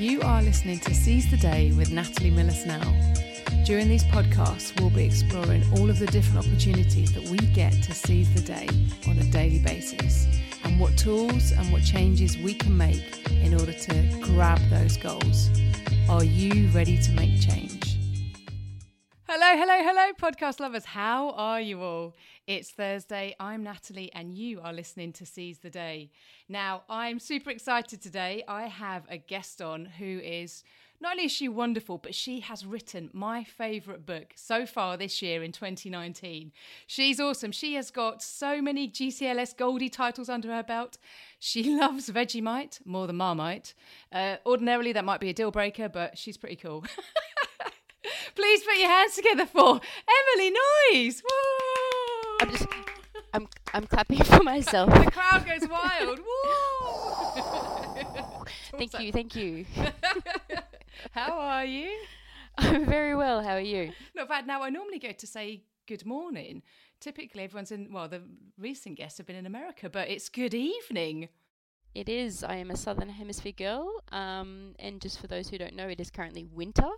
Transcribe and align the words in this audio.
You 0.00 0.22
are 0.22 0.40
listening 0.40 0.78
to 0.78 0.94
Seize 0.94 1.30
the 1.30 1.36
Day 1.36 1.72
with 1.72 1.92
Natalie 1.92 2.30
Miller 2.30 2.52
Snell. 2.52 2.90
During 3.66 3.86
these 3.86 4.04
podcasts, 4.04 4.80
we'll 4.80 4.88
be 4.88 5.04
exploring 5.04 5.62
all 5.76 5.90
of 5.90 5.98
the 5.98 6.06
different 6.06 6.38
opportunities 6.38 7.12
that 7.12 7.24
we 7.24 7.36
get 7.36 7.74
to 7.82 7.92
seize 7.92 8.32
the 8.32 8.40
day 8.40 8.66
on 9.06 9.18
a 9.18 9.24
daily 9.24 9.58
basis 9.58 10.26
and 10.64 10.80
what 10.80 10.96
tools 10.96 11.52
and 11.52 11.70
what 11.70 11.84
changes 11.84 12.38
we 12.38 12.54
can 12.54 12.74
make 12.74 13.28
in 13.42 13.52
order 13.52 13.74
to 13.74 14.20
grab 14.22 14.58
those 14.70 14.96
goals. 14.96 15.50
Are 16.08 16.24
you 16.24 16.68
ready 16.68 16.96
to 16.96 17.12
make 17.12 17.38
change? 17.38 17.79
Hello, 19.42 19.58
hello, 19.58 19.82
hello, 19.82 20.12
podcast 20.20 20.60
lovers. 20.60 20.84
How 20.84 21.30
are 21.30 21.62
you 21.62 21.80
all? 21.80 22.14
It's 22.46 22.68
Thursday. 22.68 23.34
I'm 23.40 23.62
Natalie, 23.62 24.12
and 24.12 24.36
you 24.36 24.60
are 24.60 24.70
listening 24.70 25.14
to 25.14 25.24
Seize 25.24 25.60
the 25.60 25.70
Day. 25.70 26.10
Now, 26.46 26.82
I'm 26.90 27.18
super 27.18 27.48
excited 27.48 28.02
today. 28.02 28.44
I 28.46 28.64
have 28.64 29.04
a 29.08 29.16
guest 29.16 29.62
on 29.62 29.86
who 29.86 30.20
is 30.22 30.62
not 31.00 31.12
only 31.12 31.24
is 31.24 31.32
she 31.32 31.48
wonderful, 31.48 31.96
but 31.96 32.14
she 32.14 32.40
has 32.40 32.66
written 32.66 33.08
my 33.14 33.42
favourite 33.42 34.04
book 34.04 34.34
so 34.36 34.66
far 34.66 34.98
this 34.98 35.22
year 35.22 35.42
in 35.42 35.52
2019. 35.52 36.52
She's 36.86 37.18
awesome. 37.18 37.50
She 37.50 37.72
has 37.76 37.90
got 37.90 38.22
so 38.22 38.60
many 38.60 38.90
GCLS 38.90 39.56
Goldie 39.56 39.88
titles 39.88 40.28
under 40.28 40.48
her 40.48 40.62
belt. 40.62 40.98
She 41.38 41.74
loves 41.78 42.10
Vegemite 42.10 42.84
more 42.84 43.06
than 43.06 43.16
Marmite. 43.16 43.72
Uh, 44.12 44.36
ordinarily, 44.44 44.92
that 44.92 45.06
might 45.06 45.20
be 45.20 45.30
a 45.30 45.34
deal 45.34 45.50
breaker, 45.50 45.88
but 45.88 46.18
she's 46.18 46.36
pretty 46.36 46.56
cool. 46.56 46.84
Please 48.34 48.62
put 48.62 48.78
your 48.78 48.88
hands 48.88 49.14
together 49.14 49.46
for 49.46 49.80
Emily 50.08 50.50
Noyes. 50.50 51.22
Woo! 51.22 52.36
I'm 52.40 52.50
just, 52.50 52.66
I'm, 53.34 53.48
I'm 53.74 53.86
clapping 53.86 54.24
for 54.24 54.42
myself. 54.42 54.92
the 54.92 55.10
crowd 55.10 55.46
goes 55.46 55.68
wild. 55.68 56.18
Woo! 56.18 56.44
thank 58.78 58.98
you, 58.98 59.12
thank 59.12 59.36
you. 59.36 59.66
How 61.12 61.38
are 61.38 61.64
you? 61.64 61.90
I'm 62.58 62.86
very 62.86 63.14
well. 63.14 63.42
How 63.42 63.54
are 63.54 63.60
you? 63.60 63.92
Not 64.14 64.28
bad. 64.28 64.46
Now, 64.46 64.62
I 64.62 64.70
normally 64.70 64.98
go 64.98 65.12
to 65.12 65.26
say 65.26 65.62
good 65.86 66.06
morning. 66.06 66.62
Typically, 67.00 67.44
everyone's 67.44 67.72
in, 67.72 67.92
well, 67.92 68.08
the 68.08 68.22
recent 68.58 68.96
guests 68.96 69.18
have 69.18 69.26
been 69.26 69.36
in 69.36 69.46
America, 69.46 69.88
but 69.88 70.08
it's 70.08 70.28
good 70.28 70.54
evening. 70.54 71.28
It 71.94 72.08
is. 72.08 72.44
I 72.44 72.56
am 72.56 72.70
a 72.70 72.76
Southern 72.76 73.08
Hemisphere 73.08 73.52
girl. 73.52 74.04
Um, 74.12 74.74
and 74.78 75.00
just 75.00 75.20
for 75.20 75.26
those 75.26 75.48
who 75.48 75.58
don't 75.58 75.74
know, 75.74 75.88
it 75.88 76.00
is 76.00 76.10
currently 76.10 76.44
winter 76.44 76.88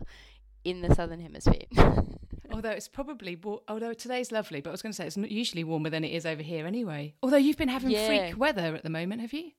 in 0.64 0.82
the 0.82 0.94
Southern 0.94 1.20
Hemisphere. 1.20 1.66
although 2.52 2.70
it's 2.70 2.88
probably, 2.88 3.38
although 3.68 3.94
today's 3.94 4.30
lovely, 4.30 4.60
but 4.60 4.70
I 4.70 4.72
was 4.72 4.82
going 4.82 4.92
to 4.92 4.96
say 4.96 5.06
it's 5.06 5.16
not 5.16 5.30
usually 5.30 5.64
warmer 5.64 5.90
than 5.90 6.04
it 6.04 6.12
is 6.12 6.26
over 6.26 6.42
here 6.42 6.66
anyway. 6.66 7.14
Although 7.22 7.38
you've 7.38 7.56
been 7.56 7.68
having 7.68 7.90
Yeah. 7.90 8.06
freak 8.06 8.38
weather 8.38 8.74
at 8.74 8.82
the 8.82 8.90
moment, 8.90 9.20
have 9.22 9.32
you? 9.32 9.52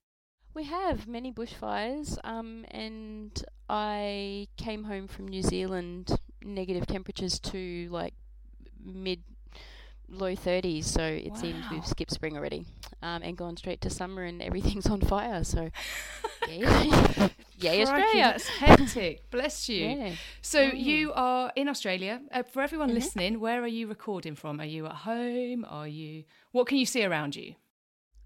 we 0.56 0.66
have 0.66 1.08
many 1.08 1.32
bushfires, 1.32 2.16
um, 2.24 2.64
and 2.70 3.44
I 3.68 4.48
came 4.56 4.84
home 4.84 5.08
from 5.08 5.28
New 5.28 5.42
Zealand, 5.42 6.16
negative 6.44 6.86
temperatures 6.86 7.40
to 7.40 7.88
like 7.90 8.14
mid 8.80 9.24
low 10.08 10.36
30s, 10.36 10.84
so 10.84 11.02
it 11.02 11.36
seems 11.38 11.66
we've 11.72 11.88
skipped 11.88 12.12
spring 12.12 12.38
already 12.38 12.68
um, 13.02 13.24
and 13.24 13.36
gone 13.36 13.58
straight 13.58 13.82
to 13.82 13.90
summer, 13.90 14.22
and 14.24 14.44
everything's 14.44 14.86
on 14.86 15.02
fire. 15.02 15.44
So, 15.44 15.72
yeah, 16.48 17.30
yay, 17.58 17.84
Crikey, 17.86 17.92
Australia! 17.92 18.24
That's 18.32 18.48
hectic. 18.48 19.30
Bless 19.32 19.70
you. 19.74 19.86
Yeah. 19.88 20.16
So 20.42 20.60
Mm. 20.72 20.80
you 20.80 21.14
are 21.14 21.52
in 21.56 21.68
Australia. 21.68 22.22
Uh, 22.32 22.44
for 22.44 22.62
everyone 22.62 22.90
Mhm. 22.92 22.94
listening, 22.96 23.40
where 23.40 23.62
are 23.62 23.68
you 23.68 23.88
recording 23.88 24.36
from? 24.36 24.60
Are 24.60 24.66
you 24.66 24.86
at 24.86 24.96
home? 24.96 25.66
Are 25.70 25.88
you? 25.88 26.24
What 26.52 26.68
can 26.68 26.78
you 26.78 26.86
see 26.86 27.04
around 27.04 27.36
you? 27.36 27.56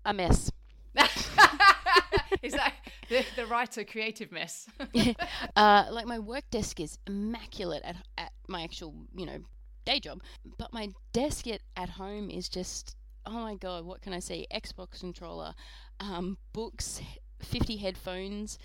A 0.05 0.13
mess. 0.13 0.51
is 2.41 2.53
that 2.53 2.73
the, 3.09 3.25
the 3.35 3.45
writer 3.45 3.83
creative 3.83 4.31
mess? 4.31 4.67
uh, 5.55 5.85
like 5.91 6.05
my 6.05 6.19
work 6.19 6.43
desk 6.51 6.79
is 6.79 6.97
immaculate 7.07 7.83
at 7.83 7.95
at 8.17 8.31
my 8.47 8.63
actual 8.63 8.93
you 9.15 9.25
know 9.25 9.39
day 9.85 9.99
job, 9.99 10.21
but 10.57 10.71
my 10.73 10.89
desk 11.13 11.47
at 11.47 11.61
at 11.75 11.89
home 11.89 12.29
is 12.29 12.49
just 12.49 12.95
oh 13.25 13.31
my 13.39 13.55
god, 13.55 13.85
what 13.85 14.01
can 14.01 14.13
I 14.13 14.19
say? 14.19 14.45
Xbox 14.53 14.99
controller, 15.01 15.53
um, 15.99 16.37
books, 16.53 17.01
fifty 17.41 17.77
headphones. 17.77 18.57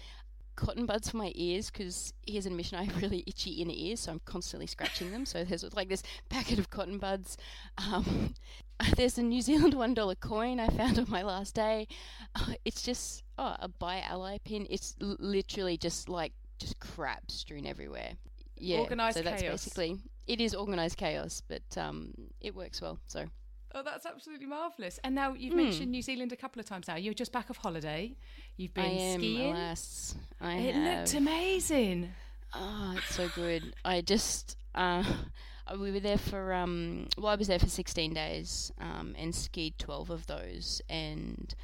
Cotton 0.56 0.86
buds 0.86 1.10
for 1.10 1.16
my 1.16 1.32
ears 1.34 1.70
because 1.70 2.12
here's 2.26 2.46
an 2.46 2.52
admission 2.52 2.78
I 2.78 2.84
have 2.84 3.00
really 3.00 3.24
itchy 3.26 3.52
inner 3.52 3.72
ears, 3.74 4.00
so 4.00 4.12
I'm 4.12 4.20
constantly 4.24 4.66
scratching 4.66 5.10
them. 5.10 5.24
So 5.26 5.44
there's 5.44 5.64
like 5.74 5.88
this 5.88 6.02
packet 6.28 6.58
of 6.58 6.70
cotton 6.70 6.98
buds. 6.98 7.36
Um, 7.78 8.34
there's 8.96 9.18
a 9.18 9.22
New 9.22 9.40
Zealand 9.42 9.74
one 9.74 9.94
dollar 9.94 10.14
coin 10.14 10.60
I 10.60 10.68
found 10.68 10.98
on 10.98 11.06
my 11.08 11.22
last 11.22 11.54
day. 11.54 11.88
Uh, 12.34 12.54
it's 12.64 12.82
just 12.82 13.24
oh, 13.38 13.56
a 13.58 13.68
buy 13.68 14.00
ally 14.00 14.38
pin. 14.44 14.66
It's 14.68 14.94
l- 15.00 15.16
literally 15.18 15.76
just 15.76 16.08
like 16.08 16.32
just 16.58 16.78
crap 16.78 17.30
strewn 17.30 17.66
everywhere. 17.66 18.12
Yeah, 18.56 18.78
Organised 18.78 19.16
so 19.16 19.22
that's 19.22 19.42
chaos. 19.42 19.64
basically 19.64 19.98
it 20.26 20.40
is 20.40 20.54
organized 20.54 20.96
chaos, 20.96 21.42
but 21.48 21.62
um, 21.76 22.12
it 22.40 22.54
works 22.54 22.80
well. 22.80 22.98
So 23.06 23.26
oh, 23.74 23.82
that's 23.82 24.06
absolutely 24.06 24.46
marvelous. 24.46 24.98
And 25.04 25.14
now 25.14 25.32
you've 25.34 25.52
Hmm. 25.52 25.58
mentioned 25.64 25.90
New 25.90 26.02
Zealand 26.02 26.32
a 26.32 26.36
couple 26.36 26.60
of 26.60 26.66
times 26.66 26.88
now. 26.88 26.96
You're 26.96 27.14
just 27.14 27.32
back 27.32 27.50
off 27.50 27.56
holiday. 27.58 28.14
You've 28.56 28.74
been 28.74 28.84
I 28.84 28.88
am, 28.88 29.20
skiing. 29.20 29.46
alas, 29.52 30.14
I 30.40 30.56
it 30.56 30.74
have. 30.74 30.98
looked 30.98 31.14
amazing. 31.14 32.10
Oh, 32.54 32.94
it's 32.96 33.14
so 33.14 33.28
good. 33.34 33.74
I 33.84 34.00
just 34.02 34.56
uh, 34.74 35.02
we 35.78 35.90
were 35.90 36.00
there 36.00 36.18
for 36.18 36.52
um, 36.52 37.08
well, 37.16 37.28
I 37.28 37.36
was 37.36 37.48
there 37.48 37.58
for 37.58 37.68
16 37.68 38.12
days 38.14 38.72
um, 38.80 39.14
and 39.18 39.34
skied 39.34 39.78
12 39.78 40.10
of 40.10 40.26
those, 40.26 40.82
and 40.90 41.54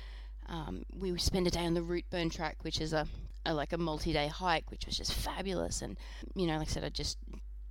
um, 0.49 0.85
we 0.99 1.17
spent 1.19 1.47
a 1.47 1.51
day 1.51 1.67
on 1.67 1.75
the 1.75 1.83
Routeburn 1.83 2.31
track, 2.33 2.57
which 2.63 2.81
is 2.81 2.93
a, 2.95 3.07
a 3.45 3.53
like 3.53 3.73
a 3.75 3.79
multi-day 3.79 4.29
hike, 4.29 4.71
which 4.71 4.87
was 4.87 4.97
just 4.97 5.13
fabulous. 5.13 5.83
And 5.83 5.99
you 6.35 6.47
know, 6.47 6.57
like 6.59 6.69
I 6.69 6.73
said, 6.73 6.85
I 6.85 6.89
just 6.89 7.19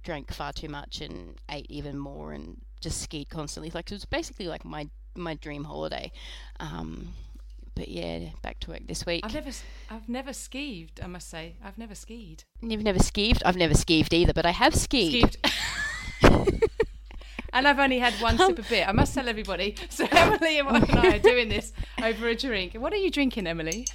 drank 0.07 0.33
far 0.33 0.53
too 0.53 0.69
much 0.69 1.01
and 1.01 1.35
ate 1.51 1.65
even 1.69 1.97
more, 1.97 2.31
and 2.31 2.57
just 2.79 3.01
skied 3.01 3.29
constantly. 3.29 3.69
Like 3.73 3.91
it 3.91 3.95
was 3.95 4.05
basically 4.05 4.47
like 4.47 4.63
my 4.63 4.87
my 5.15 5.33
dream 5.35 5.65
holiday. 5.65 6.11
Um, 6.61 7.13
but 7.75 7.89
yeah, 7.89 8.29
back 8.41 8.59
to 8.61 8.71
work 8.71 8.87
this 8.87 9.05
week. 9.05 9.25
I've 9.25 9.33
never, 9.33 9.51
I've 9.91 10.09
never 10.09 10.33
skied. 10.33 10.91
I 11.03 11.07
must 11.07 11.29
say, 11.29 11.57
I've 11.63 11.77
never 11.77 11.93
skied. 11.93 12.43
You've 12.61 12.83
never 12.83 12.99
skied? 12.99 13.43
I've 13.45 13.57
never 13.57 13.75
skied 13.75 14.11
either, 14.11 14.33
but 14.33 14.45
I 14.45 14.51
have 14.51 14.73
skied. 14.73 15.33
Skied. 15.33 15.37
and 17.53 17.67
I've 17.67 17.77
only 17.77 17.99
had 17.99 18.13
one 18.13 18.37
sip 18.37 18.57
of 18.57 18.69
beer. 18.69 18.85
I 18.87 18.93
must 18.93 19.13
tell 19.13 19.27
everybody. 19.27 19.75
So 19.89 20.07
Emily 20.09 20.57
and 20.59 20.99
I 20.99 21.17
are 21.17 21.19
doing 21.19 21.49
this 21.49 21.73
over 22.01 22.29
a 22.29 22.35
drink. 22.35 22.73
What 22.75 22.93
are 22.93 22.97
you 23.05 23.11
drinking, 23.11 23.45
Emily? 23.45 23.85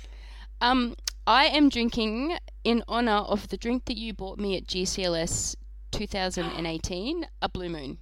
Um, 0.61 0.95
I 1.27 1.47
am 1.47 1.69
drinking 1.69 2.37
in 2.63 2.85
honor 2.87 3.23
of 3.35 3.49
the 3.49 3.57
drink 3.57 3.87
that 3.87 3.97
you 3.97 4.13
bought 4.13 4.39
me 4.39 4.57
at 4.57 4.67
GCLS 4.67 5.57
2018, 5.93 7.27
a 7.43 7.49
Blue 7.49 7.69
Moon. 7.69 7.99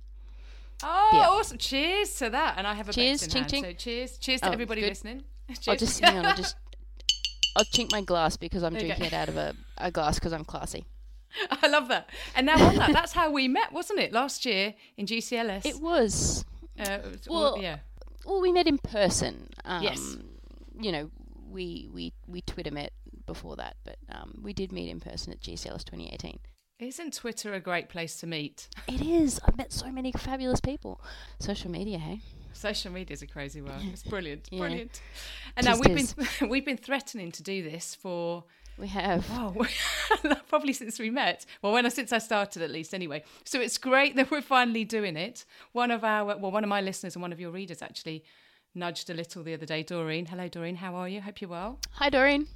Oh, 0.83 1.11
Yeah. 1.12 1.28
awesome! 1.28 1.59
Cheers 1.59 2.15
to 2.17 2.31
that. 2.31 2.55
And 2.56 2.67
I 2.67 2.75
have 2.75 2.89
a 2.89 2.93
Cheers, 2.93 3.27
ching, 3.27 3.43
hand. 3.43 3.51
ching. 3.51 3.65
So 3.65 3.73
cheers, 3.73 4.19
cheers 4.19 4.41
to 4.41 4.49
Oh, 4.49 4.53
everybody 4.53 4.81
good. 4.81 4.89
listening. 4.91 5.25
I'll 5.69 5.77
just 5.77 6.01
hang 6.01 6.19
on. 6.19 6.27
I'll 6.27 6.37
just 6.45 6.56
I'll 7.56 7.65
chink 7.65 7.93
my 7.93 8.01
glass 8.01 8.37
because 8.37 8.62
I'm 8.62 8.75
drinking 8.75 9.05
it 9.05 9.12
out 9.12 9.28
of 9.28 9.37
a, 9.37 9.55
a 9.78 9.91
glass 9.91 10.19
because 10.19 10.33
I'm 10.33 10.45
classy. 10.45 10.87
I 11.51 11.69
love 11.69 11.89
that. 11.89 12.09
And 12.34 12.47
now 12.47 12.55
on 12.65 12.77
that, 12.77 12.93
that's 12.93 13.12
how 13.12 13.31
we 13.31 13.47
met, 13.47 13.73
wasn't 13.73 14.01
it? 14.01 14.12
Last 14.12 14.45
year 14.47 14.75
in 14.97 15.07
GCLS. 15.07 15.65
It 15.67 15.81
was 15.81 16.45
uh, 16.78 16.84
it 16.91 17.05
was- 17.05 17.28
well, 17.28 17.59
yeah. 17.61 17.78
well, 18.25 18.41
we 18.41 18.51
met 18.53 18.67
in 18.67 18.78
person. 18.78 19.51
Um, 19.65 19.83
Yes. 19.83 20.17
You 20.81 20.93
know, 20.93 21.11
we 21.51 21.89
we 21.93 22.12
we 22.27 22.41
Twitter 22.41 22.71
met 22.71 22.93
before 23.27 23.57
that, 23.57 23.77
but 23.84 23.97
um, 24.11 24.39
we 24.43 24.53
did 24.55 24.72
meet 24.72 24.89
in 24.89 24.99
person 24.99 25.31
at 25.33 25.41
GCLS 25.41 25.84
2018. 25.84 26.39
Isn't 26.80 27.12
Twitter 27.12 27.52
a 27.52 27.60
great 27.60 27.91
place 27.91 28.16
to 28.20 28.26
meet? 28.26 28.68
It 28.88 29.02
is. 29.02 29.38
I've 29.44 29.58
met 29.58 29.70
so 29.70 29.92
many 29.92 30.12
fabulous 30.12 30.60
people. 30.60 30.98
Social 31.38 31.70
media, 31.70 31.98
hey. 31.98 32.20
Social 32.54 32.91
media 32.91 33.12
is 33.12 33.20
a 33.20 33.26
crazy 33.26 33.60
world. 33.60 33.82
It's 33.92 34.02
brilliant, 34.14 34.48
Yeah. 34.50 34.60
brilliant. 34.60 35.02
And 35.58 35.66
now 35.66 35.78
we've 35.78 35.94
been 35.94 36.48
we've 36.48 36.64
been 36.64 36.78
threatening 36.78 37.32
to 37.32 37.42
do 37.42 37.62
this 37.62 37.94
for 37.94 38.44
We 38.78 38.88
have. 38.88 39.26
oh 39.30 39.54
probably 40.48 40.72
since 40.72 40.98
we 40.98 41.10
met. 41.10 41.44
Well, 41.60 41.74
when 41.74 41.88
since 41.91 42.15
I 42.15 42.18
started 42.18 42.62
at 42.62 42.71
least 42.71 42.94
anyway. 42.94 43.24
So 43.44 43.60
it's 43.60 43.76
great 43.76 44.16
that 44.16 44.30
we're 44.30 44.41
finally 44.41 44.84
doing 44.84 45.16
it. 45.18 45.44
One 45.72 45.91
of 45.91 46.03
our 46.03 46.24
well, 46.38 46.50
one 46.50 46.65
of 46.65 46.71
my 46.71 46.80
listeners 46.80 47.15
and 47.15 47.21
one 47.21 47.33
of 47.33 47.38
your 47.41 47.50
readers 47.50 47.83
actually 47.83 48.24
nudged 48.74 49.10
a 49.10 49.15
little 49.15 49.42
the 49.42 49.53
other 49.53 49.66
day. 49.66 49.83
Doreen, 49.83 50.24
hello 50.24 50.48
Doreen, 50.48 50.76
how 50.76 50.94
are 50.94 51.10
you? 51.10 51.21
Hope 51.21 51.42
you're 51.42 51.50
well. 51.50 51.78
Hi, 51.92 52.09
Doreen. 52.09 52.47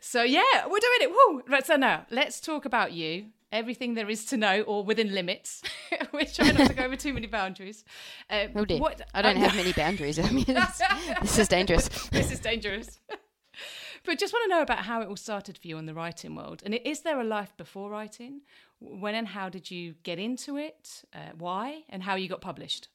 So 0.00 0.22
yeah, 0.22 0.66
we're 0.66 0.78
doing 0.78 0.98
it. 1.02 1.10
Woo! 1.10 1.42
Right, 1.48 1.66
so 1.66 1.76
now 1.76 2.06
let's 2.10 2.40
talk 2.40 2.64
about 2.64 2.92
you. 2.92 3.26
Everything 3.52 3.94
there 3.94 4.10
is 4.10 4.24
to 4.26 4.36
know, 4.36 4.62
or 4.62 4.82
within 4.84 5.14
limits. 5.14 5.62
we're 6.12 6.24
trying 6.26 6.56
not 6.56 6.66
to 6.68 6.74
go 6.74 6.84
over 6.84 6.96
too 6.96 7.14
many 7.14 7.28
boundaries. 7.28 7.84
Um, 8.28 8.48
Oh 8.56 8.64
dear. 8.64 8.78
what- 8.78 9.00
I 9.14 9.22
don't 9.22 9.36
um, 9.36 9.42
have 9.46 9.54
many 9.54 9.72
boundaries. 9.72 10.18
I 10.18 10.28
mean, 10.30 10.44
this, 10.44 11.38
is 11.38 11.46
dangerous. 11.48 11.88
this 12.10 12.32
is 12.32 12.40
dangerous. 12.40 12.98
but 14.04 14.18
just 14.18 14.32
want 14.32 14.44
to 14.50 14.56
know 14.56 14.62
about 14.62 14.78
how 14.80 15.02
it 15.02 15.08
all 15.08 15.14
started 15.16 15.56
for 15.56 15.68
you 15.68 15.78
in 15.78 15.86
the 15.86 15.94
writing 15.94 16.34
world. 16.34 16.62
And 16.66 16.74
is 16.74 17.02
there 17.02 17.20
a 17.20 17.24
life 17.24 17.56
before 17.56 17.90
writing? 17.90 18.40
When 18.80 19.14
and 19.14 19.28
how 19.28 19.48
did 19.48 19.70
you 19.70 19.94
get 20.02 20.18
into 20.18 20.56
it? 20.56 21.04
Uh, 21.14 21.30
why? 21.38 21.84
And 21.88 22.02
how 22.02 22.16
you 22.16 22.28
got 22.28 22.40
published? 22.40 22.88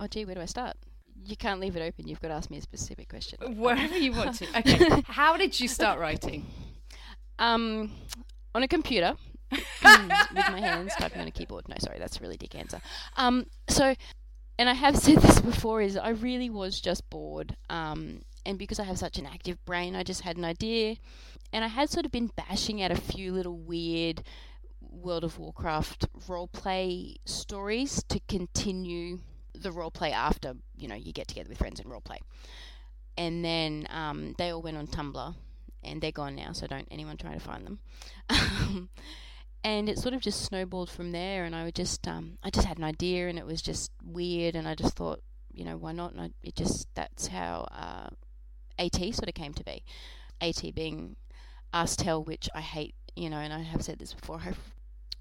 Oh, 0.00 0.08
gee, 0.08 0.24
where 0.24 0.34
do 0.34 0.40
I 0.40 0.46
start? 0.46 0.76
You 1.22 1.36
can't 1.36 1.60
leave 1.60 1.76
it 1.76 1.82
open. 1.82 2.06
You've 2.08 2.20
got 2.20 2.28
to 2.28 2.34
ask 2.34 2.50
me 2.50 2.58
a 2.58 2.62
specific 2.62 3.08
question. 3.08 3.56
Wherever 3.56 3.96
you 3.96 4.12
want 4.12 4.36
to. 4.36 4.58
Okay. 4.58 5.02
how 5.06 5.36
did 5.36 5.58
you 5.58 5.68
start 5.68 5.98
writing? 5.98 6.46
Um, 7.38 7.92
on 8.54 8.62
a 8.62 8.68
computer 8.68 9.16
with 9.50 9.64
my 9.82 10.60
hands 10.60 10.92
typing 10.98 11.20
on 11.20 11.26
a 11.26 11.30
keyboard. 11.30 11.68
No, 11.68 11.76
sorry, 11.78 11.98
that's 11.98 12.18
a 12.18 12.20
really 12.20 12.36
dick 12.36 12.54
answer. 12.54 12.80
Um, 13.16 13.46
so, 13.68 13.94
and 14.58 14.68
I 14.68 14.74
have 14.74 14.96
said 14.96 15.18
this 15.18 15.40
before, 15.40 15.80
is 15.80 15.96
I 15.96 16.10
really 16.10 16.50
was 16.50 16.80
just 16.80 17.08
bored. 17.10 17.56
Um, 17.70 18.22
and 18.46 18.58
because 18.58 18.78
I 18.78 18.84
have 18.84 18.98
such 18.98 19.18
an 19.18 19.26
active 19.26 19.64
brain, 19.64 19.96
I 19.96 20.02
just 20.02 20.20
had 20.20 20.36
an 20.36 20.44
idea, 20.44 20.96
and 21.52 21.64
I 21.64 21.68
had 21.68 21.90
sort 21.90 22.06
of 22.06 22.12
been 22.12 22.30
bashing 22.36 22.82
at 22.82 22.90
a 22.90 22.96
few 22.96 23.32
little 23.32 23.56
weird 23.56 24.22
World 24.80 25.24
of 25.24 25.38
Warcraft 25.38 26.06
roleplay 26.28 27.16
stories 27.24 28.02
to 28.08 28.20
continue 28.28 29.20
the 29.54 29.72
role 29.72 29.90
play 29.90 30.12
after 30.12 30.54
you 30.76 30.88
know 30.88 30.94
you 30.94 31.12
get 31.12 31.28
together 31.28 31.48
with 31.48 31.58
friends 31.58 31.80
and 31.80 31.90
role 31.90 32.00
play. 32.00 32.18
And 33.16 33.44
then 33.44 33.86
um, 33.90 34.34
they 34.38 34.50
all 34.50 34.60
went 34.60 34.76
on 34.76 34.88
Tumblr, 34.88 35.34
and 35.84 36.00
they're 36.00 36.10
gone 36.10 36.34
now, 36.34 36.52
so 36.52 36.66
don't 36.66 36.88
anyone 36.90 37.16
try 37.16 37.32
to 37.32 37.40
find 37.40 37.64
them. 37.64 38.88
and 39.64 39.88
it 39.88 39.98
sort 39.98 40.14
of 40.14 40.20
just 40.20 40.42
snowballed 40.42 40.90
from 40.90 41.12
there, 41.12 41.44
and 41.44 41.54
I 41.54 41.64
would 41.64 41.74
just 41.74 42.06
um, 42.08 42.38
I 42.42 42.50
just 42.50 42.66
had 42.66 42.78
an 42.78 42.84
idea, 42.84 43.28
and 43.28 43.38
it 43.38 43.46
was 43.46 43.62
just 43.62 43.92
weird, 44.04 44.56
and 44.56 44.66
I 44.66 44.74
just 44.74 44.96
thought 44.96 45.22
you 45.52 45.64
know 45.64 45.76
why 45.76 45.92
not? 45.92 46.12
And 46.12 46.20
I, 46.20 46.30
it 46.42 46.56
just 46.56 46.88
that's 46.94 47.28
how 47.28 47.68
uh, 47.70 48.10
AT 48.78 48.96
sort 49.14 49.28
of 49.28 49.34
came 49.34 49.54
to 49.54 49.64
be. 49.64 49.84
AT 50.40 50.62
being 50.74 51.16
Ask 51.72 51.98
Tell, 51.98 52.22
which 52.22 52.48
I 52.54 52.60
hate, 52.60 52.94
you 53.16 53.30
know, 53.30 53.38
and 53.38 53.52
I 53.52 53.62
have 53.62 53.82
said 53.82 53.98
this 53.98 54.12
before. 54.12 54.40
I 54.46 54.52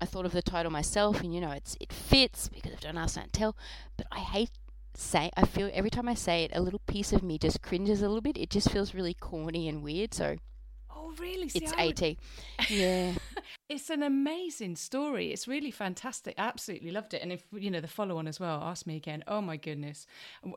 I 0.01 0.05
thought 0.05 0.25
of 0.25 0.31
the 0.31 0.41
title 0.41 0.71
myself, 0.71 1.21
and 1.21 1.33
you 1.33 1.41
know, 1.41 1.51
it's 1.51 1.77
it 1.79 1.91
fits 1.91 2.49
because 2.49 2.73
I've 2.73 2.81
done 2.81 2.97
Ask 2.97 3.15
Don't 3.15 3.31
Tell, 3.33 3.55
but 3.97 4.07
I 4.11 4.19
hate 4.19 4.51
say. 4.95 5.31
I 5.35 5.45
feel 5.45 5.69
every 5.73 5.89
time 5.89 6.07
I 6.07 6.13
say 6.13 6.43
it, 6.43 6.51
a 6.53 6.61
little 6.61 6.81
piece 6.87 7.13
of 7.13 7.23
me 7.23 7.37
just 7.37 7.61
cringes 7.61 8.01
a 8.01 8.07
little 8.07 8.21
bit. 8.21 8.37
It 8.37 8.49
just 8.49 8.71
feels 8.71 8.93
really 8.93 9.13
corny 9.13 9.67
and 9.67 9.83
weird. 9.83 10.13
So. 10.13 10.37
Oh 10.95 11.13
really? 11.19 11.49
See, 11.49 11.59
it's 11.59 11.73
AT. 11.73 12.17
Yeah. 12.69 13.13
it's 13.69 13.89
an 13.89 14.03
amazing 14.03 14.75
story. 14.75 15.31
It's 15.31 15.47
really 15.47 15.71
fantastic. 15.71 16.35
Absolutely 16.37 16.91
loved 16.91 17.13
it. 17.13 17.21
And 17.21 17.31
if 17.31 17.43
you 17.51 17.71
know 17.71 17.81
the 17.81 17.87
follow 17.87 18.17
on 18.17 18.27
as 18.27 18.39
well, 18.39 18.61
ask 18.61 18.85
me 18.85 18.95
again. 18.95 19.23
Oh 19.27 19.41
my 19.41 19.57
goodness, 19.57 20.05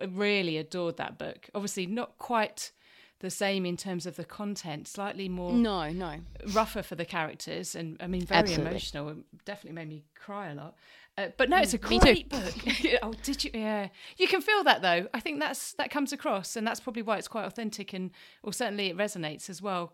I 0.01 0.05
really 0.05 0.59
adored 0.59 0.99
that 0.99 1.19
book. 1.19 1.49
Obviously, 1.55 1.87
not 1.87 2.19
quite 2.19 2.73
the 3.21 3.31
same 3.31 3.65
in 3.65 3.77
terms 3.77 4.07
of 4.07 4.17
the 4.17 4.25
content, 4.25 4.87
slightly 4.89 5.29
more 5.29 5.53
no, 5.55 5.91
no 5.91 6.17
rougher 6.47 6.83
for 6.83 6.95
the 6.95 7.05
characters, 7.05 7.75
and 7.75 7.97
I 8.01 8.07
mean 8.07 8.23
very 8.23 8.41
Absolutely. 8.41 8.71
emotional. 8.71 9.09
It 9.11 9.17
definitely 9.45 9.75
made 9.75 9.89
me 9.89 10.05
cry 10.15 10.49
a 10.51 10.55
lot. 10.55 10.75
Uh, 11.19 11.29
but 11.39 11.49
no, 11.49 11.57
it's 11.59 11.73
a 11.73 11.79
Mm, 11.79 12.03
great 12.03 12.29
book. 12.29 12.55
oh, 13.03 13.15
did 13.23 13.43
you? 13.43 13.51
Yeah, 13.55 13.89
you 14.19 14.29
can 14.29 14.43
feel 14.43 14.63
that 14.65 14.83
though. 14.83 15.07
I 15.15 15.21
think 15.21 15.41
that's 15.41 15.73
that 15.75 15.91
comes 15.91 16.13
across, 16.13 16.57
and 16.57 16.67
that's 16.67 16.81
probably 16.81 17.03
why 17.03 17.17
it's 17.17 17.29
quite 17.29 17.47
authentic, 17.47 17.93
and 17.95 18.11
or 18.43 18.53
certainly 18.53 18.89
it 18.89 18.97
resonates 18.97 19.49
as 19.49 19.63
well. 19.63 19.93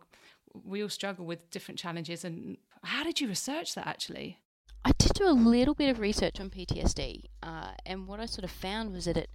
We 0.64 0.82
all 0.82 0.88
struggle 0.88 1.24
with 1.24 1.48
different 1.50 1.78
challenges, 1.78 2.24
and 2.24 2.56
how 2.82 3.04
did 3.04 3.20
you 3.20 3.28
research 3.28 3.74
that 3.76 3.86
actually? 3.86 4.38
I 4.84 4.90
did 4.98 5.12
do 5.14 5.28
a 5.28 5.30
little 5.30 5.74
bit 5.74 5.90
of 5.90 6.00
research 6.00 6.40
on 6.40 6.50
PTSD, 6.50 7.22
uh, 7.42 7.70
and 7.86 8.08
what 8.08 8.18
I 8.18 8.26
sort 8.26 8.42
of 8.44 8.50
found 8.50 8.92
was 8.92 9.04
that 9.04 9.16
it 9.16 9.30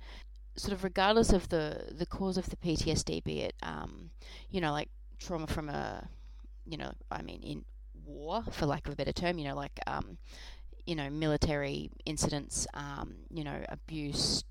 sort 0.58 0.74
of 0.74 0.84
regardless 0.84 1.32
of 1.32 1.50
the 1.50 1.84
the 1.92 2.06
cause 2.06 2.38
of 2.38 2.50
the 2.50 2.56
PTSD, 2.58 3.24
be 3.24 3.42
it 3.42 3.56
um, 3.62 4.10
you 4.50 4.60
know 4.60 4.72
like 4.72 4.90
trauma 5.20 5.48
from 5.48 5.70
a 5.70 6.08
you 6.66 6.78
know 6.78 6.92
I 7.12 7.22
mean 7.22 7.42
in 7.44 7.66
war 8.06 8.44
for 8.52 8.66
lack 8.66 8.88
of 8.88 8.94
a 8.94 8.96
better 8.96 9.14
term, 9.14 9.38
you 9.38 9.48
know 9.48 9.56
like 9.56 9.80
um, 9.88 10.18
you 10.86 10.96
know 10.96 11.10
military 11.10 11.90
incidents, 12.06 12.68
um, 12.74 13.16
you 13.30 13.44
know 13.44 13.64
abuse, 13.70 14.44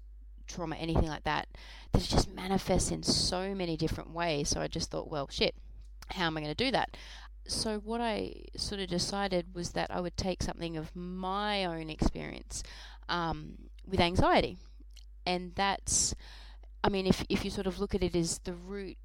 trauma, 0.47 0.77
anything 0.77 1.09
like 1.09 1.25
that, 1.25 1.49
that 1.93 2.03
just 2.03 2.33
manifests 2.33 2.91
in 2.91 3.03
so 3.03 3.55
many 3.55 3.77
different 3.77 4.13
ways. 4.13 4.49
So 4.49 4.61
I 4.61 4.69
just 4.69 4.91
thought, 4.91 5.11
well, 5.11 5.29
shit, 5.31 5.55
how 6.11 6.27
am 6.27 6.37
I 6.37 6.41
going 6.41 6.55
to 6.55 6.65
do 6.65 6.71
that? 6.71 6.97
So 7.49 7.79
what 7.79 8.01
I 8.01 8.45
sort 8.57 8.81
of 8.81 8.89
decided 8.89 9.55
was 9.55 9.71
that 9.71 9.91
I 9.91 10.01
would 10.01 10.17
take 10.17 10.43
something 10.43 10.77
of 10.77 10.95
my 10.97 11.65
own 11.65 11.91
experience 11.91 12.65
um, 13.09 13.57
with 13.87 14.01
anxiety 14.01 14.59
and 15.27 15.53
that's 15.55 16.15
I 16.85 16.89
mean 16.89 17.07
if 17.07 17.25
if 17.29 17.45
you 17.45 17.51
sort 17.51 17.67
of 17.67 17.79
look 17.81 17.95
at 17.95 18.03
it 18.03 18.15
as 18.17 18.39
the 18.45 18.55
root 18.55 18.97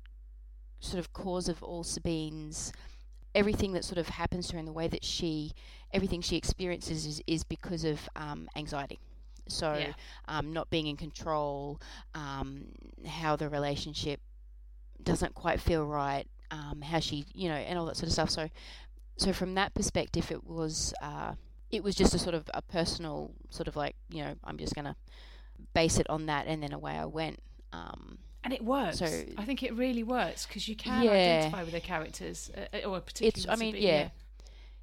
sort 0.79 0.99
of 0.99 1.13
cause 1.13 1.49
of 1.49 1.61
all 1.63 1.83
Sabine's 1.83 2.71
everything 3.33 3.71
that 3.73 3.85
sort 3.85 3.97
of 3.97 4.09
happens 4.09 4.47
to 4.47 4.53
her 4.53 4.59
and 4.59 4.67
the 4.67 4.73
way 4.73 4.87
that 4.87 5.03
she 5.05 5.53
everything 5.93 6.21
she 6.21 6.35
experiences 6.35 7.05
is, 7.05 7.21
is 7.27 7.43
because 7.43 7.83
of 7.83 8.07
um, 8.15 8.47
anxiety 8.55 8.99
so 9.47 9.73
Yeah. 9.73 9.93
um, 10.27 10.53
not 10.53 10.69
being 10.69 10.87
in 10.87 10.97
control 10.97 11.79
um, 12.13 12.65
how 13.07 13.35
the 13.35 13.49
relationship 13.49 14.19
doesn't 15.03 15.33
quite 15.33 15.59
feel 15.59 15.85
right 15.85 16.25
um, 16.51 16.81
how 16.81 16.99
she 16.99 17.25
you 17.33 17.47
know 17.49 17.55
and 17.55 17.79
all 17.79 17.85
that 17.85 17.95
sort 17.97 18.07
of 18.07 18.13
stuff 18.13 18.29
so 18.29 18.49
so 19.17 19.31
from 19.33 19.55
that 19.55 19.73
perspective 19.73 20.29
it 20.31 20.43
was 20.45 20.93
uh, 21.01 21.33
it 21.69 21.83
was 21.83 21.95
just 21.95 22.13
a 22.13 22.19
sort 22.19 22.35
of 22.35 22.49
a 22.53 22.61
personal 22.61 23.31
sort 23.49 23.67
of 23.67 23.75
like 23.75 23.95
you 24.09 24.23
know 24.23 24.33
I'm 24.43 24.57
just 24.57 24.75
gonna 24.75 24.95
base 25.73 25.99
it 25.99 26.09
on 26.09 26.25
that, 26.27 26.47
and 26.47 26.61
then 26.63 26.73
away 26.73 26.93
I 26.93 27.05
went. 27.05 27.39
Um, 27.73 28.17
And 28.43 28.53
it 28.53 28.63
works. 28.63 28.99
So- 28.99 29.05
I 29.37 29.45
think 29.45 29.61
it 29.63 29.73
really 29.75 30.03
works 30.03 30.45
because 30.45 30.67
you 30.67 30.75
can 30.75 31.03
Yeah. 31.03 31.11
identify 31.11 31.63
with 31.63 31.73
the 31.73 31.79
characters, 31.81 32.49
uh, 32.55 32.77
or 32.87 32.99
particularly. 32.99 33.27
It's- 33.27 33.45
I 33.47 33.55
mean, 33.55 33.73
Sabine, 33.73 33.87
yeah. 33.87 34.09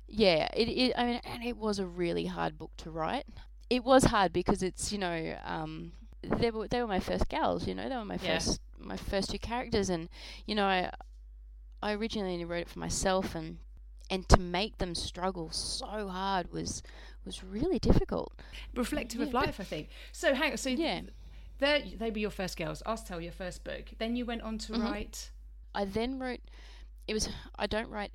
yeah, 0.06 0.48
it, 0.54 0.69
it. 0.69 0.92
I 0.96 1.04
mean, 1.04 1.20
and 1.25 1.44
it 1.44 1.56
was 1.56 1.78
a 1.78 1.86
really 1.86 2.26
hard 2.26 2.56
book 2.58 2.70
to 2.78 2.90
write. 2.90 3.26
It 3.69 3.84
was 3.84 4.04
hard 4.04 4.32
because 4.32 4.62
it's 4.62 4.92
you 4.92 4.98
know 4.98 5.36
um, 5.44 5.92
they 6.22 6.50
were 6.50 6.69
they 6.69 6.80
were 6.80 6.86
my 6.88 7.00
first 7.00 7.28
gals. 7.28 7.66
You 7.66 7.75
know, 7.75 7.88
they 7.88 7.96
were 7.96 8.04
my 8.04 8.19
Yeah. 8.22 8.34
first 8.38 8.60
my 8.78 8.96
first 8.96 9.30
two 9.30 9.38
characters, 9.38 9.90
and 9.90 10.08
you 10.46 10.54
know 10.54 10.64
I 10.66 10.90
I 11.82 11.92
originally 11.92 12.32
only 12.32 12.44
wrote 12.44 12.62
it 12.62 12.69
for 12.69 12.78
myself, 12.78 13.34
and 13.34 13.58
and 14.10 14.26
to 14.30 14.40
make 14.40 14.78
them 14.78 14.94
struggle 14.94 15.50
so 15.50 16.08
hard 16.08 16.50
was 16.50 16.82
was 17.28 17.44
really 17.44 17.78
difficult. 17.78 18.32
reflective 18.75 19.20
of 19.20 19.28
Yeah, 19.28 19.32
but- 19.32 19.46
life, 19.46 19.60
I 19.60 19.64
think. 19.64 19.88
So 20.12 20.34
hang 20.34 20.50
on. 20.52 20.56
So 20.58 20.70
Yeah. 20.70 21.02
there 21.58 21.80
they 21.96 22.10
were 22.10 22.19
your 22.19 22.30
first 22.30 22.56
girls. 22.56 22.82
Ask 22.86 23.06
Tell 23.06 23.20
your 23.20 23.32
first 23.32 23.62
book. 23.64 23.84
Then 23.98 24.16
you 24.16 24.25
went 24.26 24.42
on 24.42 24.58
to 24.58 24.72
Mhm. 24.72 24.82
write. 24.82 25.30
I 25.75 25.84
then 25.84 26.19
wrote. 26.19 26.40
It 27.06 27.14
was. 27.14 27.28
I 27.56 27.66
don't 27.66 27.88
write. 27.90 28.12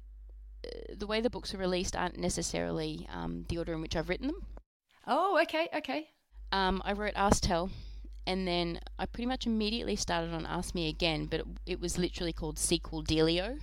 Uh, 0.66 0.70
the 0.98 1.08
way 1.08 1.20
the 1.22 1.30
books 1.30 1.54
are 1.54 1.58
released 1.58 1.96
aren't 1.96 2.18
necessarily 2.18 3.08
um, 3.10 3.46
the 3.50 3.58
order 3.58 3.74
in 3.74 3.82
which 3.82 3.96
I've 3.96 4.10
written 4.10 4.28
them. 4.28 4.46
Oh, 5.08 5.40
okay, 5.44 5.68
okay. 5.74 6.10
Um, 6.52 6.82
I 6.86 6.94
wrote 6.94 7.14
Ask 7.16 7.44
Tell, 7.44 7.70
and 8.26 8.48
then 8.48 8.80
I 8.98 9.06
pretty 9.06 9.28
much 9.28 9.46
immediately 9.46 9.96
started 9.96 10.34
on 10.34 10.46
Ask 10.46 10.76
Me 10.76 10.90
Again, 10.90 11.26
but 11.26 11.42
it, 11.42 11.48
it 11.66 11.82
was 11.82 11.98
literally 11.98 12.34
called 12.34 12.58
Sequel 12.58 13.04
Delio. 13.04 13.60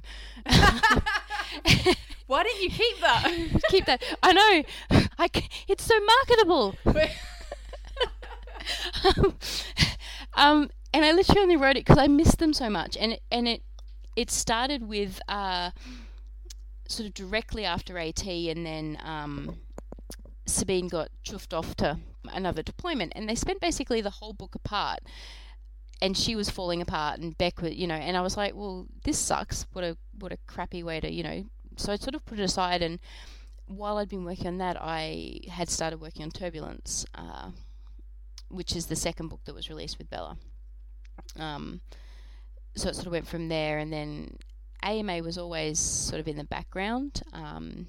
Why 2.26 2.44
didn't 2.44 2.62
you 2.62 2.70
keep 2.70 3.00
that? 3.00 3.60
Keep 3.70 3.86
that. 3.86 4.02
I 4.22 4.32
know. 4.32 4.62
I 5.18 5.28
it's 5.66 5.84
so 5.84 5.94
marketable. 5.98 6.76
um, 10.34 10.70
and 10.92 11.04
I 11.04 11.10
literally 11.10 11.40
only 11.40 11.56
wrote 11.56 11.76
it 11.76 11.84
because 11.84 11.98
I 11.98 12.06
missed 12.06 12.38
them 12.38 12.52
so 12.52 12.70
much, 12.70 12.96
and 12.96 13.14
it, 13.14 13.22
and 13.32 13.48
it 13.48 13.62
it 14.14 14.30
started 14.30 14.88
with 14.88 15.20
uh, 15.28 15.72
sort 16.86 17.08
of 17.08 17.14
directly 17.14 17.64
after 17.64 17.98
AT, 17.98 18.24
and 18.24 18.64
then 18.64 18.96
um, 19.02 19.58
Sabine 20.50 20.88
got 20.88 21.10
chuffed 21.24 21.56
off 21.56 21.74
to 21.76 21.98
another 22.32 22.62
deployment, 22.62 23.12
and 23.14 23.28
they 23.28 23.34
spent 23.34 23.60
basically 23.60 24.00
the 24.00 24.10
whole 24.10 24.32
book 24.32 24.54
apart. 24.54 25.00
And 26.02 26.16
she 26.16 26.34
was 26.34 26.48
falling 26.48 26.80
apart, 26.80 27.20
and 27.20 27.36
Beck 27.36 27.60
was, 27.60 27.74
you 27.74 27.86
know, 27.86 27.94
and 27.94 28.16
I 28.16 28.22
was 28.22 28.36
like, 28.36 28.54
well, 28.54 28.86
this 29.04 29.18
sucks. 29.18 29.66
What 29.72 29.84
a 29.84 29.98
what 30.18 30.32
a 30.32 30.38
crappy 30.46 30.82
way 30.82 30.98
to, 30.98 31.12
you 31.12 31.22
know. 31.22 31.44
So 31.76 31.92
I 31.92 31.96
sort 31.96 32.14
of 32.14 32.24
put 32.24 32.38
it 32.38 32.42
aside, 32.42 32.82
and 32.82 32.98
while 33.66 33.98
I'd 33.98 34.08
been 34.08 34.24
working 34.24 34.46
on 34.46 34.58
that, 34.58 34.76
I 34.80 35.40
had 35.48 35.68
started 35.68 36.00
working 36.00 36.22
on 36.22 36.30
Turbulence, 36.30 37.04
uh, 37.14 37.50
which 38.48 38.74
is 38.74 38.86
the 38.86 38.96
second 38.96 39.28
book 39.28 39.40
that 39.44 39.54
was 39.54 39.68
released 39.68 39.98
with 39.98 40.08
Bella. 40.08 40.38
Um, 41.38 41.82
so 42.74 42.88
it 42.88 42.94
sort 42.94 43.06
of 43.06 43.12
went 43.12 43.28
from 43.28 43.48
there, 43.48 43.78
and 43.78 43.92
then 43.92 44.36
AMA 44.82 45.22
was 45.22 45.38
always 45.38 45.78
sort 45.78 46.20
of 46.20 46.28
in 46.28 46.36
the 46.36 46.44
background. 46.44 47.22
Um, 47.32 47.86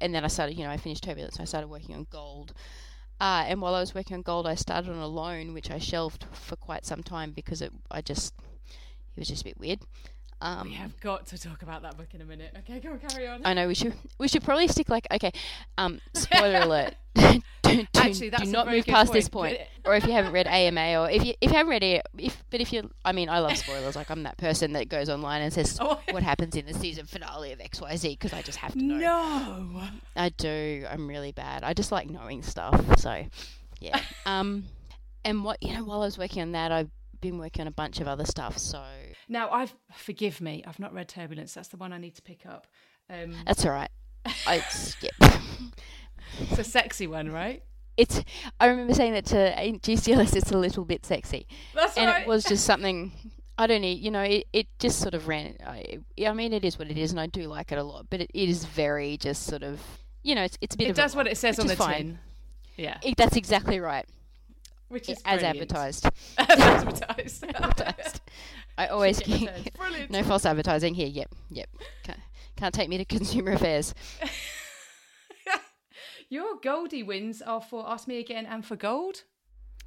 and 0.00 0.14
then 0.14 0.24
I 0.24 0.28
started, 0.28 0.56
you 0.56 0.64
know, 0.64 0.70
I 0.70 0.76
finished 0.76 1.04
Turbulence, 1.04 1.40
I 1.40 1.44
started 1.44 1.68
working 1.68 1.94
on 1.94 2.06
Gold. 2.10 2.52
Uh, 3.18 3.44
and 3.46 3.62
while 3.62 3.74
I 3.74 3.80
was 3.80 3.94
working 3.94 4.14
on 4.16 4.22
Gold, 4.22 4.46
I 4.46 4.54
started 4.54 4.90
on 4.90 4.98
Alone, 4.98 5.54
which 5.54 5.70
I 5.70 5.78
shelved 5.78 6.26
for 6.32 6.56
quite 6.56 6.84
some 6.84 7.02
time 7.02 7.32
because 7.32 7.62
it, 7.62 7.72
I 7.90 8.02
just, 8.02 8.34
it 8.68 9.20
was 9.20 9.28
just 9.28 9.42
a 9.42 9.44
bit 9.44 9.58
weird. 9.58 9.80
Um, 10.40 10.68
we 10.68 10.74
have 10.74 10.98
got 11.00 11.26
to 11.28 11.38
talk 11.38 11.62
about 11.62 11.82
that 11.82 11.96
book 11.96 12.08
in 12.12 12.20
a 12.20 12.24
minute. 12.24 12.54
Okay, 12.58 12.78
go 12.78 12.90
on, 12.90 12.98
carry 12.98 13.26
on. 13.26 13.40
I 13.44 13.54
know 13.54 13.66
we 13.68 13.74
should 13.74 13.94
we 14.18 14.28
should 14.28 14.44
probably 14.44 14.68
stick 14.68 14.88
like 14.90 15.06
okay. 15.12 15.32
Um, 15.78 16.00
spoiler 16.14 16.60
alert. 16.60 16.94
do, 17.14 17.40
do, 17.62 17.86
Actually, 17.96 18.28
that's 18.28 18.44
do 18.44 18.50
not 18.50 18.66
move 18.66 18.84
past 18.84 19.10
this 19.10 19.30
point, 19.30 19.56
point. 19.56 19.68
or 19.86 19.94
if 19.94 20.04
you 20.04 20.12
haven't 20.12 20.32
read 20.32 20.46
AMA, 20.46 21.00
or 21.00 21.10
if 21.10 21.24
you 21.24 21.32
if 21.40 21.50
you 21.50 21.56
haven't 21.56 21.70
read 21.70 21.82
it, 21.82 22.06
if 22.18 22.44
but 22.50 22.60
if 22.60 22.70
you, 22.74 22.90
I 23.04 23.12
mean, 23.12 23.30
I 23.30 23.38
love 23.38 23.56
spoilers. 23.56 23.96
Like 23.96 24.10
I'm 24.10 24.24
that 24.24 24.36
person 24.36 24.72
that 24.74 24.90
goes 24.90 25.08
online 25.08 25.40
and 25.40 25.50
says 25.52 25.78
Oh. 25.80 25.98
what 26.10 26.22
happens 26.22 26.54
in 26.54 26.66
the 26.66 26.74
season 26.74 27.06
finale 27.06 27.52
of 27.52 27.60
X 27.60 27.80
Y 27.80 27.96
Z 27.96 28.08
because 28.10 28.34
I 28.34 28.42
just 28.42 28.58
have 28.58 28.72
to 28.72 28.82
know. 28.82 28.96
No. 28.98 29.82
I 30.14 30.28
do. 30.28 30.84
I'm 30.90 31.08
really 31.08 31.32
bad. 31.32 31.64
I 31.64 31.72
just 31.72 31.90
like 31.90 32.10
knowing 32.10 32.42
stuff. 32.42 32.98
So, 32.98 33.24
yeah. 33.80 33.98
um, 34.26 34.64
and 35.24 35.42
what 35.42 35.62
you 35.62 35.72
know, 35.72 35.84
while 35.84 36.02
I 36.02 36.04
was 36.04 36.18
working 36.18 36.42
on 36.42 36.52
that, 36.52 36.72
I've 36.72 36.90
been 37.22 37.38
working 37.38 37.62
on 37.62 37.68
a 37.68 37.72
bunch 37.72 38.00
of 38.00 38.06
other 38.08 38.26
stuff. 38.26 38.58
So 38.58 38.82
Now, 39.28 39.50
I've 39.50 39.74
forgive 39.92 40.40
me. 40.40 40.62
I've 40.66 40.78
not 40.78 40.92
read 40.94 41.08
Turbulence. 41.08 41.54
That's 41.54 41.68
the 41.68 41.76
one 41.76 41.92
I 41.92 41.98
need 41.98 42.14
to 42.16 42.22
pick 42.22 42.46
up. 42.46 42.66
Um, 43.10 43.34
that's 43.46 43.64
all 43.64 43.72
right. 43.72 43.90
I, 44.46 44.58
skip. 44.70 45.14
It's 46.40 46.58
a 46.58 46.64
sexy 46.64 47.06
one, 47.06 47.30
right? 47.30 47.62
it's. 47.96 48.22
I 48.60 48.66
remember 48.66 48.92
saying 48.94 49.12
that 49.14 49.24
to 49.26 49.54
GCLS. 49.56 50.36
It's 50.36 50.50
a 50.50 50.58
little 50.58 50.84
bit 50.84 51.06
sexy, 51.06 51.46
That's 51.74 51.96
and 51.96 52.08
right. 52.10 52.22
it 52.22 52.28
was 52.28 52.44
just 52.44 52.64
something. 52.66 53.12
I 53.58 53.66
don't 53.66 53.80
need, 53.80 54.00
you 54.00 54.10
know, 54.10 54.20
it, 54.20 54.46
it 54.52 54.66
just 54.78 54.98
sort 54.98 55.14
of 55.14 55.28
ran. 55.28 55.56
I, 55.66 56.00
I 56.26 56.32
mean, 56.34 56.52
it 56.52 56.62
is 56.62 56.78
what 56.78 56.90
it 56.90 56.98
is, 56.98 57.10
and 57.12 57.18
I 57.18 57.26
do 57.26 57.44
like 57.44 57.72
it 57.72 57.78
a 57.78 57.82
lot. 57.82 58.06
But 58.10 58.20
it, 58.20 58.30
it 58.34 58.48
is 58.50 58.66
very 58.66 59.16
just 59.16 59.44
sort 59.44 59.62
of, 59.62 59.80
you 60.22 60.34
know, 60.34 60.42
it's 60.44 60.58
it's 60.60 60.74
a 60.74 60.78
bit 60.78 60.88
it 60.88 60.90
of 60.90 60.96
does 60.96 61.14
a 61.14 61.16
what 61.16 61.26
it 61.26 61.38
says 61.38 61.58
on 61.58 61.66
the 61.66 61.74
fine. 61.76 61.96
tin. 61.96 62.18
Yeah, 62.76 62.98
It, 63.02 63.16
that's 63.16 63.36
exactly 63.36 63.80
right, 63.80 64.04
which 64.88 65.08
is 65.08 65.16
as 65.24 65.40
brilliant. 65.40 65.72
advertised. 65.72 66.06
As 66.38 66.60
advertised. 66.60 67.44
Advertised. 67.54 68.20
I 68.78 68.88
always 68.88 69.20
keep 69.20 69.48
no 70.10 70.22
false 70.22 70.44
advertising 70.44 70.94
here. 70.94 71.06
Yep, 71.06 71.34
yep. 71.50 71.68
Can't, 72.04 72.20
can't 72.56 72.74
take 72.74 72.88
me 72.88 72.98
to 72.98 73.04
consumer 73.04 73.52
affairs. 73.52 73.94
Your 76.28 76.56
Goldie 76.62 77.04
wins 77.04 77.40
are 77.40 77.60
for 77.60 77.88
Ask 77.88 78.08
Me 78.08 78.18
Again 78.18 78.46
and 78.46 78.66
for 78.66 78.76
gold. 78.76 79.22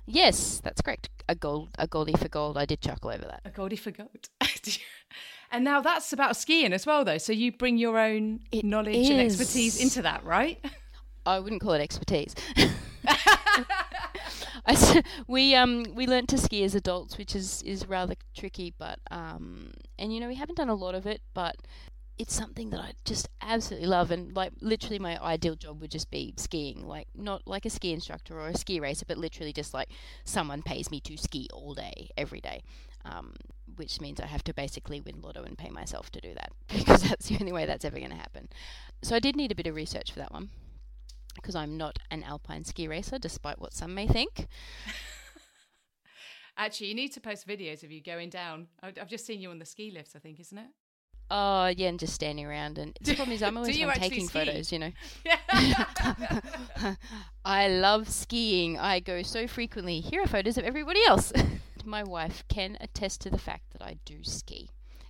Yes, 0.06 0.62
that's 0.64 0.82
correct. 0.82 1.10
A 1.28 1.36
gold, 1.36 1.70
a 1.78 1.86
goldie 1.86 2.14
for 2.14 2.30
gold. 2.30 2.58
I 2.58 2.66
did 2.66 2.82
chuckle 2.82 3.12
over 3.12 3.26
that. 3.26 3.42
A 3.46 3.52
Goldie 3.52 3.76
for 3.76 3.92
gold. 3.92 4.30
and 5.52 5.64
now 5.64 5.82
that's 5.82 6.12
about 6.14 6.36
skiing 6.36 6.74
as 6.74 6.86
well, 6.86 7.06
though. 7.06 7.20
So 7.20 7.34
you 7.34 7.52
bring 7.52 7.78
your 7.78 8.00
own 8.00 8.40
It 8.52 8.66
knowledge 8.66 9.10
and 9.10 9.22
expertise 9.22 9.80
into 9.80 10.02
that, 10.02 10.24
right? 10.24 10.64
I 11.26 11.40
wouldn't 11.40 11.62
call 11.62 11.74
it 11.74 11.82
expertise. 11.82 12.34
We 15.28 15.56
um 15.56 15.86
we 15.96 16.08
learnt 16.08 16.30
to 16.30 16.38
ski 16.38 16.64
as 16.64 16.76
adults, 16.76 17.18
which 17.18 17.36
is 17.36 17.62
is 17.64 17.88
rather 17.88 18.16
tricky, 18.36 18.74
but 18.78 19.00
um 19.12 19.72
and 19.98 20.14
you 20.14 20.20
know 20.20 20.28
we 20.28 20.36
haven't 20.36 20.56
done 20.56 20.70
a 20.70 20.76
lot 20.76 20.96
of 20.96 21.06
it, 21.06 21.22
but 21.34 21.56
it's 22.18 22.36
something 22.36 22.70
that 22.72 22.82
I 22.82 22.94
just 23.06 23.30
absolutely 23.42 23.88
love, 23.88 24.12
and 24.12 24.36
like 24.36 24.52
literally 24.62 25.00
my 25.00 25.22
ideal 25.24 25.56
job 25.56 25.80
would 25.82 25.92
just 25.92 26.12
be 26.12 26.34
skiing, 26.38 26.86
like 26.86 27.08
not 27.16 27.44
like 27.48 27.66
a 27.66 27.70
ski 27.70 27.94
instructor 27.94 28.40
or 28.40 28.48
a 28.50 28.58
ski 28.58 28.80
racer, 28.80 29.06
but 29.08 29.18
literally 29.18 29.54
just 29.54 29.74
like 29.74 29.90
someone 30.26 30.62
pays 30.62 30.92
me 30.92 31.00
to 31.02 31.18
ski 31.18 31.48
all 31.54 31.74
day, 31.74 32.10
every 32.18 32.42
day. 32.42 32.62
Um, 33.06 33.34
which 33.78 34.02
means 34.02 34.20
I 34.20 34.26
have 34.26 34.44
to 34.44 34.54
basically 34.54 35.00
win 35.00 35.22
lotto 35.22 35.44
and 35.44 35.58
pay 35.58 35.70
myself 35.70 36.12
to 36.12 36.20
do 36.20 36.34
that 36.34 36.52
because 36.68 37.02
that's 37.04 37.30
the 37.30 37.38
only 37.40 37.54
way 37.54 37.66
that's 37.66 37.86
ever 37.86 37.98
going 37.98 38.12
to 38.12 38.18
happen. 38.18 38.50
So 39.02 39.16
I 39.16 39.20
did 39.20 39.38
need 39.38 39.54
a 39.54 39.56
bit 39.56 39.68
of 39.68 39.76
research 39.76 40.12
for 40.12 40.20
that 40.20 40.34
one 40.34 40.50
because 41.42 41.56
I'm 41.56 41.78
not 41.78 41.98
an 42.12 42.24
alpine 42.24 42.64
ski 42.64 42.88
racer, 42.88 43.18
despite 43.18 43.60
what 43.60 43.74
some 43.74 43.94
may 43.94 44.08
think. 44.08 44.48
Actually, 46.58 46.88
you 46.88 46.96
need 46.96 47.14
to 47.14 47.22
post 47.22 47.48
videos 47.48 47.84
of 47.84 47.92
you 47.92 48.04
going 48.04 48.30
down. 48.30 48.68
I've 48.84 49.08
just 49.08 49.26
seen 49.26 49.40
you 49.40 49.50
on 49.50 49.60
the 49.60 49.66
ski 49.66 49.92
lifts, 49.92 50.16
I 50.16 50.20
think, 50.20 50.40
isn't 50.40 50.58
it? 50.58 50.68
Oh, 51.32 51.68
yeah, 51.68 51.90
and 51.90 52.00
just 52.00 52.14
standing 52.14 52.46
around. 52.46 52.78
And 52.78 52.98
the 53.02 53.16
problem 53.16 53.36
is, 53.36 53.44
I'm 53.44 53.56
always 53.58 53.78
taking 53.78 54.28
ski? 54.28 54.40
photos, 54.40 54.72
you 54.72 54.80
know. 54.80 54.92
Yeah. 55.24 55.38
I 57.46 57.68
love 57.68 58.10
skiing. 58.10 58.80
I 58.80 59.00
go 59.00 59.22
so 59.22 59.48
frequently. 59.48 60.00
Here 60.00 60.24
are 60.24 60.28
photos 60.28 60.58
of 60.58 60.66
everybody 60.66 61.02
else. 61.06 61.32
My 61.86 62.04
wife 62.04 62.44
can 62.50 62.78
attest 62.82 63.22
to 63.22 63.30
the 63.30 63.38
fact 63.38 63.72
that 63.72 63.82
I 63.82 63.98
do 64.06 64.24
ski 64.24 64.70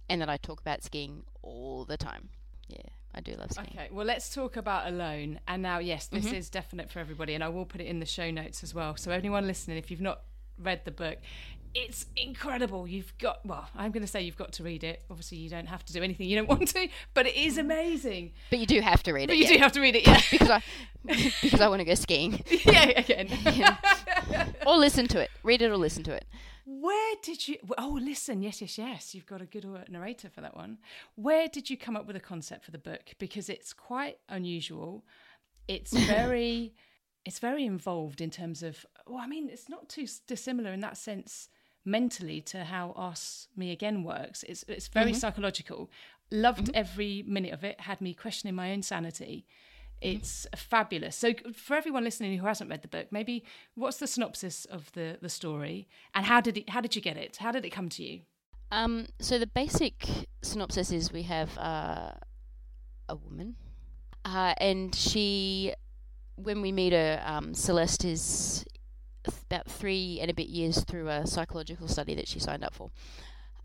and 0.10 0.22
that 0.22 0.30
I 0.30 0.38
talk 0.38 0.60
about 0.60 0.84
skiing 0.84 1.24
all 1.42 1.86
the 1.86 1.98
time. 1.98 2.30
Yeah, 2.68 2.90
I 3.14 3.22
do 3.22 3.34
love 3.36 3.52
skiing. 3.52 3.68
Okay, 3.74 3.90
well, 3.92 4.06
let's 4.06 4.34
talk 4.34 4.56
about 4.56 4.88
Alone. 4.88 5.40
And 5.48 5.62
now, 5.64 5.80
yes, 5.80 6.08
this 6.08 6.26
Mhm. 6.26 6.34
is 6.34 6.50
definite 6.50 6.90
for 6.92 7.00
everybody, 7.00 7.34
and 7.34 7.44
I 7.44 7.50
will 7.50 7.66
put 7.66 7.82
it 7.82 7.88
in 7.88 8.00
the 8.00 8.06
show 8.06 8.30
notes 8.32 8.64
as 8.64 8.74
well. 8.74 8.96
So, 8.98 9.12
anyone 9.12 9.48
listening, 9.48 9.78
if 9.78 9.90
you've 9.90 10.02
not 10.02 10.22
read 10.58 10.86
the 10.86 10.92
book, 10.92 11.18
it's 11.74 12.08
incredible. 12.16 12.88
You've 12.88 13.16
got, 13.20 13.46
well, 13.46 13.70
I'm 13.76 13.92
going 13.92 14.02
to 14.02 14.08
say 14.08 14.22
you've 14.22 14.38
got 14.38 14.54
to 14.54 14.64
read 14.64 14.84
it. 14.84 15.04
Obviously, 15.10 15.38
you 15.38 15.50
don't 15.50 15.68
have 15.68 15.86
to 15.86 15.94
do 15.94 16.02
anything 16.02 16.28
you 16.28 16.36
don't 16.36 16.50
want 16.50 16.68
to, 16.70 16.88
but 17.14 17.28
it 17.28 17.36
is 17.36 17.58
amazing. 17.58 18.34
But 18.50 18.60
you 18.60 18.66
do 18.66 18.82
have 18.82 19.04
to 19.04 19.14
read 19.14 19.24
it. 19.24 19.28
But 19.28 19.38
you 19.38 19.44
yeah. 19.46 19.54
do 19.54 19.58
have 19.60 19.72
to 19.74 19.82
read 19.82 19.96
it, 19.96 20.08
yeah. 20.08 20.22
because 20.32 20.50
I 20.50 20.62
because 21.42 21.62
I 21.62 21.68
want 21.68 21.80
to 21.80 21.86
go 21.86 21.94
skiing. 21.96 22.44
yeah, 22.66 22.90
again. 23.00 23.78
Or 24.66 24.78
listen 24.78 25.08
to 25.10 25.20
it. 25.20 25.32
Read 25.44 25.62
it 25.62 25.70
or 25.72 25.78
listen 25.78 26.04
to 26.04 26.14
it. 26.14 26.26
Where 26.72 27.16
did 27.24 27.48
you? 27.48 27.58
Oh, 27.80 27.98
listen. 28.00 28.44
Yes, 28.44 28.62
yes, 28.62 28.78
yes. 28.78 29.16
You've 29.16 29.26
got 29.26 29.42
a 29.42 29.48
good 29.48 29.66
narrator 29.90 30.30
for 30.30 30.42
that 30.42 30.56
one. 30.56 30.78
Where 31.16 31.48
did 31.48 31.68
you 31.68 31.76
come 31.76 31.98
up 31.98 32.06
with 32.06 32.16
a 32.16 32.20
concept 32.20 32.64
for 32.64 32.70
the 32.70 32.78
book? 32.78 33.16
Because 33.18 33.50
it's 33.50 33.74
quite 33.74 34.20
unusual. 34.30 35.04
It's 35.68 35.92
very, 36.08 36.76
it's 37.26 37.40
very 37.40 37.66
involved 37.66 38.22
in 38.22 38.30
terms 38.30 38.62
of. 38.62 38.86
Well, 39.08 39.18
I 39.18 39.26
mean, 39.26 39.50
it's 39.50 39.68
not 39.68 39.90
too 39.90 40.06
dissimilar 40.28 40.72
in 40.72 40.82
that 40.82 40.96
sense 40.96 41.50
mentally 41.86 42.40
to 42.42 42.66
how 42.66 42.94
Ask 42.96 43.48
Me 43.56 43.72
Again 43.72 44.04
works. 44.04 44.44
It's 44.44 44.64
it's 44.68 44.88
very 44.90 45.12
mm-hmm. 45.12 45.20
psychological. 45.20 45.90
Loved 46.30 46.66
mm-hmm. 46.66 46.76
every 46.76 47.24
minute 47.26 47.54
of 47.54 47.64
it. 47.64 47.82
Had 47.82 48.00
me 48.00 48.14
questioning 48.14 48.54
my 48.54 48.72
own 48.72 48.84
sanity. 48.84 49.48
It's 50.02 50.48
fabulous. 50.56 51.16
So, 51.16 51.34
for 51.54 51.76
everyone 51.76 52.04
listening 52.04 52.38
who 52.38 52.46
hasn't 52.46 52.70
read 52.70 52.82
the 52.82 52.88
book, 52.88 53.08
maybe 53.12 53.44
what's 53.76 53.98
the 53.98 54.08
synopsis 54.08 54.66
of 54.66 54.92
the 54.94 55.18
the 55.22 55.30
story, 55.30 55.88
and 56.14 56.26
how 56.26 56.42
did 56.42 56.58
it? 56.58 56.70
How 56.70 56.82
did 56.82 56.96
you 56.96 57.02
get 57.02 57.18
it? 57.18 57.38
How 57.38 57.52
did 57.52 57.66
it 57.66 57.72
come 57.72 57.90
to 57.90 58.04
you? 58.04 58.22
Um, 58.72 59.08
so 59.20 59.40
the 59.40 59.48
basic 59.48 60.08
synopsis 60.42 60.92
is 60.92 61.12
we 61.12 61.24
have 61.24 61.58
uh, 61.58 62.12
a 63.10 63.16
woman, 63.16 63.56
uh, 64.24 64.54
and 64.58 64.94
she, 64.94 65.74
when 66.36 66.62
we 66.62 66.72
meet 66.72 66.94
her, 66.94 67.22
um, 67.26 67.54
Celeste 67.54 68.06
is 68.06 68.66
about 69.26 69.68
three 69.68 70.20
and 70.22 70.32
a 70.32 70.34
bit 70.34 70.48
years 70.48 70.84
through 70.84 71.08
a 71.08 71.28
psychological 71.28 71.88
study 71.88 72.16
that 72.16 72.28
she 72.28 72.40
signed 72.40 72.64
up 72.64 72.74
for. 72.74 72.92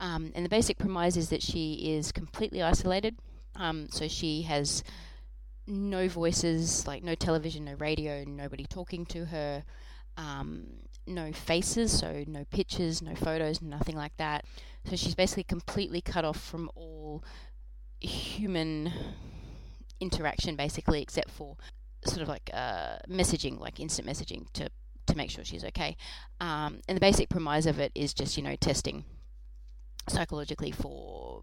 Um, 0.01 0.33
and 0.35 0.45
the 0.45 0.49
basic 0.49 0.79
premise 0.79 1.17
is 1.17 1.29
that 1.29 1.43
she 1.43 1.95
is 1.97 2.13
completely 2.13 2.63
isolated. 2.63 3.17
Um, 3.57 3.89
so 3.91 4.09
she 4.09 4.43
has 4.43 4.83
no 5.67 6.09
voices, 6.09 6.87
like 6.87 7.03
no 7.03 7.15
television, 7.15 7.65
no 7.65 7.75
radio, 7.75 8.25
nobody 8.25 8.65
talking 8.65 9.07
to 9.07 9.27
her, 9.27 9.65
um, 10.17 10.67
no 11.07 11.33
faces, 11.33 11.99
so 11.99 12.25
no 12.27 12.45
pictures, 12.51 13.03
no 13.03 13.15
photos, 13.15 13.61
nothing 13.63 13.97
like 13.97 14.17
that. 14.17 14.45
So 14.85 14.97
she's 14.97 15.15
basically 15.15 15.45
completely 15.45 16.01
cut 16.01 16.25
off 16.25 16.41
from 16.41 16.71
all 16.75 17.25
human 18.01 18.93
interaction, 20.01 20.57
basically, 20.57 21.03
except 21.03 21.31
for 21.31 21.57
sort 22.05 22.23
of 22.23 22.29
like 22.29 22.51
uh, 22.53 22.99
messaging, 23.09 23.59
like 23.59 23.81
instant 23.81 24.09
messaging 24.09 24.51
to 24.53 24.69
to 25.07 25.17
make 25.17 25.31
sure 25.31 25.45
she's 25.45 25.65
okay. 25.65 25.97
Um, 26.41 26.81
and 26.89 26.97
the 26.97 27.01
basic 27.01 27.29
premise 27.29 27.67
of 27.67 27.79
it 27.79 27.93
is 27.95 28.15
just 28.15 28.37
you 28.37 28.43
know 28.43 28.57
testing 28.57 29.05
psychologically 30.09 30.71
for 30.71 31.43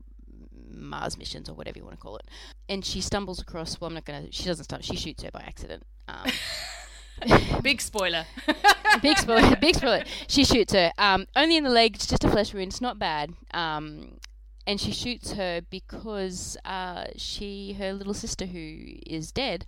Mars 0.76 1.18
missions 1.18 1.50
or 1.50 1.54
whatever 1.54 1.80
you 1.80 1.86
want 1.86 1.96
to 1.98 2.02
call 2.02 2.18
it. 2.18 2.26
And 2.70 2.84
she 2.86 3.02
stumbles 3.02 3.40
across. 3.40 3.80
Well, 3.80 3.88
I'm 3.88 3.94
not 3.94 4.06
gonna. 4.06 4.32
She 4.32 4.46
doesn't 4.46 4.66
stumble. 4.66 4.84
She 4.84 4.96
shoots 4.96 5.24
her 5.24 5.32
by 5.32 5.42
accident. 5.42 5.84
Um, 6.08 6.26
Big 7.62 7.82
spoiler. 7.82 8.26
big 9.02 9.18
spoiler. 9.18 9.56
Big 9.58 9.76
spoiler. 9.76 10.04
She 10.28 10.44
shoots 10.44 10.74
her. 10.74 10.92
Um, 10.98 11.28
only 11.36 11.58
in 11.58 11.64
the 11.64 11.70
leg. 11.70 11.96
It's 11.96 12.08
just 12.08 12.24
a 12.24 12.30
flesh 12.30 12.54
wound. 12.54 12.68
It's 12.68 12.82
not 12.82 12.98
bad. 12.98 13.34
Um, 13.54 14.18
and 14.66 14.80
she 14.80 14.92
shoots 14.92 15.34
her 15.34 15.62
because 15.70 16.58
uh, 16.66 17.06
she, 17.16 17.74
her 17.74 17.94
little 17.94 18.14
sister, 18.14 18.46
who 18.46 18.78
is 19.06 19.32
dead, 19.32 19.66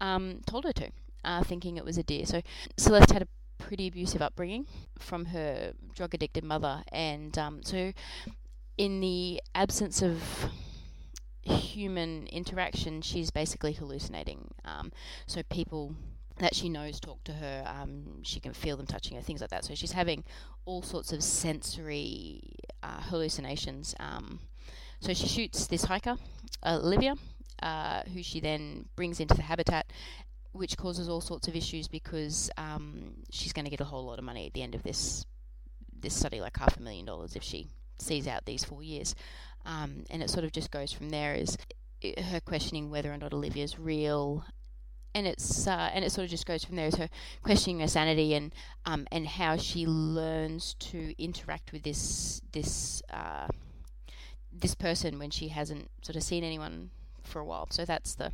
um, 0.00 0.40
told 0.46 0.64
her 0.64 0.72
to, 0.72 0.90
uh, 1.24 1.42
thinking 1.42 1.76
it 1.76 1.84
was 1.84 1.98
a 1.98 2.02
deer. 2.02 2.26
So 2.26 2.42
Celeste 2.76 3.12
had 3.12 3.22
a 3.22 3.28
pretty 3.58 3.88
abusive 3.88 4.22
upbringing 4.22 4.66
from 4.98 5.26
her 5.26 5.72
drug 5.94 6.14
addicted 6.14 6.44
mother, 6.44 6.82
and 6.92 7.36
um, 7.38 7.62
so 7.62 7.92
in 8.76 9.00
the 9.00 9.42
absence 9.54 10.02
of 10.02 10.50
human 11.42 12.26
interaction, 12.26 13.02
she's 13.02 13.30
basically 13.30 13.72
hallucinating. 13.72 14.50
Um, 14.64 14.92
so 15.26 15.42
people 15.44 15.94
that 16.38 16.54
she 16.54 16.68
knows 16.68 17.00
talk 17.00 17.22
to 17.24 17.32
her. 17.32 17.64
Um, 17.66 18.22
she 18.22 18.40
can 18.40 18.52
feel 18.52 18.76
them 18.76 18.86
touching 18.86 19.16
her, 19.16 19.22
things 19.22 19.40
like 19.40 19.50
that. 19.50 19.64
So 19.64 19.74
she's 19.74 19.92
having 19.92 20.24
all 20.64 20.82
sorts 20.82 21.12
of 21.12 21.22
sensory 21.22 22.42
uh, 22.82 23.00
hallucinations. 23.02 23.94
Um, 24.00 24.40
so 25.00 25.14
she 25.14 25.26
shoots 25.26 25.66
this 25.66 25.84
hiker, 25.84 26.16
Olivia, 26.64 27.14
uh, 27.62 28.02
who 28.12 28.22
she 28.22 28.40
then 28.40 28.86
brings 28.96 29.20
into 29.20 29.34
the 29.34 29.42
habitat, 29.42 29.86
which 30.52 30.76
causes 30.76 31.08
all 31.08 31.20
sorts 31.20 31.48
of 31.48 31.56
issues 31.56 31.88
because 31.88 32.50
um, 32.56 33.14
she's 33.30 33.52
going 33.52 33.64
to 33.64 33.70
get 33.70 33.80
a 33.80 33.84
whole 33.84 34.04
lot 34.04 34.18
of 34.18 34.24
money 34.24 34.46
at 34.46 34.52
the 34.52 34.62
end 34.62 34.74
of 34.74 34.82
this 34.82 35.24
this 35.98 36.14
study, 36.14 36.42
like 36.42 36.56
half 36.58 36.76
a 36.76 36.82
million 36.82 37.06
dollars, 37.06 37.36
if 37.36 37.42
she 37.42 37.68
sees 37.98 38.26
out 38.26 38.46
these 38.46 38.64
four 38.64 38.82
years. 38.82 39.14
Um, 39.64 40.04
and 40.10 40.22
it 40.22 40.30
sort 40.30 40.44
of 40.44 40.52
just 40.52 40.70
goes 40.70 40.92
from 40.92 41.08
there. 41.10 41.34
Is 41.34 41.56
her 42.02 42.40
questioning 42.40 42.90
whether 42.90 43.12
or 43.12 43.16
not 43.16 43.32
Olivia's 43.32 43.78
real, 43.78 44.44
and 45.14 45.26
it's 45.26 45.66
uh, 45.66 45.90
and 45.92 46.04
it 46.04 46.12
sort 46.12 46.24
of 46.24 46.30
just 46.30 46.46
goes 46.46 46.64
from 46.64 46.76
there. 46.76 46.86
Is 46.86 46.96
her 46.96 47.08
questioning 47.42 47.80
her 47.80 47.88
sanity 47.88 48.34
and 48.34 48.54
um, 48.84 49.06
and 49.10 49.26
how 49.26 49.56
she 49.56 49.86
learns 49.86 50.74
to 50.74 51.20
interact 51.22 51.72
with 51.72 51.82
this 51.82 52.40
this 52.52 53.02
uh, 53.12 53.48
this 54.52 54.74
person 54.74 55.18
when 55.18 55.30
she 55.30 55.48
hasn't 55.48 55.90
sort 56.02 56.16
of 56.16 56.22
seen 56.22 56.44
anyone 56.44 56.90
for 57.24 57.40
a 57.40 57.44
while. 57.44 57.66
So 57.70 57.84
that's 57.84 58.14
the 58.14 58.32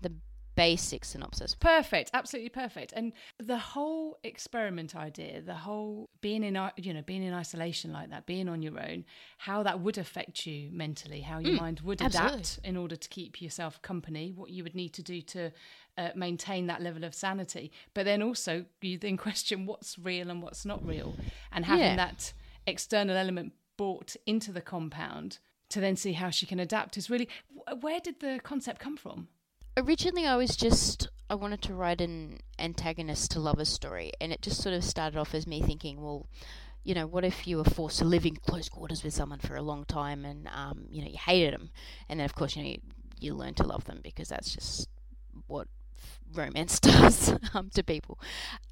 the 0.00 0.12
basic 0.58 1.04
synopsis. 1.04 1.54
Perfect, 1.60 2.10
absolutely 2.12 2.50
perfect. 2.50 2.92
And 2.94 3.12
the 3.38 3.58
whole 3.58 4.18
experiment 4.24 4.96
idea, 4.96 5.40
the 5.40 5.54
whole 5.54 6.08
being 6.20 6.42
in 6.42 6.58
you 6.76 6.92
know 6.92 7.02
being 7.02 7.22
in 7.22 7.32
isolation 7.32 7.92
like 7.92 8.10
that, 8.10 8.26
being 8.26 8.48
on 8.48 8.60
your 8.60 8.78
own, 8.78 9.04
how 9.38 9.62
that 9.62 9.80
would 9.80 9.98
affect 9.98 10.46
you 10.46 10.70
mentally, 10.72 11.20
how 11.20 11.38
your 11.38 11.54
Mm, 11.54 11.58
mind 11.58 11.80
would 11.80 12.02
absolutely. 12.02 12.38
adapt 12.40 12.60
in 12.64 12.76
order 12.76 12.96
to 12.96 13.08
keep 13.08 13.40
yourself 13.40 13.80
company, 13.82 14.32
what 14.34 14.50
you 14.50 14.64
would 14.64 14.74
need 14.74 14.92
to 14.94 15.02
do 15.02 15.22
to 15.22 15.52
uh, 15.96 16.08
maintain 16.16 16.66
that 16.66 16.82
level 16.82 17.04
of 17.04 17.14
sanity. 17.14 17.70
But 17.94 18.04
then 18.04 18.20
also 18.22 18.64
you 18.80 18.98
then 18.98 19.16
question 19.16 19.64
what's 19.64 19.98
real 19.98 20.30
and 20.30 20.42
what's 20.42 20.64
not 20.66 20.84
real, 20.84 21.14
and 21.52 21.64
having 21.64 21.94
Yeah. 21.94 21.96
that 21.96 22.32
external 22.66 23.16
element 23.16 23.52
brought 23.76 24.16
into 24.26 24.50
the 24.52 24.60
compound 24.60 25.38
to 25.70 25.80
then 25.80 25.94
see 25.96 26.14
how 26.14 26.30
she 26.30 26.46
can 26.46 26.58
adapt 26.58 26.96
is 26.96 27.08
really 27.08 27.28
where 27.80 28.00
did 28.00 28.20
the 28.20 28.40
concept 28.42 28.80
come 28.80 28.96
from? 28.96 29.28
Originally, 29.78 30.26
I 30.26 30.34
was 30.34 30.56
just 30.56 31.08
I 31.30 31.36
wanted 31.36 31.62
to 31.62 31.74
write 31.74 32.00
an 32.00 32.40
antagonist 32.58 33.30
to 33.30 33.38
lover's 33.38 33.68
story, 33.68 34.10
and 34.20 34.32
it 34.32 34.42
just 34.42 34.60
sort 34.60 34.74
of 34.74 34.82
started 34.82 35.16
off 35.16 35.36
as 35.36 35.46
me 35.46 35.62
thinking, 35.62 36.02
well, 36.02 36.26
you 36.82 36.96
know, 36.96 37.06
what 37.06 37.24
if 37.24 37.46
you 37.46 37.58
were 37.58 37.64
forced 37.64 38.00
to 38.00 38.04
live 38.04 38.26
in 38.26 38.34
close 38.34 38.68
quarters 38.68 39.04
with 39.04 39.14
someone 39.14 39.38
for 39.38 39.54
a 39.54 39.62
long 39.62 39.84
time, 39.84 40.24
and 40.24 40.48
um, 40.48 40.86
you 40.90 41.00
know, 41.00 41.08
you 41.08 41.16
hated 41.16 41.54
them, 41.54 41.70
and 42.08 42.18
then 42.18 42.24
of 42.24 42.34
course, 42.34 42.56
you 42.56 42.62
know, 42.64 42.68
you, 42.70 42.80
you 43.20 43.34
learn 43.34 43.54
to 43.54 43.62
love 43.62 43.84
them 43.84 44.00
because 44.02 44.28
that's 44.28 44.52
just 44.52 44.88
what 45.46 45.68
romance 46.34 46.80
does 46.80 47.32
um, 47.54 47.70
to 47.70 47.84
people, 47.84 48.18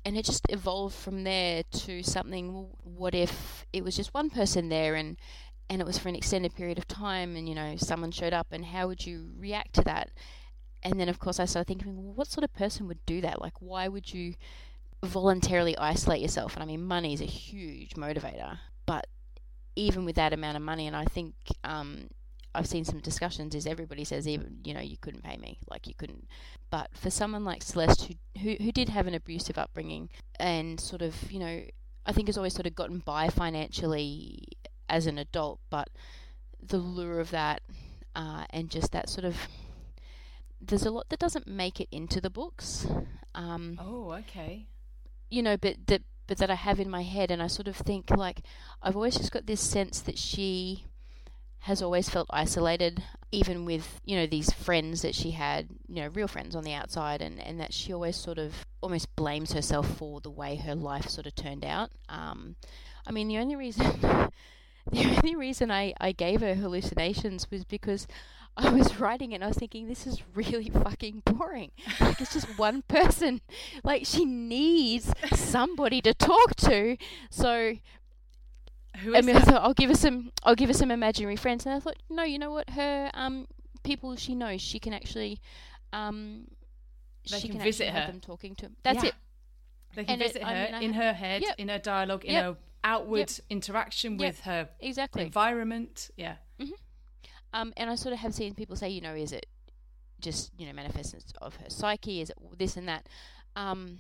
and 0.05 0.17
it 0.17 0.25
just 0.25 0.45
evolved 0.49 0.97
from 0.97 1.23
there 1.23 1.63
to 1.71 2.03
something. 2.03 2.67
What 2.83 3.15
if 3.15 3.65
it 3.73 3.85
was 3.85 3.95
just 3.95 4.13
one 4.13 4.29
person 4.29 4.71
there, 4.71 4.97
and 4.97 5.17
and 5.71 5.81
it 5.81 5.87
was 5.87 5.99
for 5.99 6.09
an 6.09 6.17
extended 6.17 6.57
period 6.57 6.79
of 6.79 6.89
time, 6.89 7.37
and 7.37 7.49
you 7.49 7.55
know, 7.55 7.77
someone 7.77 8.11
showed 8.11 8.33
up, 8.33 8.49
and 8.51 8.65
how 8.65 8.89
would 8.89 9.07
you 9.07 9.31
react 9.39 9.75
to 9.75 9.83
that? 9.83 10.11
And 10.83 10.99
then 11.01 11.09
of 11.09 11.19
course 11.19 11.41
I 11.41 11.45
started 11.45 11.69
thinking, 11.69 11.97
well, 11.97 12.15
what 12.15 12.29
sort 12.29 12.45
of 12.45 12.53
person 12.53 12.87
would 12.89 13.05
do 13.07 13.21
that? 13.21 13.41
Like, 13.41 13.61
why 13.61 13.89
would 13.89 14.13
you 14.13 14.35
voluntarily 15.05 15.77
isolate 15.77 16.21
yourself? 16.21 16.55
And 16.55 16.63
I 16.63 16.67
mean, 16.67 16.85
money 16.85 17.13
is 17.13 17.21
a 17.21 17.27
huge 17.27 17.95
motivator, 17.95 18.59
but 18.87 19.07
even 19.75 20.05
with 20.05 20.17
that 20.17 20.33
amount 20.33 20.57
of 20.57 20.63
money, 20.63 20.87
and 20.87 20.97
I 20.97 21.05
think 21.05 21.35
um, 21.65 22.09
I've 22.55 22.67
seen 22.67 22.85
some 22.85 23.01
discussions, 23.01 23.55
is 23.55 23.67
everybody 23.67 24.05
says 24.05 24.27
even 24.27 24.59
you 24.65 24.75
know 24.75 24.81
you 24.81 24.97
couldn't 24.97 25.25
pay 25.25 25.37
me, 25.37 25.59
like 25.71 25.87
you 25.87 25.95
couldn't. 25.95 26.27
But 26.71 26.91
for 26.95 27.11
someone 27.11 27.45
like 27.45 27.63
Celeste, 27.63 28.09
who 28.09 28.41
who, 28.41 28.57
who 28.65 28.73
did 28.73 28.89
have 28.89 29.07
an 29.07 29.15
abusive 29.15 29.59
upbringing, 29.59 30.09
and 30.41 30.81
sort 30.81 31.03
of 31.03 31.31
you 31.31 31.39
know, 31.39 31.63
I 32.07 32.13
think 32.13 32.29
has 32.29 32.37
always 32.39 32.55
sort 32.55 32.67
of 32.67 32.75
gotten 32.75 33.01
by 33.01 33.29
financially 33.29 34.39
as 34.89 35.07
an 35.07 35.19
adult, 35.19 35.61
but 35.69 35.89
the 36.63 36.79
lure 36.79 37.21
of 37.21 37.31
that 37.31 37.63
uh, 38.15 38.45
and 38.51 38.71
just 38.71 38.93
that 38.93 39.09
sort 39.09 39.25
of 39.25 39.37
there's 40.61 40.87
a 40.87 40.91
lot 40.91 41.09
that 41.11 41.19
doesn't 41.19 41.47
make 41.47 41.81
it 41.81 41.89
into 41.91 42.21
the 42.21 42.31
books. 42.31 42.87
Um, 43.35 43.79
Oh, 43.81 44.13
okay. 44.13 44.67
you 45.31 45.43
know, 45.43 45.57
but 45.57 45.77
that 45.87 46.03
but 46.27 46.39
that 46.39 46.51
I 46.51 46.55
have 46.57 46.81
in 46.81 46.91
my 46.91 47.03
head, 47.03 47.31
and 47.31 47.41
I 47.43 47.47
sort 47.47 47.69
of 47.69 47.77
think 47.77 48.11
like 48.11 48.41
I've 48.83 48.97
always 48.97 49.17
just 49.17 49.31
got 49.33 49.47
this 49.47 49.61
sense 49.61 50.01
that 50.01 50.19
she 50.19 50.85
has 51.61 51.83
always 51.83 52.09
felt 52.09 52.27
isolated, 52.31 53.03
even 53.33 53.65
with 53.65 54.01
you 54.05 54.17
know 54.17 54.27
these 54.27 54.53
friends 54.53 55.03
that 55.03 55.15
she 55.15 55.33
had, 55.33 55.69
you 55.89 55.97
know, 56.03 56.09
real 56.09 56.29
friends 56.29 56.57
on 56.57 56.65
the 56.65 56.75
outside, 56.75 57.23
and 57.23 57.41
and 57.41 57.61
that 57.61 57.73
she 57.73 57.93
always 57.93 58.17
sort 58.17 58.39
of 58.39 58.65
almost 58.81 59.15
blames 59.17 59.53
herself 59.53 59.97
for 59.99 60.21
the 60.21 60.31
way 60.31 60.57
her 60.57 60.75
life 60.75 61.09
sort 61.09 61.27
of 61.27 61.35
turned 61.35 61.65
out. 61.65 61.91
Um, 62.09 62.57
I 63.07 63.13
mean, 63.13 63.29
the 63.29 63.39
only 63.39 63.57
reason. 63.57 63.87
The 64.93 65.17
only 65.17 65.37
reason 65.37 65.71
I, 65.71 65.95
I 66.01 66.13
gave 66.13 66.41
her 66.41 66.55
hallucinations 66.55 67.51
was 67.51 67.65
because 67.65 68.07
I 68.57 68.71
was 68.71 68.99
writing 69.01 69.33
it 69.33 69.37
and 69.37 69.45
I 69.45 69.49
was 69.49 69.57
thinking, 69.59 69.87
this 69.89 70.07
is 70.07 70.23
really 70.35 70.71
fucking 70.71 71.23
boring. 71.27 71.73
Like, 72.01 72.21
it's 72.21 72.33
just 72.33 72.59
one 72.59 72.83
person. 72.89 73.41
Like, 73.85 74.07
she 74.07 74.25
needs 74.25 75.13
somebody 75.35 76.01
to 76.03 76.15
talk 76.15 76.55
to. 76.57 76.97
So, 77.31 77.75
Who 79.03 79.15
I 79.15 79.19
is 79.19 79.27
mean, 79.27 79.37
I 79.37 79.41
that? 79.41 79.49
thought 79.49 79.63
I'll 79.63 79.75
give 79.75 79.91
her 79.91 79.97
some. 79.97 80.33
I'll 80.43 80.55
give 80.55 80.69
her 80.71 80.75
some 80.75 80.91
imaginary 80.91 81.37
friends, 81.37 81.67
and 81.67 81.75
I 81.75 81.81
thought, 81.81 81.97
no, 82.09 82.23
you 82.23 82.39
know 82.39 82.51
what? 82.53 82.71
Her 82.71 83.11
um 83.13 83.47
people 83.83 84.17
she 84.17 84.35
knows, 84.35 84.61
she 84.63 84.79
can 84.79 84.93
actually 84.95 85.39
um 85.93 86.47
They 87.31 87.39
she 87.39 87.49
can 87.49 87.57
can, 87.59 87.65
visit 87.65 87.85
actually 87.89 87.93
have 88.01 88.07
her. 88.07 88.13
them 88.13 88.21
talking 88.21 88.55
to. 88.57 88.63
Them. 88.67 88.77
That's 88.85 89.03
Yeah. 89.03 89.09
it. 89.11 89.15
They 89.97 90.05
can 90.05 90.13
and 90.15 90.23
it- 90.23 90.27
visit 90.29 90.43
I 90.45 90.55
her 90.55 90.65
mean, 90.65 90.75
I 90.75 90.81
in 90.83 90.93
ha- 90.95 91.01
her 91.03 91.13
head, 91.13 91.43
Yep. 91.43 91.55
in 91.59 91.69
her 91.69 91.79
dialogue, 91.79 92.25
in 92.25 92.33
Yep. 92.33 92.45
her 92.45 92.57
outward 92.87 93.33
interaction 93.51 94.13
Yep. 94.13 94.21
with 94.21 94.41
her 94.41 94.69
Exactly. 94.81 95.25
environment. 95.25 96.11
Yeah. 96.17 96.37
Um, 97.53 97.73
and 97.77 97.89
I 97.89 97.95
sort 97.95 98.13
of 98.13 98.19
have 98.19 98.35
seen 98.35 98.55
people 98.55 98.77
say, 98.77 98.89
you 98.91 99.01
know, 99.01 99.15
is 99.15 99.33
it 99.33 99.47
just 100.21 100.51
you 100.59 100.67
know 100.67 100.73
manifestations 100.73 101.33
of 101.41 101.57
her 101.57 101.69
psyche? 101.71 102.21
Is 102.21 102.31
it 102.31 102.37
this 102.59 102.77
and 102.77 102.89
that? 102.89 103.07
Um, 103.55 103.99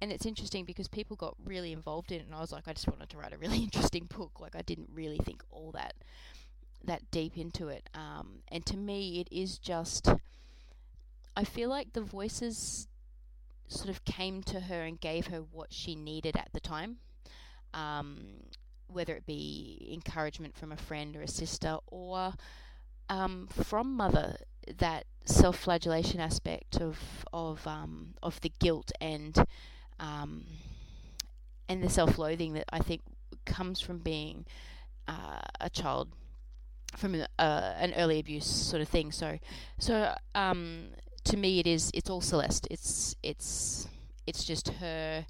and 0.00 0.10
it's 0.12 0.24
interesting 0.26 0.64
because 0.64 0.88
people 0.88 1.16
got 1.16 1.34
really 1.44 1.72
involved 1.72 2.10
in 2.12 2.20
it, 2.20 2.26
and 2.26 2.34
I 2.34 2.40
was 2.40 2.52
like, 2.52 2.66
I 2.68 2.72
just 2.72 2.88
wanted 2.88 3.08
to 3.10 3.16
write 3.18 3.32
a 3.32 3.38
really 3.38 3.58
interesting 3.68 4.06
book. 4.06 4.40
Like 4.40 4.56
I 4.56 4.62
didn't 4.62 4.90
really 4.92 5.18
think 5.18 5.42
all 5.50 5.72
that 5.72 5.94
that 6.84 7.10
deep 7.10 7.36
into 7.38 7.68
it. 7.68 7.88
Um, 7.94 8.42
and 8.48 8.64
to 8.66 8.76
me, 8.76 9.20
it 9.20 9.28
is 9.30 9.58
just. 9.58 10.08
I 11.36 11.44
feel 11.44 11.68
like 11.68 11.92
the 11.94 12.00
voices 12.02 12.86
sort 13.66 13.88
of 13.90 14.04
came 14.04 14.42
to 14.44 14.60
her 14.60 14.82
and 14.82 15.00
gave 15.00 15.26
her 15.28 15.38
what 15.38 15.72
she 15.72 15.94
needed 15.96 16.36
at 16.36 16.50
the 16.52 16.60
time. 16.60 16.98
Um, 17.74 18.18
whether 18.86 19.14
it 19.14 19.26
be 19.26 19.90
encouragement 19.92 20.56
from 20.56 20.70
a 20.70 20.76
friend 20.76 21.16
or 21.16 21.22
a 21.22 21.28
sister 21.28 21.78
or 21.88 22.34
um, 23.08 23.48
from 23.50 23.96
mother, 23.96 24.36
that 24.78 25.04
self-flagellation 25.24 26.20
aspect 26.20 26.80
of 26.80 26.98
of 27.32 27.66
um, 27.66 28.14
of 28.22 28.40
the 28.40 28.52
guilt 28.60 28.92
and 29.00 29.44
um, 30.00 30.44
and 31.68 31.82
the 31.82 31.90
self-loathing 31.90 32.54
that 32.54 32.66
I 32.72 32.78
think 32.78 33.02
comes 33.44 33.80
from 33.80 33.98
being 33.98 34.46
uh, 35.08 35.40
a 35.60 35.70
child 35.70 36.08
from 36.96 37.14
a, 37.14 37.28
uh, 37.38 37.74
an 37.78 37.92
early 37.94 38.20
abuse 38.20 38.46
sort 38.46 38.80
of 38.80 38.88
thing. 38.88 39.12
So 39.12 39.38
so 39.78 40.14
um, 40.34 40.88
to 41.24 41.36
me, 41.36 41.58
it 41.58 41.66
is 41.66 41.90
it's 41.94 42.08
all 42.08 42.20
Celeste. 42.20 42.68
It's 42.70 43.16
it's 43.22 43.88
it's 44.26 44.44
just 44.44 44.68
her 44.68 45.26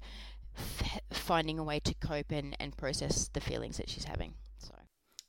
f- 0.57 1.01
finding 1.11 1.59
a 1.59 1.63
way 1.63 1.79
to 1.79 1.93
cope 1.95 2.31
and, 2.31 2.55
and 2.59 2.75
process 2.75 3.29
the 3.33 3.41
feelings 3.41 3.77
that 3.77 3.89
she's 3.89 4.05
having. 4.05 4.33
So 4.59 4.73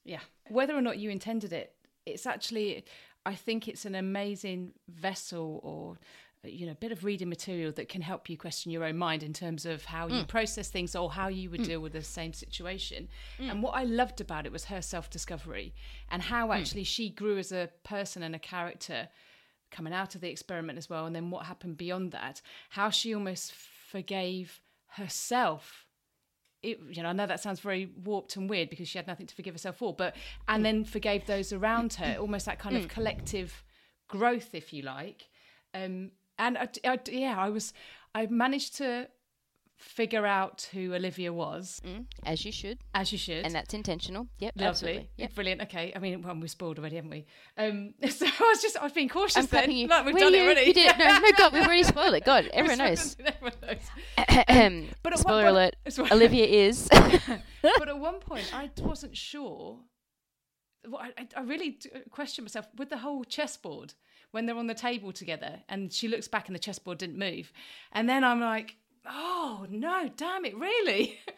Yeah. 0.04 0.20
Whether 0.48 0.76
or 0.76 0.80
not 0.80 0.98
you 0.98 1.10
intended 1.10 1.52
it, 1.52 1.74
it's 2.04 2.26
actually, 2.26 2.84
I 3.24 3.34
think 3.34 3.68
it's 3.68 3.84
an 3.84 3.94
amazing 3.94 4.72
vessel 4.88 5.60
or, 5.62 5.98
you 6.48 6.66
know, 6.66 6.72
a 6.72 6.76
bit 6.76 6.92
of 6.92 7.02
reading 7.04 7.28
material 7.28 7.72
that 7.72 7.88
can 7.88 8.02
help 8.02 8.30
you 8.30 8.36
question 8.36 8.70
your 8.70 8.84
own 8.84 8.96
mind 8.96 9.24
in 9.24 9.32
terms 9.32 9.66
of 9.66 9.84
how 9.84 10.06
you 10.06 10.22
mm. 10.22 10.28
process 10.28 10.68
things 10.68 10.94
or 10.94 11.10
how 11.10 11.26
you 11.28 11.50
would 11.50 11.62
mm. 11.62 11.66
deal 11.66 11.80
with 11.80 11.92
the 11.92 12.02
same 12.02 12.32
situation. 12.32 13.08
Mm. 13.40 13.50
And 13.50 13.62
what 13.62 13.74
I 13.74 13.82
loved 13.82 14.20
about 14.20 14.46
it 14.46 14.52
was 14.52 14.66
her 14.66 14.80
self 14.80 15.10
discovery 15.10 15.74
and 16.08 16.22
how 16.22 16.52
actually 16.52 16.84
she 16.84 17.10
grew 17.10 17.38
as 17.38 17.50
a 17.50 17.70
person 17.82 18.22
and 18.22 18.34
a 18.34 18.38
character 18.38 19.08
coming 19.70 19.92
out 19.92 20.14
of 20.14 20.20
the 20.20 20.30
experiment 20.30 20.78
as 20.78 20.88
well. 20.88 21.06
And 21.06 21.16
then 21.16 21.30
what 21.30 21.46
happened 21.46 21.76
beyond 21.76 22.12
that, 22.12 22.40
how 22.70 22.90
she 22.90 23.14
almost 23.14 23.52
forgave 23.52 24.60
herself 24.92 25.86
it, 26.62 26.80
you 26.90 27.02
know, 27.02 27.10
I 27.10 27.12
know 27.12 27.26
that 27.26 27.38
sounds 27.40 27.60
very 27.60 27.92
warped 28.02 28.34
and 28.34 28.50
weird 28.50 28.70
because 28.70 28.88
she 28.88 28.98
had 28.98 29.06
nothing 29.06 29.26
to 29.26 29.34
forgive 29.34 29.54
herself 29.54 29.76
for, 29.76 29.94
but 29.94 30.16
and 30.48 30.64
then 30.64 30.84
forgave 30.84 31.26
those 31.26 31.52
around 31.52 31.92
her, 31.94 32.16
almost 32.20 32.46
that 32.46 32.58
kind 32.58 32.76
of 32.76 32.88
collective 32.88 33.62
growth, 34.08 34.54
if 34.54 34.72
you 34.72 34.82
like. 34.82 35.28
Um, 35.74 36.10
and 36.38 36.58
I, 36.58 36.68
I- 36.84 36.98
yeah, 37.10 37.36
I 37.38 37.50
was, 37.50 37.72
I 38.14 38.26
managed 38.26 38.76
to 38.78 39.08
figure 39.78 40.24
out 40.26 40.68
who 40.72 40.94
Olivia 40.94 41.32
was, 41.32 41.80
mm, 41.84 42.06
as 42.24 42.44
you 42.44 42.50
should, 42.52 42.78
as 42.94 43.12
you 43.12 43.18
should. 43.18 43.44
and 43.44 43.54
that's 43.54 43.74
intentional. 43.74 44.26
Yep, 44.38 44.52
Lovely, 44.56 44.66
absolutely. 44.68 45.10
Yep. 45.18 45.34
brilliant. 45.34 45.62
Okay, 45.62 45.92
I 45.94 45.98
mean, 45.98 46.22
well, 46.22 46.34
we've 46.34 46.50
spoiled 46.50 46.78
already, 46.78 46.96
haven't 46.96 47.10
we? 47.10 47.26
Um, 47.58 47.92
so 48.10 48.26
I 48.26 48.42
was 48.48 48.62
just, 48.62 48.76
I've 48.80 48.94
been 48.94 49.08
cautious 49.08 49.36
I'm 49.36 49.46
then. 49.46 49.70
you. 49.70 49.86
Like 49.86 50.06
we've 50.06 50.14
Were 50.14 50.20
done 50.20 50.32
you? 50.34 50.40
it 50.40 50.44
already. 50.44 50.60
You 50.62 50.72
did 50.74 50.86
it. 50.90 50.98
No, 50.98 51.18
no, 51.18 51.32
God, 51.36 51.52
we've 51.52 51.62
already 51.62 51.82
spoiled 51.92 52.14
it. 52.14 52.24
God, 52.24 52.48
everyone 52.52 52.78
knows. 52.78 53.16
Everyone 53.26 53.52
knows. 53.62 54.86
But 55.02 55.18
Spoiler 55.18 55.42
point- 55.52 55.74
alert. 55.86 56.10
Olivia 56.12 56.46
is. 56.46 56.88
but 56.90 57.88
at 57.88 57.98
one 57.98 58.18
point, 58.20 58.50
I 58.54 58.70
wasn't 58.80 59.16
sure. 59.16 59.80
Well, 60.88 61.00
I, 61.02 61.26
I- 61.36 61.42
really 61.42 61.70
d- 61.72 61.90
questioned 62.10 62.44
myself 62.44 62.66
with 62.76 62.90
the 62.90 62.98
whole 62.98 63.24
chessboard 63.24 63.94
when 64.30 64.46
they're 64.46 64.56
on 64.56 64.66
the 64.66 64.74
table 64.74 65.12
together, 65.12 65.60
and 65.68 65.92
she 65.92 66.08
looks 66.08 66.28
back 66.28 66.46
and 66.48 66.54
the 66.54 66.58
chessboard 66.60 66.98
didn't 66.98 67.18
move, 67.18 67.52
and 67.92 68.08
then 68.08 68.24
I'm 68.24 68.40
like, 68.40 68.76
oh 69.08 69.66
no, 69.70 70.10
damn 70.16 70.44
it, 70.44 70.56
really? 70.56 71.18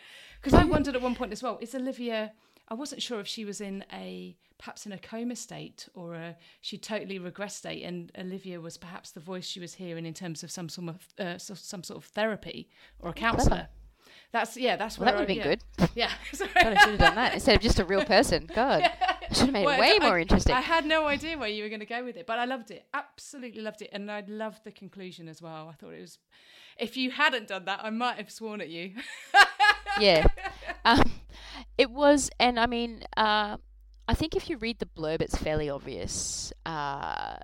Because 0.40 0.54
I 0.54 0.64
wondered 0.64 0.94
at 0.94 1.02
one 1.02 1.16
point 1.16 1.32
as 1.32 1.42
well, 1.42 1.58
is 1.60 1.74
Olivia? 1.74 2.32
I 2.68 2.74
wasn't 2.74 3.02
sure 3.02 3.18
if 3.18 3.26
she 3.26 3.44
was 3.44 3.60
in 3.60 3.84
a 3.92 4.36
perhaps 4.58 4.86
in 4.86 4.92
a 4.92 4.98
coma 4.98 5.34
state 5.36 5.88
or 5.94 6.14
a 6.14 6.36
she 6.60 6.78
totally 6.78 7.18
regressed 7.18 7.52
state, 7.52 7.82
and 7.82 8.12
Olivia 8.16 8.60
was 8.60 8.76
perhaps 8.76 9.10
the 9.10 9.20
voice 9.20 9.46
she 9.46 9.58
was 9.58 9.74
hearing 9.74 10.06
in 10.06 10.14
terms 10.14 10.44
of 10.44 10.50
some 10.50 10.68
sort 10.68 10.90
of 10.90 11.08
uh, 11.18 11.38
some 11.38 11.82
sort 11.82 11.96
of 11.96 12.04
therapy 12.04 12.68
or 13.00 13.10
a 13.10 13.14
counsellor. 13.14 13.68
That's 14.32 14.56
yeah. 14.56 14.76
That's 14.76 14.98
Well, 14.98 15.06
that 15.06 15.14
would 15.14 15.20
have 15.20 15.28
been 15.28 15.36
yeah. 15.38 15.44
good. 15.44 15.90
Yeah. 15.94 16.12
Sorry. 16.32 16.50
God, 16.54 16.66
I 16.74 16.80
should 16.80 16.90
have 16.90 16.98
done 16.98 17.14
that 17.14 17.34
instead 17.34 17.56
of 17.56 17.62
just 17.62 17.78
a 17.78 17.84
real 17.84 18.04
person. 18.04 18.48
God, 18.54 18.82
I 18.82 19.16
should 19.32 19.46
have 19.46 19.52
made 19.52 19.64
Well, 19.64 19.76
it 19.76 19.80
way 19.80 19.98
I- 20.00 20.06
more 20.06 20.18
interesting. 20.18 20.54
I 20.54 20.60
had 20.60 20.84
no 20.84 21.06
idea 21.06 21.38
where 21.38 21.48
you 21.48 21.62
were 21.62 21.68
going 21.70 21.80
to 21.80 21.86
go 21.86 22.04
with 22.04 22.16
it, 22.16 22.26
but 22.26 22.38
I 22.38 22.44
loved 22.44 22.70
it. 22.70 22.84
Absolutely 22.92 23.62
loved 23.62 23.80
it, 23.82 23.90
and 23.92 24.10
I 24.10 24.22
loved 24.28 24.64
the 24.64 24.70
conclusion 24.72 25.28
as 25.28 25.40
well. 25.40 25.68
I 25.68 25.72
thought 25.74 25.92
it 25.94 26.00
was. 26.00 26.18
If 26.78 26.96
you 26.96 27.10
hadn't 27.10 27.48
done 27.48 27.64
that, 27.64 27.80
I 27.82 27.90
might 27.90 28.18
have 28.18 28.30
sworn 28.30 28.60
at 28.60 28.68
you. 28.68 28.92
yeah. 29.98 30.26
Um, 30.84 31.10
it 31.76 31.90
was, 31.90 32.30
and 32.38 32.60
I 32.60 32.66
mean, 32.66 33.02
uh, 33.16 33.56
I 34.06 34.14
think 34.14 34.36
if 34.36 34.48
you 34.48 34.58
read 34.58 34.78
the 34.78 34.86
blurb, 34.86 35.20
it's 35.20 35.36
fairly 35.36 35.68
obvious 35.68 36.52
uh, 36.66 37.36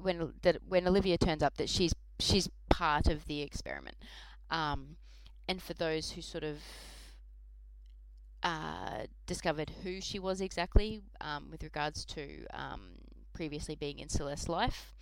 when 0.00 0.32
that 0.42 0.58
when 0.66 0.88
Olivia 0.88 1.18
turns 1.18 1.42
up 1.42 1.56
that 1.58 1.68
she's 1.68 1.92
she's 2.18 2.48
part 2.70 3.08
of 3.08 3.26
the 3.26 3.42
experiment. 3.42 3.96
Um, 4.50 4.96
and 5.52 5.60
for 5.60 5.74
those 5.74 6.12
who 6.12 6.22
sort 6.22 6.44
of 6.44 6.56
uh, 8.42 9.04
discovered 9.26 9.70
who 9.82 10.00
she 10.00 10.18
was 10.18 10.40
exactly 10.40 11.02
um, 11.20 11.48
with 11.50 11.62
regards 11.62 12.06
to 12.06 12.46
um, 12.54 12.80
previously 13.34 13.74
being 13.74 13.98
in 13.98 14.08
Celeste's 14.08 14.48
life 14.48 14.94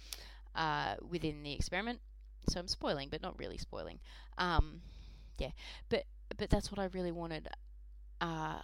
uh, 0.56 0.96
within 1.08 1.44
the 1.44 1.52
experiment. 1.52 2.00
So 2.48 2.58
I'm 2.58 2.66
spoiling, 2.66 3.10
but 3.12 3.22
not 3.22 3.38
really 3.38 3.58
spoiling. 3.58 4.00
Um, 4.38 4.80
yeah, 5.38 5.50
but 5.88 6.02
but 6.36 6.50
that's 6.50 6.72
what 6.72 6.80
I 6.80 6.86
really 6.86 7.12
wanted. 7.12 7.46
Uh, 8.20 8.58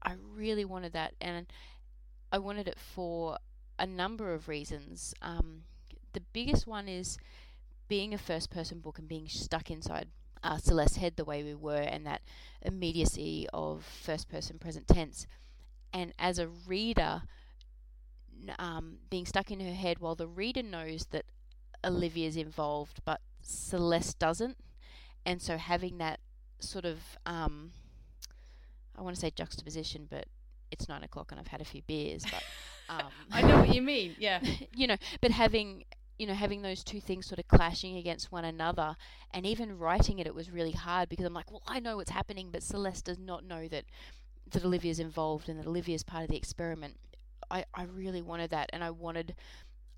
I 0.00 0.14
really 0.36 0.64
wanted 0.64 0.92
that, 0.92 1.14
and 1.20 1.46
I 2.30 2.38
wanted 2.38 2.68
it 2.68 2.78
for 2.78 3.38
a 3.80 3.86
number 3.86 4.32
of 4.32 4.46
reasons. 4.46 5.12
Um, 5.20 5.62
the 6.12 6.22
biggest 6.32 6.68
one 6.68 6.86
is 6.86 7.18
being 7.88 8.14
a 8.14 8.18
first-person 8.18 8.78
book 8.78 9.00
and 9.00 9.08
being 9.08 9.26
stuck 9.26 9.72
inside 9.72 10.06
uh, 10.42 10.58
Celeste's 10.58 10.96
head 10.96 11.16
the 11.16 11.24
way 11.24 11.42
we 11.42 11.54
were, 11.54 11.80
and 11.80 12.06
that 12.06 12.22
immediacy 12.62 13.46
of 13.52 13.84
first-person 13.84 14.58
present 14.58 14.88
tense. 14.88 15.26
And 15.92 16.12
as 16.18 16.38
a 16.38 16.48
reader, 16.66 17.22
um, 18.58 18.98
being 19.10 19.26
stuck 19.26 19.50
in 19.50 19.60
her 19.60 19.74
head 19.74 19.98
while 19.98 20.14
the 20.14 20.26
reader 20.26 20.62
knows 20.62 21.06
that 21.10 21.24
Olivia's 21.84 22.36
involved, 22.36 23.00
but 23.04 23.20
Celeste 23.42 24.18
doesn't, 24.18 24.56
and 25.26 25.40
so 25.40 25.56
having 25.56 25.98
that 25.98 26.20
sort 26.60 26.84
of 26.84 26.98
um, 27.26 27.72
I 28.96 29.02
want 29.02 29.14
to 29.14 29.20
say 29.20 29.30
juxtaposition, 29.30 30.06
but 30.10 30.26
it's 30.70 30.88
nine 30.88 31.02
o'clock 31.02 31.32
and 31.32 31.40
I've 31.40 31.48
had 31.48 31.60
a 31.60 31.64
few 31.64 31.82
beers, 31.82 32.24
but 32.24 32.42
um, 32.88 33.10
I 33.30 33.42
know 33.42 33.58
what 33.60 33.74
you 33.74 33.82
mean. 33.82 34.14
Yeah. 34.18 34.40
you 34.74 34.86
know, 34.86 34.96
but 35.20 35.30
having 35.30 35.84
you 36.18 36.26
know 36.26 36.34
having 36.34 36.62
those 36.62 36.84
two 36.84 37.00
things 37.00 37.26
sort 37.26 37.38
of 37.38 37.48
clashing 37.48 37.96
against 37.96 38.32
one 38.32 38.44
another, 38.44 38.96
and 39.32 39.46
even 39.46 39.78
writing 39.78 40.18
it, 40.18 40.26
it 40.26 40.34
was 40.34 40.50
really 40.50 40.72
hard 40.72 41.08
because 41.08 41.24
I'm 41.24 41.34
like, 41.34 41.50
well, 41.50 41.62
I 41.66 41.80
know 41.80 41.96
what's 41.96 42.10
happening, 42.10 42.50
but 42.52 42.62
Celeste 42.62 43.04
does 43.04 43.18
not 43.18 43.44
know 43.44 43.68
that 43.68 43.84
that 44.50 44.64
Olivia's 44.64 45.00
involved 45.00 45.48
and 45.48 45.58
that 45.58 45.66
Olivia's 45.66 46.02
part 46.02 46.22
of 46.24 46.30
the 46.30 46.36
experiment. 46.36 46.96
I 47.50 47.64
I 47.74 47.84
really 47.84 48.22
wanted 48.22 48.50
that, 48.50 48.70
and 48.72 48.82
I 48.84 48.90
wanted, 48.90 49.34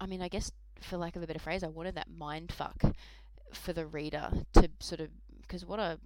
I 0.01 0.07
mean, 0.07 0.23
I 0.23 0.29
guess 0.29 0.51
for 0.81 0.97
lack 0.97 1.17
of 1.17 1.23
a 1.23 1.27
better 1.27 1.39
phrase, 1.39 1.63
I 1.63 1.69
wanted 1.69 1.95
that 1.97 2.09
mind 2.11 2.53
fuck 2.53 2.83
for 3.53 3.73
the 3.73 3.87
reader 3.87 4.31
to 4.55 4.69
sort 4.81 5.01
of 5.01 5.09
because 5.43 5.65
what 5.65 5.79
a 5.79 5.99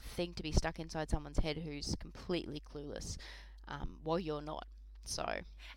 thing 0.00 0.34
to 0.34 0.42
be 0.42 0.52
stuck 0.52 0.78
inside 0.78 1.10
someone's 1.10 1.38
head 1.38 1.58
who's 1.58 1.94
completely 1.98 2.62
clueless 2.72 3.16
um, 3.68 3.96
while 4.02 4.18
you're 4.18 4.42
not. 4.42 4.66
So 5.04 5.24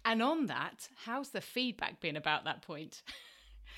And 0.06 0.22
on 0.22 0.46
that, 0.48 0.88
how's 1.06 1.30
the 1.30 1.42
feedback 1.42 2.00
been 2.00 2.16
about 2.16 2.46
that 2.46 2.62
point? 2.62 3.04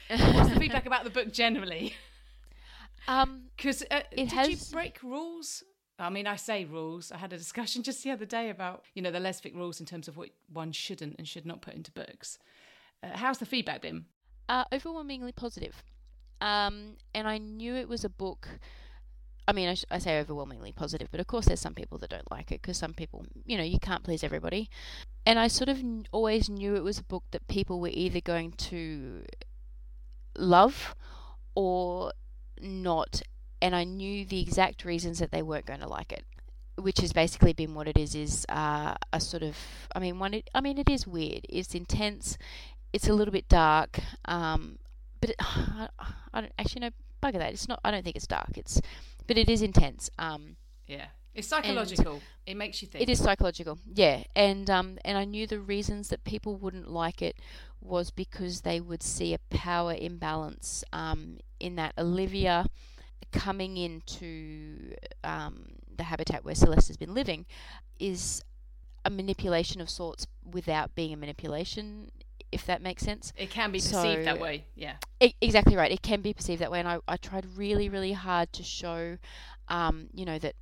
What's 0.10 0.50
the 0.54 0.60
feedback 0.60 0.86
about 0.86 1.04
the 1.04 1.10
book 1.10 1.32
generally? 1.32 1.94
um, 3.08 3.44
Because 3.56 3.84
uh, 3.90 4.02
It 4.12 4.30
did 4.30 4.48
you 4.50 4.58
break 4.72 5.02
rules? 5.04 5.64
I 5.98 6.10
mean, 6.10 6.28
I 6.28 6.38
say 6.38 6.64
rules. 6.66 7.12
I 7.12 7.18
had 7.18 7.34
a 7.34 7.38
discussion 7.38 7.84
just 7.90 8.04
the 8.04 8.12
other 8.12 8.26
day 8.26 8.50
about 8.50 8.84
you 8.96 9.02
know 9.02 9.12
the 9.12 9.20
lesfic 9.20 9.54
rules 9.56 9.80
in 9.80 9.86
terms 9.86 10.08
of 10.08 10.18
what 10.18 10.30
one 10.52 10.72
shouldn't 10.72 11.16
and 11.18 11.28
should 11.28 11.46
not 11.46 11.62
put 11.62 11.74
into 11.74 11.92
books. 11.92 12.38
Uh, 13.04 13.10
how's 13.14 13.38
the 13.38 13.46
feedback 13.46 13.82
been? 13.82 14.06
uh, 14.48 14.64
overwhelmingly 14.74 15.32
positive. 15.32 15.84
Um, 16.42 16.96
and 17.14 17.28
I 17.28 17.38
knew 17.38 17.76
it 17.76 17.88
was 17.88 18.04
a 18.04 18.10
book. 18.10 18.48
I 19.48 19.52
mean, 19.54 19.68
I, 19.70 19.74
sh- 19.76 19.86
I 19.92 20.00
say 20.00 20.20
overwhelmingly 20.20 20.72
positive, 20.72 21.10
but 21.12 21.20
of 21.20 21.28
course, 21.28 21.46
there's 21.48 21.60
some 21.60 21.74
people 21.76 21.98
that 22.00 22.10
don't 22.10 22.30
like 22.32 22.52
it 22.52 22.62
because 22.62 22.78
some 22.78 22.94
people, 22.94 23.26
you 23.46 23.58
know, 23.58 23.64
you 23.64 23.78
can't 23.80 24.04
please 24.04 24.24
everybody. 24.24 24.70
And 25.26 25.38
I 25.38 25.48
sort 25.50 25.70
of 25.70 25.78
kn- 25.78 26.08
always 26.12 26.50
knew 26.50 26.76
it 26.76 26.84
was 26.84 26.98
a 26.98 27.04
book 27.04 27.24
that 27.32 27.48
people 27.48 27.80
were 27.80 27.92
either 27.92 28.22
going 28.22 28.52
to 28.54 29.24
love 30.40 30.96
or 31.56 32.14
not. 32.62 33.22
And 33.62 33.76
I 33.76 33.84
knew 33.84 34.26
the 34.26 34.42
exact 34.42 34.86
reasons 34.86 35.20
that 35.20 35.32
they 35.32 35.42
weren't 35.42 35.66
going 35.66 35.82
to 35.82 35.88
like 35.88 36.12
it, 36.14 36.24
which 36.78 37.00
has 37.00 37.12
basically 37.12 37.54
been 37.54 37.76
what 37.76 37.88
it 37.88 37.98
is 37.98 38.16
is 38.16 38.46
uh, 38.50 38.96
a 39.12 39.20
sort 39.20 39.44
of. 39.44 39.58
I 39.94 40.00
mean, 40.00 40.18
one. 40.20 40.34
It, 40.34 40.50
I 40.56 40.62
mean, 40.62 40.78
it 40.78 40.90
is 40.90 41.06
weird. 41.06 41.46
It's 41.50 41.76
intense. 41.76 42.38
It's 42.94 43.08
a 43.10 43.14
little 43.14 43.32
bit 43.34 43.50
dark. 43.50 44.00
Um, 44.26 44.80
but 45.20 45.32
it, 45.32 45.36
I, 45.40 45.90
I 46.34 46.42
don't 46.42 46.54
actually 46.58 46.82
no 46.82 46.90
bugger 47.22 47.40
that. 47.40 47.52
It's 47.54 47.68
not. 47.68 47.80
I 47.84 47.92
don't 47.92 48.04
think 48.04 48.16
it's 48.16 48.28
dark. 48.28 48.58
It's, 48.58 48.82
but 49.28 49.38
it 49.38 49.50
is 49.50 49.62
intense. 49.62 50.10
Um, 50.18 50.56
Yeah, 50.88 51.08
it's 51.36 51.48
psychological. 51.50 52.22
it 52.46 52.56
makes 52.56 52.82
you 52.82 52.88
think. 52.88 53.04
it 53.04 53.10
is 53.10 53.20
psychological, 53.20 53.78
yeah. 53.94 54.24
And 54.36 54.70
um, 54.70 54.98
and 55.04 55.18
I 55.18 55.26
knew 55.26 55.48
the 55.48 55.60
reasons 55.60 56.08
that 56.10 56.24
people 56.24 56.56
wouldn't 56.56 56.90
like 56.90 57.22
it 57.22 57.36
was 57.82 58.12
because 58.12 58.62
they 58.62 58.80
would 58.80 59.04
see 59.04 59.34
a 59.34 59.40
power 59.50 59.96
imbalance 59.98 60.84
um, 60.92 61.38
in 61.60 61.76
that 61.76 61.94
Olivia 61.98 62.66
coming 63.32 63.78
into 63.78 64.94
um, 65.24 65.66
the 65.96 66.04
habitat 66.04 66.44
where 66.44 66.56
Celeste 66.56 66.88
has 66.88 66.98
been 66.98 67.14
living 67.14 67.46
is 68.00 68.44
a 69.06 69.10
manipulation 69.10 69.82
of 69.82 69.90
sorts 69.90 70.28
without 70.44 70.96
being 70.96 71.14
a 71.14 71.18
manipulation, 71.18 72.12
if 72.52 72.66
that 72.66 72.82
makes 72.82 73.04
sense. 73.04 73.32
It 73.38 73.50
can 73.50 73.72
be 73.72 73.80
perceived 73.80 74.26
that 74.26 74.40
way. 74.40 74.66
Yeah. 74.76 74.96
E- 75.20 75.36
exactly 75.42 75.76
right. 75.76 75.92
It 75.92 76.02
can 76.02 76.22
be 76.22 76.34
perceived 76.34 76.62
that 76.62 76.72
way, 76.72 76.80
and 76.80 76.88
I, 76.88 77.00
I 77.08 77.18
tried 77.18 77.46
really, 77.56 77.88
really 77.90 78.14
hard 78.14 78.52
to 78.54 78.64
show, 78.64 79.18
um, 79.68 80.08
you 80.14 80.26
know, 80.26 80.40
that 80.40 80.56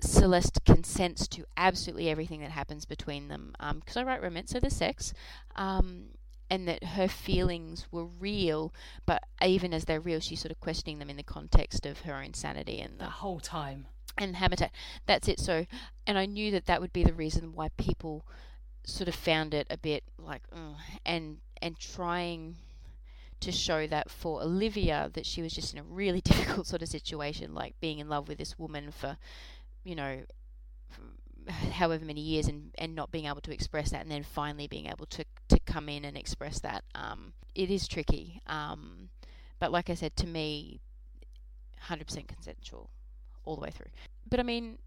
Celeste 0.00 0.64
consents 0.64 1.26
to 1.28 1.44
absolutely 1.56 2.08
everything 2.08 2.40
that 2.40 2.50
happens 2.50 2.84
between 2.84 3.28
them. 3.28 3.52
Because 3.80 3.96
I 3.96 4.04
write 4.04 4.22
romance, 4.22 4.50
so 4.50 4.60
there's 4.60 4.76
sex, 4.76 5.12
um, 5.56 6.04
and 6.50 6.66
that 6.68 6.82
her 6.84 7.08
feelings 7.08 7.86
were 7.90 8.04
real, 8.06 8.72
but 9.06 9.22
even 9.44 9.74
as 9.74 9.84
they're 9.84 10.00
real, 10.00 10.20
she's 10.20 10.40
sort 10.40 10.50
of 10.52 10.60
questioning 10.60 10.98
them 10.98 11.10
in 11.10 11.16
the 11.16 11.22
context 11.22 11.84
of 11.86 12.00
her 12.02 12.14
own 12.14 12.34
sanity 12.34 12.80
and 12.80 12.94
The 12.98 13.04
the 13.04 13.10
whole 13.10 13.40
time. 13.40 13.86
and 14.16 14.36
habitat. 14.36 14.72
That's 15.06 15.28
it. 15.28 15.38
So, 15.40 15.66
and 16.06 16.16
I 16.18 16.26
knew 16.26 16.50
that 16.52 16.66
that 16.66 16.80
would 16.80 16.92
be 16.92 17.04
the 17.04 17.12
reason 17.14 17.52
why 17.52 17.68
people 17.76 18.26
sort 18.84 19.08
of 19.08 19.14
found 19.14 19.52
it 19.54 19.66
a 19.70 19.76
bit 19.76 20.04
like, 20.18 20.42
"Ugh," 20.52 20.76
and 21.04 21.38
and 21.60 21.78
trying 21.78 22.56
to 23.40 23.52
show 23.52 23.86
that 23.86 24.10
for 24.10 24.42
Olivia 24.42 25.10
that 25.12 25.24
she 25.26 25.42
was 25.42 25.52
just 25.52 25.72
in 25.72 25.78
a 25.78 25.82
really 25.84 26.20
difficult 26.30 26.66
sort 26.66 26.82
of 26.82 26.88
situation, 26.88 27.54
like 27.54 27.78
being 27.80 27.98
in 27.98 28.08
love 28.08 28.26
with 28.28 28.38
this 28.38 28.58
woman 28.58 28.90
for, 28.90 29.16
you 29.84 29.94
know, 29.94 30.22
however 31.48 32.04
many 32.04 32.20
years 32.20 32.46
and, 32.46 32.70
and 32.76 32.94
not 32.94 33.10
being 33.10 33.26
able 33.26 33.40
to 33.40 33.52
express 33.52 33.90
that 33.90 34.02
and 34.02 34.10
then 34.10 34.22
finally 34.22 34.66
being 34.66 34.86
able 34.86 35.06
to, 35.06 35.24
to 35.48 35.58
come 35.60 35.88
in 35.88 36.04
and 36.04 36.16
express 36.16 36.60
that. 36.60 36.84
Um, 36.94 37.32
it 37.54 37.70
is 37.70 37.88
tricky. 37.88 38.40
Um, 38.46 39.08
but 39.58 39.72
like 39.72 39.90
I 39.90 39.94
said, 39.94 40.16
to 40.16 40.26
me, 40.26 40.80
100% 41.88 42.28
consensual 42.28 42.90
all 43.44 43.56
the 43.56 43.62
way 43.62 43.70
through. 43.70 43.90
But 44.28 44.40
I 44.40 44.42
mean, 44.42 44.78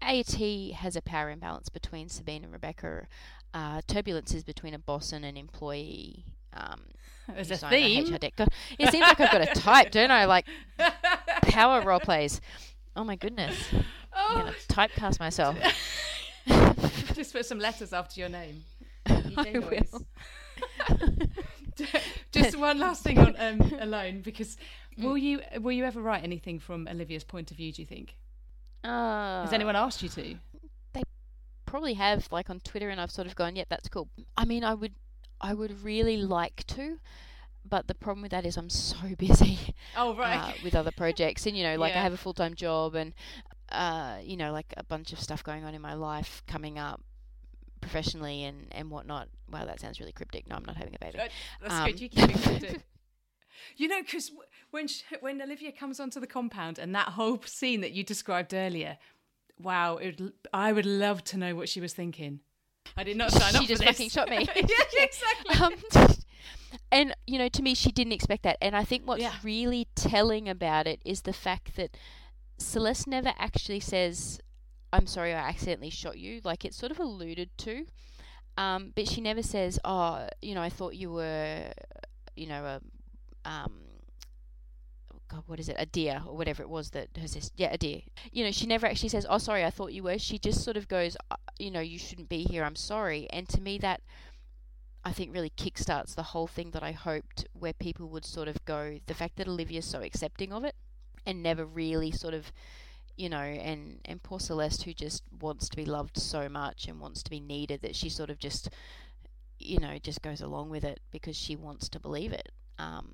AT 0.00 0.34
has 0.76 0.96
a 0.96 1.02
power 1.02 1.30
imbalance 1.30 1.68
between 1.68 2.08
Sabine 2.08 2.44
and 2.44 2.52
Rebecca. 2.52 3.06
Uh, 3.52 3.80
turbulence 3.86 4.34
is 4.34 4.44
between 4.44 4.74
a 4.74 4.78
boss 4.78 5.12
and 5.12 5.24
an 5.24 5.36
employee. 5.36 6.24
Um, 6.52 6.82
There's 7.28 7.50
a 7.50 7.56
theme. 7.56 8.12
HR 8.12 8.18
deck. 8.18 8.36
God, 8.36 8.48
it 8.78 8.90
seems 8.90 9.02
like 9.02 9.20
I've 9.20 9.32
got 9.32 9.42
a 9.42 9.60
type, 9.60 9.90
don't 9.90 10.10
I? 10.10 10.26
Like 10.26 10.46
power 11.42 11.82
role 11.82 12.00
plays. 12.00 12.40
Oh 12.96 13.04
my 13.04 13.16
goodness. 13.16 13.56
I'm 13.72 13.84
oh, 14.14 14.40
going 14.40 14.52
to 14.52 14.74
typecast 14.74 15.20
myself. 15.20 15.56
just 17.14 17.32
put 17.32 17.44
some 17.46 17.58
letters 17.58 17.92
after 17.92 18.18
your 18.18 18.28
name. 18.30 18.64
I 19.06 19.58
will. 19.58 20.06
just 22.32 22.58
one 22.58 22.78
last 22.78 23.02
thing 23.02 23.18
on 23.18 23.36
um, 23.38 23.60
alone 23.80 24.22
because 24.22 24.56
Mm. 24.98 25.04
will 25.04 25.18
you 25.18 25.40
will 25.60 25.72
you 25.72 25.84
ever 25.84 26.00
write 26.00 26.24
anything 26.24 26.58
from 26.58 26.88
Olivia's 26.88 27.24
point 27.24 27.50
of 27.50 27.56
view? 27.56 27.72
Do 27.72 27.82
you 27.82 27.86
think? 27.86 28.16
Uh, 28.82 29.42
Has 29.42 29.52
anyone 29.52 29.76
asked 29.76 30.02
you 30.02 30.08
to? 30.10 30.36
They 30.94 31.02
probably 31.66 31.94
have 31.94 32.28
like 32.30 32.48
on 32.48 32.60
Twitter, 32.60 32.88
and 32.88 33.00
I've 33.00 33.10
sort 33.10 33.26
of 33.26 33.34
gone, 33.34 33.56
"Yep, 33.56 33.68
that's 33.68 33.88
cool." 33.88 34.08
I 34.36 34.44
mean, 34.46 34.64
I 34.64 34.74
would, 34.74 34.94
I 35.40 35.52
would 35.52 35.84
really 35.84 36.16
like 36.16 36.66
to, 36.68 36.98
but 37.68 37.86
the 37.88 37.94
problem 37.94 38.22
with 38.22 38.30
that 38.30 38.46
is 38.46 38.56
I'm 38.56 38.70
so 38.70 38.96
busy 39.18 39.58
Oh 39.96 40.12
uh, 40.12 40.52
with 40.62 40.74
other 40.74 40.92
projects, 40.92 41.46
and 41.46 41.56
you 41.56 41.64
know, 41.64 41.76
like 41.76 41.92
Yeah. 41.92 42.00
I 42.00 42.02
have 42.02 42.12
a 42.12 42.16
full 42.18 42.34
time 42.34 42.54
job, 42.54 42.94
and 42.94 43.14
uh, 43.70 44.18
you 44.22 44.36
know, 44.36 44.52
like 44.52 44.72
a 44.76 44.84
bunch 44.84 45.12
of 45.12 45.20
stuff 45.20 45.42
going 45.42 45.64
on 45.64 45.74
in 45.74 45.82
my 45.82 45.94
life 45.94 46.42
coming 46.46 46.78
up 46.78 47.02
professionally 47.80 48.44
and 48.44 48.68
and 48.72 48.90
whatnot. 48.90 49.28
Wow, 49.50 49.64
that 49.64 49.80
sounds 49.80 50.00
really 50.00 50.12
cryptic. 50.12 50.48
No, 50.48 50.56
I'm 50.56 50.64
not 50.64 50.76
having 50.76 50.94
a 50.94 50.98
baby. 50.98 51.18
That's 51.60 51.74
um, 51.74 51.86
good. 51.86 52.00
You 52.00 52.08
keep 52.08 52.30
it 52.30 52.42
cryptic. 52.42 52.82
You 53.76 53.88
know, 53.88 54.00
because 54.02 54.30
when 54.70 54.88
sh 54.88 55.02
when 55.20 55.40
Olivia 55.40 55.72
comes 55.72 56.00
onto 56.00 56.20
the 56.20 56.26
compound 56.26 56.78
and 56.78 56.94
that 56.94 57.10
whole 57.10 57.40
scene 57.44 57.80
that 57.80 57.92
you 57.92 58.04
described 58.04 58.54
earlier, 58.54 58.98
wow, 59.60 59.96
it, 59.96 60.20
would- 60.20 60.32
I 60.52 60.72
would 60.72 60.86
love 60.86 61.24
to 61.24 61.38
know 61.38 61.54
what 61.54 61.68
she 61.68 61.80
was 61.80 61.92
thinking. 61.92 62.40
I 62.96 63.04
did 63.04 63.16
not 63.16 63.32
sign 63.32 63.54
up 63.56 63.62
she 63.62 63.66
for 63.66 63.82
just 63.82 63.84
fucking 63.84 64.10
shot 64.10 64.30
me. 64.30 64.46
yeah, 64.56 65.04
exactly. 65.04 65.54
um, 65.60 66.08
and 66.92 67.14
you 67.26 67.38
know, 67.38 67.48
to 67.48 67.62
me, 67.62 67.74
she 67.74 67.90
didn't 67.92 68.12
expect 68.12 68.42
that. 68.44 68.56
And 68.60 68.76
I 68.76 68.84
think 68.84 69.06
what's 69.06 69.22
Yeah. 69.22 69.34
really 69.42 69.88
telling 69.94 70.48
about 70.48 70.86
it 70.86 71.00
is 71.04 71.22
the 71.22 71.32
fact 71.32 71.76
that 71.76 71.96
Celeste 72.58 73.06
never 73.06 73.32
actually 73.38 73.80
says, 73.80 74.40
"I'm 74.92 75.06
sorry, 75.06 75.34
I 75.34 75.38
accidentally 75.48 75.90
shot 75.90 76.18
you." 76.18 76.40
Like 76.44 76.64
it's 76.64 76.76
sort 76.76 76.92
of 76.92 76.98
alluded 76.98 77.50
to, 77.58 77.86
um, 78.56 78.92
but 78.94 79.08
she 79.08 79.20
never 79.20 79.42
says, 79.42 79.78
"Oh, 79.84 80.28
you 80.40 80.54
know, 80.54 80.62
I 80.62 80.70
thought 80.70 80.94
you 80.96 81.12
were, 81.12 81.72
you 82.36 82.46
know, 82.46 82.64
a." 82.64 82.80
Um, 83.48 83.82
God, 85.28 85.42
what 85.46 85.58
is 85.58 85.68
it? 85.68 85.76
A 85.78 85.86
deer 85.86 86.22
or 86.24 86.36
whatever 86.36 86.62
it 86.62 86.68
was 86.68 86.90
that 86.90 87.08
her 87.20 87.26
sister. 87.26 87.52
Yeah, 87.56 87.72
a 87.72 87.76
deer. 87.78 88.02
You 88.30 88.44
know, 88.44 88.52
she 88.52 88.66
never 88.66 88.86
actually 88.86 89.08
says, 89.08 89.26
"Oh, 89.28 89.38
sorry, 89.38 89.64
I 89.64 89.70
thought 89.70 89.92
you 89.92 90.04
were." 90.04 90.18
She 90.18 90.38
just 90.38 90.62
sort 90.62 90.76
of 90.76 90.86
goes, 90.88 91.16
uh, 91.30 91.36
"You 91.58 91.70
know, 91.72 91.80
you 91.80 91.98
shouldn't 91.98 92.28
be 92.28 92.44
here. 92.44 92.62
I'm 92.64 92.76
sorry." 92.76 93.28
And 93.30 93.48
to 93.48 93.60
me, 93.60 93.76
that 93.78 94.02
I 95.06 95.12
think 95.12 95.32
really 95.32 95.50
kickstarts 95.50 96.16
the 96.16 96.24
whole 96.24 96.48
thing 96.48 96.72
that 96.72 96.82
I 96.82 96.90
hoped, 96.90 97.46
where 97.52 97.72
people 97.72 98.08
would 98.08 98.24
sort 98.24 98.48
of 98.48 98.64
go, 98.64 98.98
the 99.06 99.14
fact 99.14 99.36
that 99.36 99.46
Olivia's 99.46 99.84
so 99.86 100.02
accepting 100.02 100.52
of 100.52 100.64
it, 100.64 100.74
and 101.24 101.44
never 101.44 101.64
really 101.64 102.10
sort 102.10 102.34
of, 102.34 102.50
you 103.16 103.28
know, 103.28 103.38
and 103.38 104.00
and 104.04 104.20
poor 104.24 104.40
Celeste 104.40 104.82
who 104.82 104.92
just 104.92 105.22
wants 105.40 105.68
to 105.68 105.76
be 105.76 105.84
loved 105.84 106.16
so 106.18 106.48
much 106.48 106.88
and 106.88 106.98
wants 107.00 107.22
to 107.22 107.30
be 107.30 107.38
needed 107.38 107.82
that 107.82 107.94
she 107.94 108.08
sort 108.08 108.30
of 108.30 108.40
just, 108.40 108.68
you 109.60 109.78
know, 109.78 109.96
just 110.02 110.22
goes 110.22 110.40
along 110.40 110.70
with 110.70 110.82
it 110.82 110.98
because 111.12 111.36
she 111.36 111.54
wants 111.54 111.88
to 111.90 112.00
believe 112.00 112.32
it. 112.32 112.50
Um, 112.78 113.12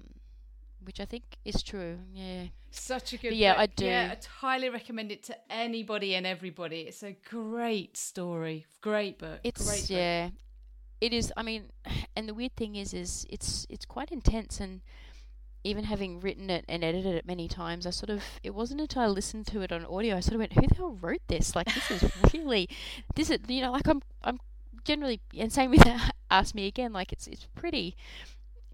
which 0.84 0.98
I 0.98 1.04
think 1.04 1.24
is 1.44 1.62
true. 1.62 1.98
Yeah. 2.14 2.44
Such 2.70 3.12
a 3.12 3.18
good 3.18 3.30
But 3.30 3.36
yeah, 3.36 3.52
book. 3.52 3.60
I 3.60 3.66
do. 3.66 3.84
Yeah, 3.84 4.08
I'd 4.12 4.24
highly 4.24 4.68
recommend 4.70 5.12
it 5.12 5.22
to 5.24 5.36
anybody 5.50 6.14
and 6.14 6.26
everybody. 6.26 6.80
It's 6.80 7.02
a 7.02 7.12
great 7.28 7.96
story. 7.98 8.64
Great 8.80 9.18
book. 9.18 9.40
It's 9.44 9.62
great 9.64 9.82
book. 9.82 9.90
yeah, 9.90 10.30
it 11.02 11.12
is. 11.12 11.32
I 11.36 11.42
mean, 11.42 11.64
and 12.16 12.28
the 12.28 12.34
weird 12.34 12.56
thing 12.56 12.76
is, 12.76 12.94
is 12.94 13.26
it's 13.28 13.66
it's 13.68 13.84
quite 13.84 14.10
intense, 14.10 14.60
and 14.60 14.80
even 15.64 15.84
having 15.84 16.20
written 16.20 16.48
it 16.48 16.64
and 16.68 16.82
edited 16.82 17.14
it 17.14 17.26
many 17.26 17.48
times, 17.48 17.86
I 17.86 17.90
sort 17.90 18.10
of 18.10 18.22
it 18.42 18.54
wasn't 18.54 18.80
until 18.80 19.02
I 19.02 19.06
listened 19.08 19.46
to 19.48 19.60
it 19.60 19.72
on 19.72 19.84
audio, 19.84 20.16
I 20.16 20.20
sort 20.20 20.34
of 20.34 20.38
went, 20.38 20.52
"Who 20.54 20.66
the 20.66 20.76
hell 20.76 20.96
wrote 21.00 21.22
this? 21.26 21.54
Like, 21.56 21.66
this 21.74 21.90
is 21.90 22.10
really 22.32 22.68
this 23.16 23.28
is 23.28 23.40
you 23.48 23.60
know, 23.60 23.72
like 23.72 23.88
I'm 23.88 24.00
I'm 24.22 24.38
generally 24.84 25.20
and 25.36 25.52
same 25.52 25.70
with 25.70 25.86
Ask 26.30 26.54
Me 26.54 26.66
Again, 26.66 26.92
like 26.92 27.12
it's 27.12 27.26
it's 27.26 27.46
pretty." 27.54 27.96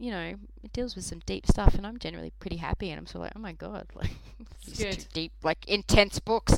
You 0.01 0.13
know, 0.13 0.35
it 0.63 0.73
deals 0.73 0.95
with 0.95 1.05
some 1.05 1.19
deep 1.27 1.45
stuff, 1.45 1.75
and 1.75 1.85
I'm 1.85 1.99
generally 1.99 2.33
pretty 2.39 2.59
happy. 2.59 2.91
And 2.91 3.01
I'm 3.01 3.07
sort 3.07 3.17
of 3.17 3.23
like, 3.23 3.33
oh 3.35 3.41
my 3.41 3.51
god, 3.51 3.89
like 3.97 4.13
this 4.65 4.79
Good. 4.79 4.93
too 4.93 5.07
deep, 5.13 5.33
like 5.43 5.67
intense 5.67 6.21
books. 6.21 6.57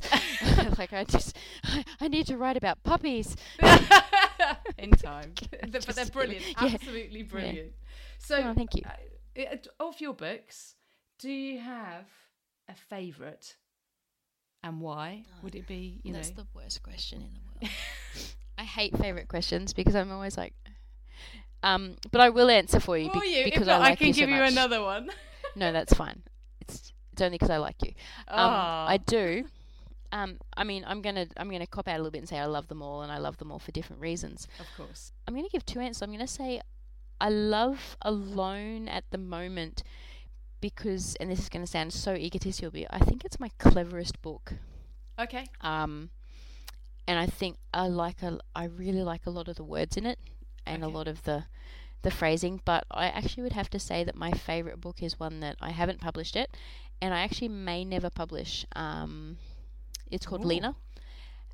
like 0.76 0.92
I 0.92 1.04
just, 1.04 1.34
I, 1.64 1.82
I 2.02 2.08
need 2.08 2.26
to 2.26 2.36
write 2.36 2.58
about 2.58 2.84
puppies. 2.84 3.36
in 4.78 4.90
time. 4.92 5.32
but 5.72 5.86
they're 5.94 6.06
brilliant. 6.06 6.44
yeah. 6.48 6.68
Absolutely 6.74 7.22
brilliant. 7.22 7.72
So, 8.18 8.36
Oh, 8.36 8.54
thank 8.54 8.74
you. 8.74 8.82
uh, 9.38 9.56
of 9.78 10.00
your 10.00 10.14
books, 10.14 10.74
do 11.18 11.30
you 11.30 11.58
have 11.60 12.06
a 12.68 12.74
favourite, 12.74 13.56
and 14.62 14.80
why? 14.80 15.24
Would 15.42 15.54
it 15.54 15.66
be 15.66 16.00
you 16.04 16.12
That's 16.12 16.30
know? 16.30 16.42
the 16.42 16.46
worst 16.54 16.82
question 16.82 17.22
in 17.22 17.32
the 17.34 17.40
world. 17.66 17.74
I 18.58 18.64
hate 18.64 18.96
favorite 18.98 19.28
questions 19.28 19.72
because 19.72 19.94
I'm 19.94 20.12
always 20.12 20.36
like, 20.36 20.52
um, 21.62 21.96
but 22.10 22.20
I 22.20 22.28
will 22.30 22.50
answer 22.50 22.78
for 22.80 22.96
you, 22.98 23.10
For 23.10 23.20
be- 23.20 23.28
you, 23.38 23.44
because 23.44 23.62
if 23.62 23.66
not, 23.68 23.76
I 23.80 23.90
like 23.90 23.98
can 23.98 24.08
you 24.08 24.12
so 24.14 24.20
give 24.20 24.28
you 24.30 24.36
much. 24.36 24.52
another 24.52 24.82
one. 24.82 25.10
No, 25.56 25.72
that's 25.72 25.92
fine. 25.94 26.22
It's 26.60 26.92
it's 27.12 27.22
only 27.22 27.36
because 27.36 27.50
I 27.50 27.56
like 27.56 27.76
you. 27.82 27.88
Um, 28.28 28.50
Ah. 28.50 28.86
I 28.86 28.98
do. 28.98 29.44
Um, 30.12 30.38
I 30.56 30.64
mean, 30.64 30.84
I'm 30.86 31.02
gonna 31.02 31.26
I'm 31.36 31.50
gonna 31.50 31.66
cop 31.66 31.86
out 31.88 31.94
a 31.94 31.98
little 31.98 32.10
bit 32.10 32.18
and 32.18 32.28
say 32.28 32.38
I 32.38 32.46
love 32.46 32.68
them 32.68 32.82
all, 32.82 33.02
and 33.02 33.12
I 33.12 33.18
love 33.18 33.36
them 33.38 33.52
all 33.52 33.58
for 33.60 33.70
different 33.72 34.02
reasons. 34.02 34.48
of 34.58 34.66
course. 34.76 35.12
I'm 35.26 35.34
gonna 35.34 35.48
give 35.48 35.64
two 35.64 35.80
answers. 35.80 36.02
I'm 36.02 36.10
gonna 36.12 36.26
say 36.26 36.60
I 37.20 37.28
love 37.28 37.96
Alone 38.02 38.88
at 38.88 39.04
the 39.10 39.18
moment 39.18 39.82
because, 40.60 41.16
and 41.20 41.30
this 41.30 41.38
is 41.38 41.48
gonna 41.48 41.66
sound 41.66 41.92
so 41.92 42.14
egotistical, 42.14 42.70
but 42.70 42.86
I 42.90 42.98
think 43.04 43.24
it's 43.24 43.38
my 43.40 43.50
cleverest 43.58 44.20
book. 44.22 44.54
Okay. 45.18 45.46
Um, 45.60 46.10
and 47.06 47.18
I 47.18 47.26
think 47.26 47.56
I 47.72 47.86
like 47.88 48.22
a, 48.22 48.38
I 48.54 48.64
really 48.64 49.02
like 49.02 49.26
a 49.26 49.30
lot 49.30 49.48
of 49.48 49.56
the 49.56 49.64
words 49.64 49.96
in 49.96 50.06
it, 50.06 50.18
and 50.66 50.82
Okay. 50.82 50.92
a 50.92 50.96
lot 50.96 51.08
of 51.08 51.22
the, 51.24 51.44
the 52.02 52.10
phrasing. 52.10 52.60
But 52.64 52.84
I 52.90 53.06
actually 53.06 53.42
would 53.44 53.52
have 53.52 53.70
to 53.70 53.78
say 53.78 54.02
that 54.04 54.16
my 54.16 54.32
favorite 54.32 54.80
book 54.80 55.02
is 55.02 55.18
one 55.20 55.40
that 55.40 55.56
I 55.60 55.70
haven't 55.70 56.00
published 56.00 56.34
yet, 56.36 56.56
and 57.00 57.12
I 57.14 57.20
actually 57.20 57.48
may 57.48 57.84
never 57.84 58.10
publish. 58.10 58.66
Um, 58.74 59.38
it's 60.10 60.26
called 60.26 60.44
Ooh. 60.44 60.48
Lena. 60.48 60.74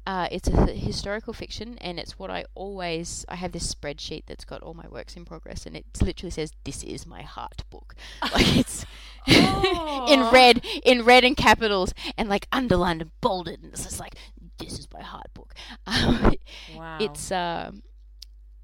Uh, 0.06 0.28
it's 0.30 0.48
a 0.48 0.70
h- 0.70 0.78
historical 0.84 1.32
fiction, 1.32 1.76
and 1.80 1.98
it's 1.98 2.18
what 2.18 2.30
I 2.30 2.44
always. 2.54 3.24
I 3.28 3.34
have 3.36 3.52
this 3.52 3.72
spreadsheet 3.74 4.22
that's 4.26 4.44
got 4.44 4.62
all 4.62 4.72
my 4.74 4.86
works 4.88 5.16
in 5.16 5.24
progress, 5.24 5.66
and 5.66 5.76
it 5.76 5.84
literally 6.00 6.30
says, 6.30 6.52
"This 6.64 6.84
is 6.84 7.06
my 7.06 7.22
heart 7.22 7.64
book." 7.70 7.94
Like 8.32 8.56
it's 8.56 8.86
in 9.26 10.30
red, 10.30 10.64
in 10.84 11.04
red 11.04 11.24
and 11.24 11.36
capitals, 11.36 11.92
and 12.16 12.28
like 12.28 12.46
underlined 12.52 13.02
and 13.02 13.10
bolded, 13.20 13.62
and 13.62 13.72
it's 13.72 13.84
just 13.84 13.98
like, 14.00 14.14
"This 14.58 14.78
is 14.78 14.88
my 14.92 15.02
heart 15.02 15.32
book." 15.34 15.54
Um, 15.86 16.34
Wow. 16.68 16.98
it's 17.00 17.30
um, 17.32 17.82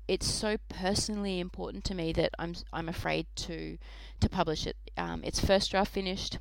it's 0.08 0.30
so 0.30 0.56
personally 0.68 1.40
important 1.40 1.84
to 1.84 1.94
me 1.94 2.12
that 2.12 2.32
I'm 2.38 2.54
I'm 2.72 2.88
afraid 2.88 3.26
to 3.36 3.78
to 4.20 4.28
publish 4.28 4.66
it. 4.66 4.76
Um, 4.96 5.22
it's 5.24 5.40
first 5.44 5.70
draft 5.70 5.92
finished, 5.92 6.38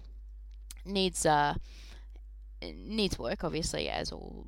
needs 0.86 1.26
uh 1.26 1.56
needs 2.62 3.18
work, 3.20 3.44
obviously, 3.44 3.90
as 3.90 4.12
all 4.12 4.46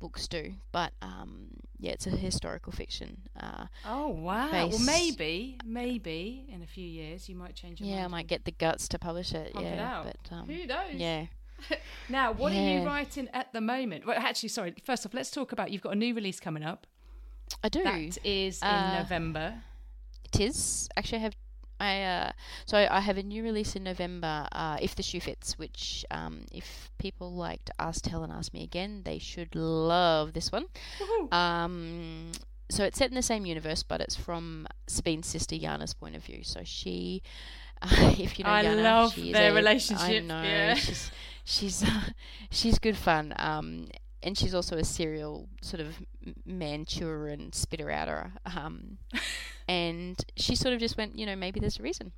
books 0.00 0.26
do. 0.28 0.54
But 0.72 0.92
um, 1.00 1.48
yeah, 1.78 1.92
it's 1.92 2.06
a 2.06 2.10
historical 2.10 2.72
fiction. 2.72 3.22
Uh, 3.38 3.66
Oh 3.86 4.08
wow! 4.08 4.50
Well, 4.50 4.78
maybe, 4.80 5.58
maybe 5.64 6.46
in 6.48 6.62
a 6.62 6.66
few 6.66 6.86
years 6.86 7.28
you 7.28 7.36
might 7.36 7.54
change 7.54 7.80
your 7.80 7.88
yeah, 7.88 8.04
I 8.04 8.08
might 8.08 8.26
get 8.26 8.44
the 8.44 8.52
guts 8.52 8.88
to 8.88 8.98
publish 8.98 9.32
it. 9.32 9.52
Pump 9.54 9.66
it 9.66 9.74
yeah, 9.76 9.96
out. 9.98 10.04
but 10.06 10.34
um, 10.36 10.48
Who 10.48 10.66
knows? 10.66 10.94
yeah. 10.94 11.26
Now, 12.08 12.32
what 12.32 12.52
are 12.52 12.56
you 12.60 12.84
writing 12.84 13.28
at 13.32 13.52
the 13.52 13.60
moment? 13.60 14.04
Well, 14.04 14.18
actually, 14.18 14.48
sorry. 14.48 14.74
First 14.84 15.06
off, 15.06 15.14
let's 15.14 15.30
talk 15.30 15.52
about 15.52 15.70
you've 15.70 15.80
got 15.82 15.92
a 15.92 15.96
new 15.96 16.12
release 16.14 16.40
coming 16.40 16.64
up. 16.64 16.86
I 17.62 17.68
do. 17.68 17.84
That 17.84 18.18
is 18.24 18.60
in 18.60 18.66
Uh, 18.68 18.98
November. 18.98 19.54
It 20.24 20.40
is 20.40 20.88
actually 20.96 21.18
I 21.18 21.22
have 21.22 21.36
I 21.82 22.02
uh 22.02 22.30
so 22.64 22.76
I, 22.78 23.00
have 23.00 23.18
a 23.18 23.22
new 23.22 23.42
release 23.42 23.74
in 23.74 23.82
November. 23.82 24.46
Uh, 24.52 24.78
if 24.80 24.94
the 24.94 25.02
shoe 25.02 25.20
fits, 25.20 25.58
which 25.58 26.04
um 26.10 26.44
if 26.52 26.90
people 26.98 27.34
liked 27.34 27.70
Ask 27.78 28.04
Tell 28.04 28.22
and 28.22 28.32
Ask 28.32 28.54
Me 28.54 28.62
Again, 28.62 29.02
they 29.04 29.18
should 29.18 29.54
love 29.56 30.32
this 30.32 30.52
one. 30.52 30.66
Um, 31.32 32.32
so 32.70 32.84
it's 32.84 32.98
set 32.98 33.10
in 33.10 33.14
the 33.14 33.22
same 33.22 33.44
universe, 33.46 33.82
but 33.82 34.00
it's 34.00 34.16
from 34.16 34.66
Sabine's 34.86 35.26
sister 35.26 35.56
Yana's 35.56 35.94
point 35.94 36.16
of 36.16 36.24
view. 36.24 36.40
So 36.42 36.60
she, 36.64 37.22
uh, 37.82 37.88
if 38.18 38.38
you 38.38 38.44
know 38.44 38.50
I 38.50 38.64
Yana, 38.64 38.82
love 38.82 39.14
she 39.14 39.28
is 39.28 39.32
their 39.32 39.52
a- 39.52 39.54
relationship, 39.54 40.08
I 40.08 40.18
know 40.20 40.42
yeah. 40.42 40.74
she's 40.74 41.10
she's 41.44 41.84
she's 42.50 42.78
good 42.78 42.96
fun. 42.96 43.34
Um, 43.38 43.88
and 44.22 44.36
she's 44.38 44.54
also 44.54 44.76
a 44.76 44.84
serial 44.84 45.48
sort 45.60 45.80
of 45.80 45.96
Manchurian 46.44 47.52
spitter 47.52 47.90
outer. 47.90 48.32
Um, 48.46 48.98
and 49.68 50.24
she 50.36 50.54
sort 50.54 50.74
of 50.74 50.80
just 50.80 50.96
went, 50.96 51.18
you 51.18 51.26
know, 51.26 51.36
maybe 51.36 51.60
there's 51.60 51.78
a 51.78 51.82
reason. 51.82 52.12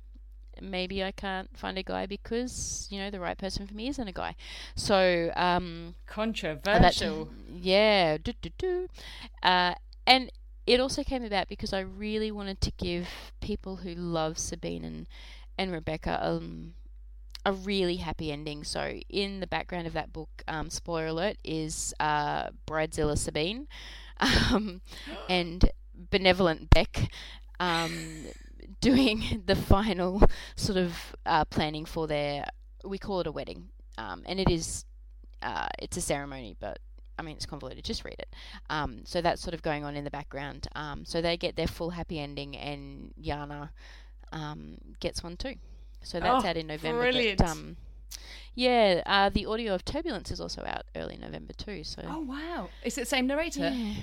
Maybe 0.61 1.03
I 1.03 1.11
can't 1.11 1.49
find 1.57 1.77
a 1.77 1.83
guy 1.83 2.05
because 2.05 2.87
you 2.89 2.97
know 2.97 3.09
the 3.09 3.19
right 3.19 3.37
person 3.37 3.67
for 3.67 3.73
me 3.73 3.89
isn't 3.89 4.07
a 4.07 4.13
guy. 4.13 4.35
So 4.75 5.31
um, 5.35 5.95
Controversial. 6.07 7.29
yeah, 7.53 8.17
do, 8.17 8.33
do, 8.41 8.49
do. 8.57 8.87
Uh, 9.43 9.73
and 10.07 10.31
it 10.65 10.79
also 10.79 11.03
came 11.03 11.23
about 11.23 11.47
because 11.47 11.73
I 11.73 11.81
really 11.81 12.31
wanted 12.31 12.61
to 12.61 12.71
give 12.77 13.07
people 13.41 13.77
who 13.77 13.93
love 13.93 14.37
Sabine 14.39 14.83
and, 14.83 15.07
and 15.57 15.71
Rebecca 15.71 16.25
um, 16.25 16.73
a 17.45 17.53
really 17.53 17.97
happy 17.97 18.31
ending. 18.31 18.63
So 18.63 18.99
in 19.09 19.39
the 19.39 19.47
background 19.47 19.87
of 19.87 19.93
that 19.93 20.11
book, 20.11 20.43
um, 20.47 20.69
spoiler 20.69 21.07
alert, 21.07 21.37
is 21.43 21.93
uh, 21.99 22.49
Bridezilla 22.67 23.17
Sabine 23.17 23.67
um, 24.19 24.81
and 25.29 25.69
benevolent 26.09 26.69
Beck 26.71 27.11
um, 27.59 28.25
doing 28.81 29.43
the 29.45 29.55
final 29.55 30.23
sort 30.55 30.77
of 30.77 31.15
uh, 31.25 31.45
planning 31.45 31.85
for 31.85 32.07
their, 32.07 32.45
we 32.83 32.97
call 32.97 33.21
it 33.21 33.27
a 33.27 33.31
wedding. 33.31 33.69
Um, 33.97 34.23
and 34.25 34.39
it 34.39 34.49
is, 34.49 34.85
uh, 35.41 35.67
it's 35.79 35.97
a 35.97 36.01
ceremony, 36.01 36.55
but 36.59 36.79
I 37.17 37.21
mean, 37.21 37.37
it's 37.37 37.45
convoluted. 37.45 37.85
Just 37.85 38.03
read 38.03 38.17
it. 38.19 38.27
Um, 38.69 39.03
so 39.05 39.21
that's 39.21 39.41
sort 39.41 39.53
of 39.53 39.61
going 39.61 39.85
on 39.85 39.95
in 39.95 40.03
the 40.03 40.11
background. 40.11 40.67
Um, 40.75 41.05
so 41.05 41.21
they 41.21 41.37
get 41.37 41.55
their 41.55 41.67
full 41.67 41.91
happy 41.91 42.19
ending, 42.19 42.57
and 42.57 43.13
Yana 43.21 43.69
gets 44.99 45.23
one 45.23 45.37
too. 45.37 45.55
So 46.05 46.19
that's 46.19 46.45
Oh, 46.45 46.47
out 46.47 46.55
in 46.57 46.67
November. 46.67 47.01
brilliant. 47.01 47.39
But, 47.39 47.47
um, 47.49 47.77
yeah, 48.53 49.01
uh, 49.05 49.29
the 49.29 49.45
audio 49.47 49.73
of 49.75 49.83
Turbulence 49.83 50.31
is 50.31 50.39
also 50.39 50.63
out 50.65 50.83
early 50.95 51.17
November 51.17 51.53
too. 51.53 51.83
So 51.83 52.01
Oh 52.07 52.19
wow! 52.21 52.69
Is 52.83 52.97
it 52.97 53.01
the 53.01 53.05
same 53.05 53.27
narrator? 53.27 53.69
yeah. 53.69 53.93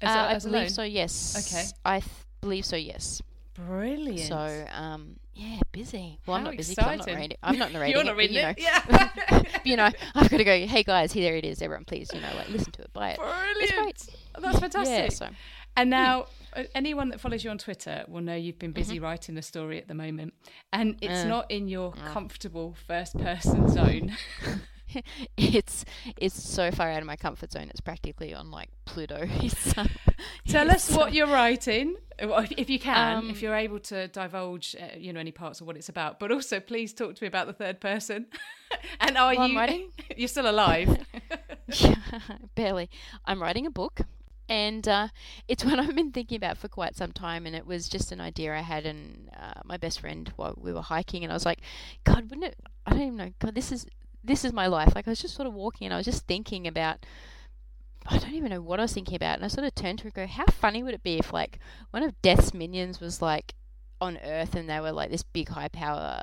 As, 0.00 0.08
Uh, 0.16 0.18
I 0.20 0.32
as 0.34 0.44
believe 0.44 0.54
alone? 0.62 0.68
so. 0.70 0.82
Yes. 0.82 1.52
Okay. 1.52 1.64
I 1.84 2.00
th- 2.00 2.10
believe 2.40 2.64
so. 2.64 2.76
Yes. 2.76 3.22
Brilliant. 3.54 4.20
So, 4.28 4.66
um, 4.72 5.16
yeah, 5.34 5.58
busy. 5.72 6.20
Well, 6.26 6.36
I'm 6.36 6.44
not 6.44 6.56
busy. 6.56 6.76
I'm 6.80 6.98
not 6.98 7.06
reading. 7.08 7.36
I'm 7.42 7.58
not 7.58 7.72
narrating 7.72 7.92
You're 7.96 8.02
it, 8.02 8.06
not 8.06 8.16
reading 8.16 8.36
you 8.36 8.42
know, 8.42 8.48
it. 8.50 8.60
Yeah. 8.60 9.42
you 9.64 9.76
know, 9.76 9.90
I've 10.14 10.30
got 10.30 10.36
to 10.36 10.44
go. 10.44 10.66
Hey 10.66 10.84
guys, 10.84 11.12
here 11.12 11.34
it 11.34 11.44
is. 11.44 11.60
Everyone, 11.60 11.84
please, 11.84 12.08
you 12.14 12.20
know, 12.20 12.28
like 12.36 12.48
listen 12.50 12.70
to 12.72 12.82
it, 12.82 12.92
buy 12.92 13.10
it. 13.10 13.18
Brilliant. 13.18 13.56
It's 13.60 13.72
great. 13.72 14.18
That's 14.40 14.58
fantastic. 14.60 14.96
Yeah. 14.96 15.08
So, 15.08 15.28
And 15.78 15.90
now, 15.90 16.26
uh, 16.54 16.64
anyone 16.74 17.08
that 17.10 17.20
follows 17.20 17.44
you 17.44 17.50
on 17.50 17.58
Twitter 17.58 18.04
will 18.08 18.20
know 18.20 18.34
you've 18.34 18.58
been 18.58 18.70
Mm-hmm. 18.70 18.80
busy 18.80 18.98
writing 18.98 19.38
a 19.38 19.42
story 19.42 19.78
at 19.78 19.86
the 19.88 19.94
moment, 19.94 20.34
and 20.72 20.96
it's 21.00 21.24
Uh, 21.24 21.28
not 21.28 21.50
in 21.50 21.68
your 21.68 21.94
uh. 21.96 22.12
comfortable 22.12 22.74
first-person 22.86 23.68
zone. 23.68 24.16
it's 25.36 25.84
it's 26.16 26.42
so 26.42 26.70
far 26.70 26.90
out 26.90 27.00
of 27.00 27.06
my 27.06 27.14
comfort 27.16 27.52
zone. 27.52 27.68
It's 27.70 27.80
practically 27.80 28.34
on 28.34 28.50
like 28.50 28.70
Pluto. 28.86 29.26
Tell 30.48 30.70
us 30.70 30.90
what 30.90 31.12
you're 31.12 31.26
writing, 31.26 31.96
if- 32.18 32.70
you 32.70 32.78
can, 32.78 33.18
Um, 33.18 33.30
if 33.30 33.42
you're 33.42 33.54
able 33.54 33.80
to 33.80 34.08
divulge, 34.08 34.74
uh, 34.80 34.96
you 34.98 35.12
know, 35.12 35.20
any 35.20 35.30
parts 35.32 35.60
of 35.60 35.66
what 35.66 35.76
it's 35.76 35.88
about. 35.90 36.18
But 36.18 36.32
also, 36.32 36.58
please 36.58 36.92
talk 36.94 37.14
to 37.16 37.22
me 37.22 37.28
about 37.28 37.46
the 37.46 37.52
third 37.52 37.80
person. 37.80 38.26
and 39.00 39.16
are 39.18 39.34
I'm 39.34 39.50
you? 39.52 39.56
writing? 39.58 39.92
you're 40.16 40.28
still 40.28 40.48
alive. 40.50 40.88
barely. 42.54 42.88
I'm 43.26 43.40
writing 43.42 43.66
a 43.66 43.70
book, 43.70 44.00
and 44.48 44.86
uh, 44.88 45.08
it's 45.46 45.64
one 45.64 45.78
I've 45.78 45.94
been 45.94 46.12
thinking 46.12 46.36
about 46.36 46.58
for 46.58 46.68
quite 46.68 46.96
some 46.96 47.12
time. 47.12 47.46
And 47.46 47.54
it 47.54 47.66
was 47.66 47.88
just 47.88 48.12
an 48.12 48.20
idea 48.20 48.56
I 48.56 48.60
had, 48.60 48.86
and 48.86 49.30
uh, 49.38 49.60
my 49.64 49.76
best 49.76 50.00
friend 50.00 50.32
while 50.36 50.54
we 50.56 50.72
were 50.72 50.82
hiking, 50.82 51.22
and 51.22 51.32
I 51.32 51.36
was 51.36 51.46
like, 51.46 51.60
God, 52.04 52.30
wouldn't 52.30 52.44
it? 52.44 52.56
I 52.86 52.90
don't 52.90 53.02
even 53.02 53.16
know. 53.16 53.32
God, 53.38 53.54
this 53.54 53.72
is 53.72 53.86
this 54.24 54.44
is 54.44 54.52
my 54.52 54.66
life. 54.66 54.94
Like 54.94 55.06
I 55.06 55.10
was 55.10 55.20
just 55.20 55.34
sort 55.34 55.46
of 55.46 55.54
walking, 55.54 55.86
and 55.86 55.94
I 55.94 55.98
was 55.98 56.06
just 56.06 56.26
thinking 56.26 56.66
about. 56.66 57.04
I 58.10 58.16
don't 58.16 58.34
even 58.34 58.50
know 58.50 58.62
what 58.62 58.78
I 58.78 58.84
was 58.84 58.94
thinking 58.94 59.16
about, 59.16 59.36
and 59.36 59.44
I 59.44 59.48
sort 59.48 59.66
of 59.66 59.74
turned 59.74 59.98
to 59.98 60.04
her 60.04 60.08
and 60.08 60.14
go, 60.14 60.26
"How 60.26 60.46
funny 60.46 60.82
would 60.82 60.94
it 60.94 61.02
be 61.02 61.18
if 61.18 61.32
like 61.32 61.58
one 61.90 62.02
of 62.02 62.20
Death's 62.22 62.54
minions 62.54 63.00
was 63.00 63.20
like 63.20 63.54
on 64.00 64.18
Earth, 64.24 64.54
and 64.54 64.70
they 64.70 64.80
were 64.80 64.92
like 64.92 65.10
this 65.10 65.22
big 65.22 65.50
high 65.50 65.68
power." 65.68 66.22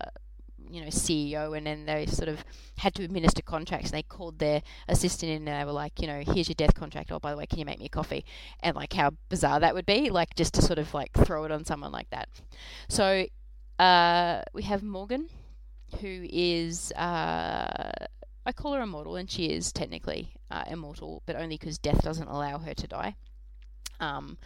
You 0.69 0.81
know 0.81 0.87
CEO 0.87 1.55
and 1.57 1.65
then 1.65 1.85
they 1.85 2.05
sort 2.05 2.29
of 2.29 2.43
had 2.77 2.93
to 2.95 3.03
administer 3.03 3.41
contracts 3.41 3.89
and 3.89 3.97
they 3.97 4.03
called 4.03 4.39
their 4.39 4.61
assistant 4.87 5.31
in 5.31 5.47
and 5.47 5.59
they 5.59 5.65
were 5.65 5.71
like 5.71 5.99
you 6.01 6.07
know 6.07 6.23
here's 6.25 6.47
your 6.47 6.55
death 6.55 6.73
contract 6.73 7.11
oh 7.11 7.19
by 7.19 7.31
the 7.31 7.37
way 7.37 7.45
can 7.45 7.59
you 7.59 7.65
make 7.65 7.79
me 7.79 7.85
a 7.85 7.89
coffee? 7.89 8.25
And 8.61 8.75
like 8.75 8.93
how 8.93 9.11
bizarre 9.29 9.59
that 9.59 9.73
would 9.73 9.85
be 9.85 10.09
like 10.09 10.35
just 10.35 10.53
to 10.55 10.61
sort 10.61 10.79
of 10.79 10.93
like 10.93 11.11
throw 11.13 11.45
it 11.45 11.51
on 11.51 11.65
someone 11.65 11.91
like 11.91 12.09
that. 12.09 12.29
So 12.89 13.25
uh, 13.79 14.41
we 14.53 14.63
have 14.63 14.83
Morgan 14.83 15.29
who 16.01 16.25
is 16.29 16.91
uh, 16.93 17.91
I 18.45 18.51
call 18.53 18.73
her 18.73 18.81
immortal 18.81 19.15
and 19.15 19.29
she 19.29 19.47
is 19.47 19.71
technically 19.71 20.33
uh, 20.51 20.63
immortal 20.67 21.21
but 21.25 21.35
only 21.35 21.57
because 21.57 21.77
death 21.77 22.01
doesn't 22.01 22.27
allow 22.27 22.57
her 22.59 22.73
to 22.73 22.87
die. 22.87 23.15
Um, 23.99 24.37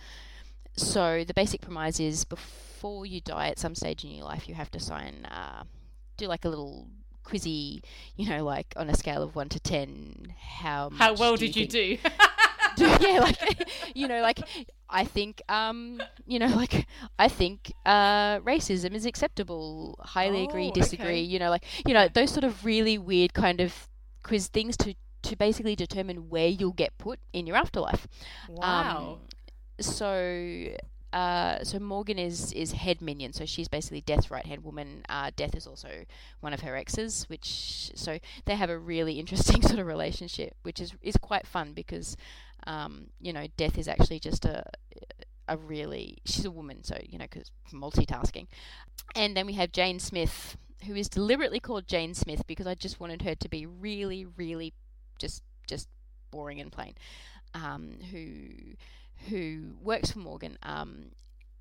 so 0.76 1.24
the 1.24 1.34
basic 1.34 1.62
premise 1.62 2.00
is 2.00 2.24
before 2.24 3.06
you 3.06 3.22
die 3.22 3.50
at 3.50 3.60
some 3.60 3.76
stage 3.76 4.04
in 4.04 4.12
your 4.12 4.26
life 4.26 4.48
you 4.48 4.56
have 4.56 4.72
to 4.72 4.80
sign 4.80 5.26
uh, 5.26 5.64
do 6.20 6.28
like 6.28 6.46
a 6.46 6.50
little 6.50 6.88
quizzy, 7.26 7.82
you 8.16 8.30
know, 8.30 8.44
like 8.44 8.74
on 8.76 8.90
a 8.90 8.96
scale 8.96 9.22
of 9.24 9.36
one 9.36 9.50
to 9.50 9.60
ten, 9.60 10.34
how 10.40 10.90
How 10.92 11.14
well 11.14 11.36
did 11.36 11.56
you 11.56 11.68
do? 11.68 11.98
do? 11.98 12.10
yeah, 13.02 13.20
like 13.22 13.70
you 13.96 14.08
know, 14.08 14.22
like 14.22 14.40
I 14.90 15.04
think, 15.04 15.42
um, 15.50 16.02
you 16.26 16.40
know, 16.40 16.48
like 16.48 16.86
I 17.18 17.28
think 17.28 17.72
uh, 17.86 18.40
racism 18.40 18.94
is 18.94 19.06
acceptable. 19.06 19.98
Highly 20.02 20.44
agree, 20.44 20.70
Oh, 20.70 20.74
disagree. 20.74 21.06
okay. 21.06 21.20
You 21.22 21.40
know, 21.40 21.50
like 21.50 21.64
you 21.88 21.94
know 21.94 22.08
those 22.08 22.32
sort 22.32 22.44
of 22.44 22.66
really 22.66 22.98
weird 22.98 23.34
kind 23.34 23.62
of 23.62 23.88
quiz 24.24 24.48
things 24.48 24.76
to 24.78 24.96
to 25.22 25.36
basically 25.36 25.76
determine 25.76 26.30
where 26.30 26.48
you'll 26.48 26.72
get 26.74 26.98
put 26.98 27.20
in 27.34 27.46
your 27.46 27.58
afterlife. 27.58 28.08
Wow. 28.48 29.20
Um, 29.20 29.20
so 29.82 30.68
uh, 31.12 31.64
so 31.64 31.80
Morgan 31.80 32.20
is 32.20 32.52
is 32.54 32.74
head 32.74 33.02
minion, 33.02 33.34
so 33.34 33.46
she's 33.46 33.68
basically 33.68 34.02
Death's 34.02 34.30
right 34.30 34.46
hand 34.46 34.64
woman. 34.64 35.04
Uh, 35.10 35.32
Death 35.36 35.56
is 35.56 35.66
also 35.66 36.06
one 36.40 36.54
of 36.54 36.62
her 36.62 36.76
exes, 36.76 37.26
which 37.30 37.92
so 37.96 38.20
they 38.46 38.56
have 38.56 38.70
a 38.70 38.78
really 38.78 39.20
interesting 39.20 39.62
sort 39.68 39.80
of 39.80 39.88
relationship, 39.88 40.56
which 40.64 40.80
is 40.80 40.94
is 41.02 41.18
quite 41.18 41.48
fun 41.48 41.74
because 41.74 42.16
um, 42.68 43.08
you 43.20 43.34
know 43.34 43.48
Death 43.58 43.78
is 43.78 43.88
actually 43.88 44.20
just 44.20 44.46
a 44.46 44.64
a 45.48 45.58
really 45.58 46.20
she's 46.26 46.46
a 46.46 46.52
woman, 46.52 46.84
so 46.84 46.98
you 47.04 47.18
know 47.18 47.26
because 47.30 47.52
multitasking. 47.74 48.48
And 49.16 49.36
then 49.36 49.48
we 49.48 49.54
have 49.54 49.72
Jane 49.72 50.00
Smith, 50.00 50.58
who 50.86 50.94
is 50.96 51.10
deliberately 51.10 51.60
called 51.60 51.88
Jane 51.88 52.14
Smith 52.14 52.44
because 52.46 52.68
I 52.68 52.76
just 52.76 53.00
wanted 53.00 53.24
her 53.24 53.34
to 53.36 53.50
be 53.50 53.66
really, 53.66 54.26
really 54.38 54.74
just 55.18 55.42
just 55.68 55.88
boring 56.32 56.62
and 56.62 56.72
plain. 56.72 56.94
Um, 57.56 57.98
who 58.12 58.76
who 59.28 59.76
works 59.82 60.12
for 60.12 60.20
Morgan, 60.20 60.58
um, 60.64 61.12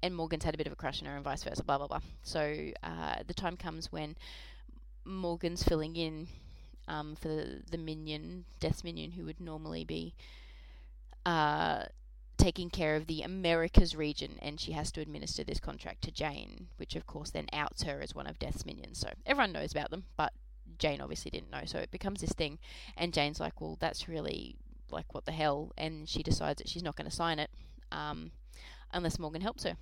and 0.03 0.14
Morgan's 0.14 0.44
had 0.44 0.55
a 0.55 0.59
bit 0.59 0.66
of 0.66 0.73
a 0.73 0.77
crush 0.77 1.03
on 1.03 1.09
her, 1.09 1.16
and 1.16 1.25
vice 1.25 1.42
versa. 1.42 1.64
Blah 1.64 1.79
blah 1.79 1.88
blah. 1.88 2.01
So 2.23 2.71
uh, 2.83 3.16
the 3.27 3.35
time 3.35 3.57
comes 3.57 3.90
when 3.90 4.16
Morgan's 5.05 5.62
filling 5.62 5.97
in 5.97 6.29
um, 6.87 7.16
for 7.16 7.29
the, 7.29 7.62
the 7.71 7.79
minion, 7.79 8.44
Death's 8.61 8.85
minion, 8.85 9.12
who 9.12 9.25
would 9.25 9.40
normally 9.40 9.85
be 9.85 10.14
uh, 11.27 11.85
taking 12.37 12.71
care 12.71 12.97
of 12.97 13.07
the 13.07 13.23
Americas 13.23 13.94
region, 13.94 14.38
and 14.40 14.61
she 14.61 14.73
has 14.73 14.90
to 14.92 15.01
administer 15.01 15.44
this 15.44 15.61
contract 15.61 16.03
to 16.03 16.11
Jane, 16.11 16.68
which 16.77 16.97
of 16.97 17.07
course 17.07 17.31
then 17.31 17.47
outs 17.53 17.83
her 17.83 18.01
as 18.01 18.14
one 18.14 18.27
of 18.27 18.38
Death's 18.38 18.64
minions. 18.64 18.99
So 18.99 19.11
everyone 19.27 19.53
knows 19.53 19.73
about 19.73 19.90
them, 19.90 20.05
but 20.16 20.33
Jane 20.79 21.01
obviously 21.01 21.31
didn't 21.31 21.51
know. 21.51 21.62
So 21.66 21.79
it 21.79 21.90
becomes 21.90 22.21
this 22.21 22.33
thing, 22.33 22.59
and 22.97 23.12
Jane's 23.12 23.40
like, 23.40 23.61
"Well, 23.61 23.77
that's 23.81 24.09
really 24.09 24.57
like 24.92 25.14
what 25.14 25.24
the 25.24 25.33
hell," 25.33 25.72
and 25.77 26.09
she 26.09 26.22
decides 26.22 26.59
that 26.59 26.68
she's 26.68 26.83
not 26.83 26.96
going 26.96 27.09
to 27.09 27.14
sign 27.14 27.38
it 27.38 27.51
um, 27.92 28.31
unless 28.92 29.18
Morgan 29.18 29.42
helps 29.42 29.64
her 29.64 29.77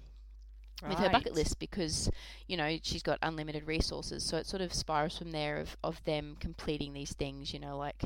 with 0.87 0.99
her 0.99 1.09
bucket 1.09 1.35
list 1.35 1.59
because 1.59 2.11
you 2.47 2.57
know 2.57 2.79
she's 2.83 3.03
got 3.03 3.19
unlimited 3.23 3.67
resources. 3.67 4.25
So 4.25 4.37
it 4.37 4.47
sort 4.47 4.63
of 4.63 4.75
spirals 4.75 5.17
from 5.17 5.33
there 5.33 5.59
of, 5.59 5.77
of 5.83 6.03
them 6.05 6.37
completing 6.39 6.93
these 6.93 7.13
things 7.13 7.53
you 7.53 7.61
know 7.61 7.79
like 7.79 8.05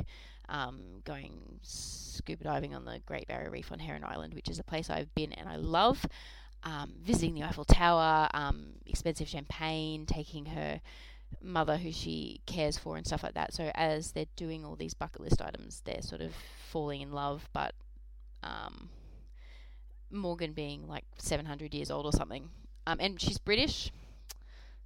um, 0.49 0.81
going 1.05 1.59
scuba 1.63 2.45
diving 2.45 2.75
on 2.75 2.85
the 2.85 3.01
Great 3.07 3.27
Barrier 3.29 3.51
Reef 3.51 3.73
on 3.73 3.79
Heron 3.79 4.05
Island 4.05 4.35
which 4.35 4.49
is 4.49 4.59
a 4.59 4.65
place 4.65 4.91
I've 4.91 5.15
been 5.15 5.33
and 5.33 5.49
I 5.49 5.57
love. 5.57 6.05
Um, 6.63 6.93
visiting 7.03 7.35
the 7.35 7.43
Eiffel 7.45 7.65
Tower 7.65 8.29
um, 8.35 8.75
expensive 8.85 9.27
champagne 9.27 10.05
taking 10.05 10.45
her 10.45 10.83
mother 11.43 11.77
who 11.79 11.90
she 11.93 12.40
cares 12.47 12.77
for 12.77 12.97
and 12.97 13.07
stuff 13.07 13.23
like 13.23 13.35
that 13.35 13.53
so 13.55 13.71
as 13.75 14.12
they're 14.12 14.27
doing 14.37 14.64
all 14.64 14.77
these 14.77 14.95
bucket 14.95 15.21
list 15.21 15.40
items 15.40 15.81
they're 15.85 16.03
sort 16.03 16.21
of 16.21 16.33
falling 16.71 17.01
in 17.01 17.12
love 17.12 17.49
but 17.53 17.75
um, 18.43 18.88
Morgan 20.11 20.53
being 20.53 20.88
like 20.88 21.05
700 21.19 21.75
years 21.75 21.90
old 21.90 22.07
or 22.07 22.12
something. 22.12 22.49
Um, 22.87 22.97
and 23.01 23.21
she's 23.21 23.38
British. 23.38 23.90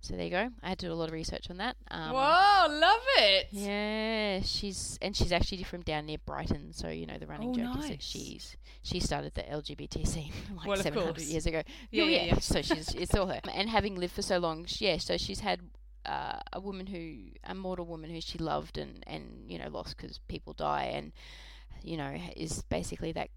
So 0.01 0.15
there 0.17 0.25
you 0.25 0.31
go. 0.31 0.51
I 0.63 0.69
had 0.69 0.79
to 0.81 0.87
do 0.87 0.93
a 0.93 0.95
lot 0.95 1.09
of 1.09 1.15
research 1.15 1.49
on 1.49 1.57
that. 1.59 1.77
Um, 1.91 2.13
Whoa, 2.13 2.67
love 2.69 3.01
it. 3.17 3.47
Yeah, 3.53 4.41
she's 4.45 4.99
and 5.01 5.17
she's 5.17 5.33
actually 5.33 5.63
from 5.63 5.81
down 5.81 6.05
near 6.05 6.19
Brighton. 6.27 6.75
So 6.75 6.89
you 6.89 7.07
know 7.07 7.17
the 7.17 7.27
running 7.27 7.51
Oh, 7.51 7.55
joke 7.55 7.79
is 7.85 7.89
that 7.89 8.03
she's 8.03 8.57
she 8.83 9.01
started 9.01 9.33
the 9.35 9.43
LGBT 9.43 10.07
scene 10.07 10.33
like 10.57 10.67
Well, 10.67 10.77
700 10.77 11.15
course. 11.15 11.31
years 11.31 11.47
ago. 11.47 11.63
Yeah, 11.91 12.03
Oh, 12.05 12.07
yeah, 12.07 12.25
yeah. 12.25 12.39
So 12.41 12.61
she's 12.61 12.93
it's 12.95 13.15
all 13.15 13.29
her. 13.29 13.41
And 13.55 13.71
having 13.71 13.97
lived 13.97 14.13
for 14.13 14.21
so 14.23 14.37
long, 14.39 14.67
yeah. 14.79 14.99
So 14.99 15.17
she's 15.17 15.41
had 15.41 15.61
uh, 16.07 16.41
a 16.53 16.61
woman 16.61 16.87
who 16.87 17.17
a 17.45 17.55
mortal 17.55 17.87
woman 17.87 18.11
who 18.11 18.21
she 18.21 18.39
loved 18.39 18.79
and 18.79 19.03
and 19.07 19.45
you 19.49 19.59
know 19.59 19.69
lost 19.69 19.97
because 19.97 20.19
people 20.29 20.53
die 20.53 20.93
and 20.95 21.13
you 21.83 21.97
know 21.97 22.17
is 22.37 22.63
basically 22.63 23.13
that 23.13 23.29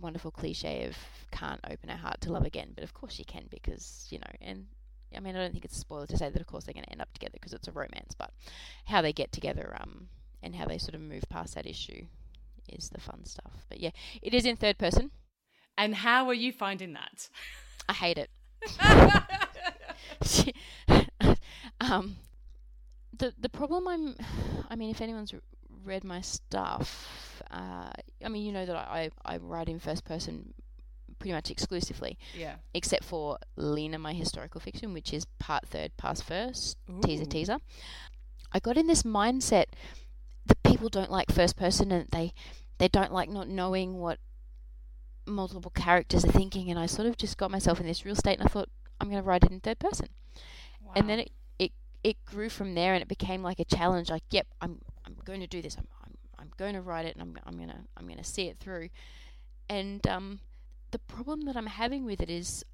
wonderful 0.00 0.30
cliche 0.30 0.84
of 0.84 0.96
can't 1.30 1.60
open 1.70 1.88
her 1.88 1.96
heart 1.96 2.20
to 2.20 2.32
love 2.32 2.44
again, 2.44 2.72
but 2.74 2.84
of 2.84 2.92
course 2.94 3.14
she 3.14 3.24
can 3.24 3.44
because 3.50 4.06
you 4.10 4.18
know 4.18 4.30
and. 4.40 4.66
I 5.16 5.20
mean, 5.20 5.36
I 5.36 5.38
don't 5.40 5.52
think 5.52 5.64
it's 5.64 5.76
a 5.76 5.80
spoiler 5.80 6.06
to 6.08 6.16
say 6.16 6.28
that, 6.28 6.40
of 6.40 6.48
course, 6.48 6.64
they're 6.64 6.74
going 6.74 6.84
to 6.84 6.90
end 6.90 7.00
up 7.00 7.12
together 7.14 7.34
because 7.34 7.52
it's 7.52 7.68
a 7.68 7.72
romance. 7.72 8.14
But 8.18 8.32
how 8.86 9.00
they 9.00 9.12
get 9.12 9.30
together, 9.30 9.74
um, 9.80 10.08
and 10.42 10.54
how 10.56 10.66
they 10.66 10.78
sort 10.78 10.96
of 10.96 11.00
move 11.00 11.22
past 11.30 11.54
that 11.54 11.64
issue, 11.64 12.06
is 12.68 12.90
the 12.90 13.00
fun 13.00 13.24
stuff. 13.24 13.64
But 13.68 13.78
yeah, 13.78 13.92
it 14.20 14.34
is 14.34 14.44
in 14.44 14.56
third 14.56 14.78
person. 14.78 15.12
And 15.78 15.94
how 15.94 16.26
are 16.28 16.34
you 16.34 16.52
finding 16.52 16.92
that? 16.94 17.28
I 17.88 17.92
hate 17.92 18.18
it. 18.18 18.30
um, 21.80 22.16
the 23.18 23.32
the 23.38 23.48
problem 23.48 23.88
I'm, 23.88 24.16
I 24.70 24.76
mean, 24.76 24.90
if 24.90 25.00
anyone's 25.00 25.34
read 25.84 26.04
my 26.04 26.20
stuff, 26.20 27.42
uh, 27.50 27.90
I 28.24 28.28
mean, 28.28 28.44
you 28.44 28.52
know 28.52 28.66
that 28.66 28.76
I, 28.76 29.10
I 29.24 29.36
write 29.38 29.68
in 29.68 29.78
first 29.78 30.04
person 30.04 30.52
pretty 31.18 31.32
much 31.32 31.50
exclusively, 31.50 32.18
yeah. 32.36 32.56
except 32.74 33.04
for 33.04 33.38
Lena, 33.56 33.98
my 33.98 34.12
historical 34.12 34.60
fiction, 34.60 34.92
which 34.92 35.12
is 35.12 35.24
part 35.38 35.66
third, 35.66 35.96
past 35.96 36.24
first, 36.24 36.76
teaser 37.02 37.24
Ooh. 37.24 37.26
teaser. 37.26 37.58
I 38.52 38.58
got 38.58 38.76
in 38.76 38.86
this 38.86 39.02
mindset 39.02 39.66
that 40.46 40.62
people 40.62 40.88
don't 40.88 41.10
like 41.10 41.30
first 41.30 41.56
person 41.56 41.90
and 41.90 42.08
they 42.10 42.32
they 42.78 42.88
don't 42.88 43.12
like 43.12 43.28
not 43.28 43.48
knowing 43.48 43.98
what 43.98 44.18
multiple 45.26 45.72
characters 45.72 46.24
are 46.24 46.32
thinking 46.32 46.70
and 46.70 46.78
I 46.78 46.86
sort 46.86 47.08
of 47.08 47.16
just 47.16 47.36
got 47.36 47.50
myself 47.50 47.80
in 47.80 47.86
this 47.86 48.04
real 48.04 48.14
state 48.14 48.38
and 48.38 48.46
I 48.46 48.50
thought 48.50 48.68
I'm 49.00 49.08
going 49.08 49.22
to 49.22 49.26
write 49.26 49.44
it 49.44 49.50
in 49.50 49.60
third 49.60 49.78
person. 49.78 50.08
And 50.94 51.08
then 51.08 51.20
it, 51.20 51.32
it 52.04 52.16
grew 52.24 52.48
from 52.48 52.74
there 52.74 52.94
and 52.94 53.02
it 53.02 53.08
became 53.08 53.42
like 53.42 53.60
a 53.60 53.64
challenge 53.64 54.10
like 54.10 54.22
yep, 54.30 54.46
I'm 54.60 54.80
I'm 55.04 55.16
going 55.24 55.40
to 55.40 55.46
do 55.46 55.62
this. 55.62 55.76
I'm 55.76 55.86
I'm, 56.04 56.16
I'm 56.38 56.50
going 56.56 56.74
to 56.74 56.80
write 56.80 57.06
it 57.06 57.16
and 57.16 57.22
I'm 57.22 57.36
I'm 57.46 57.56
going 57.56 57.70
to 57.70 57.78
I'm 57.96 58.06
going 58.06 58.18
to 58.18 58.24
see 58.24 58.48
it 58.48 58.58
through. 58.58 58.88
And 59.68 60.06
um 60.06 60.40
the 60.92 60.98
problem 60.98 61.42
that 61.42 61.56
I'm 61.56 61.66
having 61.66 62.04
with 62.04 62.20
it 62.20 62.30
is 62.30 62.64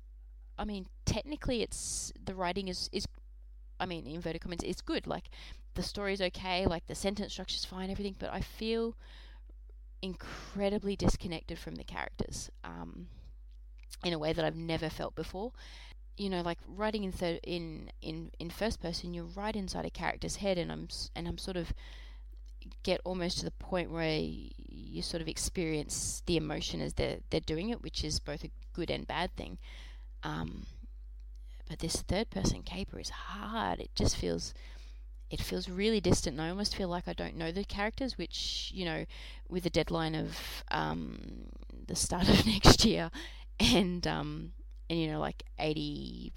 I 0.59 0.65
mean, 0.65 0.87
technically, 1.05 1.63
it's 1.63 2.13
the 2.25 2.35
writing 2.35 2.69
is 2.69 2.89
is, 2.93 3.07
I 3.81 3.87
mean, 3.87 4.07
inverted 4.07 4.43
commas 4.43 4.61
it's 4.63 4.81
good. 4.81 5.07
Like, 5.07 5.31
the 5.75 5.83
story's 5.83 6.21
okay, 6.21 6.67
like 6.67 6.87
the 6.87 6.95
sentence 6.95 7.33
structure's 7.33 7.65
fine, 7.65 7.91
everything. 7.91 8.17
But 8.19 8.33
I 8.33 8.41
feel 8.41 8.97
incredibly 10.03 10.97
disconnected 10.97 11.59
from 11.59 11.77
the 11.77 11.85
characters, 11.85 12.51
um, 12.65 13.09
in 14.05 14.13
a 14.13 14.19
way 14.19 14.33
that 14.33 14.45
I've 14.45 14.57
never 14.57 14.89
felt 14.91 15.15
before. 15.15 15.53
You 16.17 16.31
know, 16.31 16.43
like 16.43 16.59
writing 16.67 17.05
in 17.05 17.13
third 17.13 17.41
in 17.43 17.91
in 18.01 18.31
in 18.39 18.51
first 18.51 18.81
person, 18.81 19.15
you're 19.15 19.25
right 19.25 19.57
inside 19.57 19.85
a 19.85 19.91
character's 19.91 20.37
head, 20.37 20.59
and 20.59 20.71
I'm 20.71 20.89
and 21.17 21.27
I'm 21.27 21.39
sort 21.39 21.57
of 21.57 21.73
get 22.83 23.01
almost 23.05 23.39
to 23.39 23.45
the 23.45 23.51
point 23.53 23.91
where 23.91 24.19
you 24.21 25.03
sort 25.03 25.21
of 25.21 25.29
experience 25.29 26.23
the 26.27 26.37
emotion 26.37 26.81
as 26.81 26.95
they're 26.95 27.19
they're 27.31 27.41
doing 27.41 27.71
it, 27.71 27.83
which 27.83 28.05
is 28.05 28.19
both 28.19 28.45
a 28.45 28.51
good 28.73 28.91
and 28.91 29.07
bad 29.07 29.35
thing. 29.37 29.59
Um, 30.23 30.67
but 31.69 31.79
this 31.79 32.03
third 32.03 32.31
person 32.31 32.63
caper 32.63 32.99
is 33.01 33.11
hard. 33.11 33.81
It 33.81 33.91
just 33.95 34.17
feels 34.17 34.55
it 35.31 35.41
feels 35.41 35.69
really 35.69 36.01
distant, 36.01 36.35
and 36.35 36.43
I 36.43 36.51
almost 36.51 36.77
feel 36.77 36.89
like 36.89 37.09
I 37.09 37.15
don't 37.15 37.37
know 37.37 37.51
the 37.51 37.65
characters. 37.65 38.19
Which 38.19 38.71
you 38.75 38.85
know, 38.85 39.07
with 39.49 39.65
the 39.65 39.71
deadline 39.71 40.15
of 40.15 40.37
um, 40.71 41.47
the 41.87 41.97
start 41.97 42.29
of 42.29 42.47
next 42.47 42.85
year, 42.85 43.11
and 43.59 44.07
um, 44.07 44.53
and 44.93 45.01
you 45.01 45.11
know, 45.11 45.21
like 45.21 45.43
eighty 45.59 46.33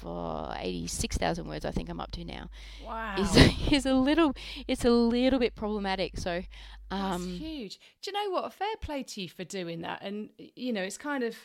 for 0.00 0.54
86,000 0.58 1.48
words 1.48 1.64
I 1.64 1.70
think 1.70 1.88
I'm 1.88 1.98
up 1.98 2.10
to 2.12 2.24
now. 2.24 2.50
Wow. 2.84 3.14
Is, 3.18 3.36
is 3.72 3.86
a 3.86 3.94
little 3.94 4.34
it's 4.68 4.84
a 4.84 4.90
little 4.90 5.38
bit 5.38 5.54
problematic. 5.54 6.18
So 6.18 6.42
um 6.90 7.10
That's 7.10 7.40
huge. 7.40 7.78
Do 8.02 8.10
you 8.10 8.12
know 8.12 8.30
what? 8.34 8.44
A 8.44 8.50
fair 8.50 8.76
play 8.80 9.02
to 9.02 9.22
you 9.22 9.28
for 9.28 9.44
doing 9.44 9.80
that. 9.80 10.02
And 10.02 10.28
you 10.36 10.72
know, 10.72 10.82
it's 10.82 10.98
kind 10.98 11.24
of 11.24 11.36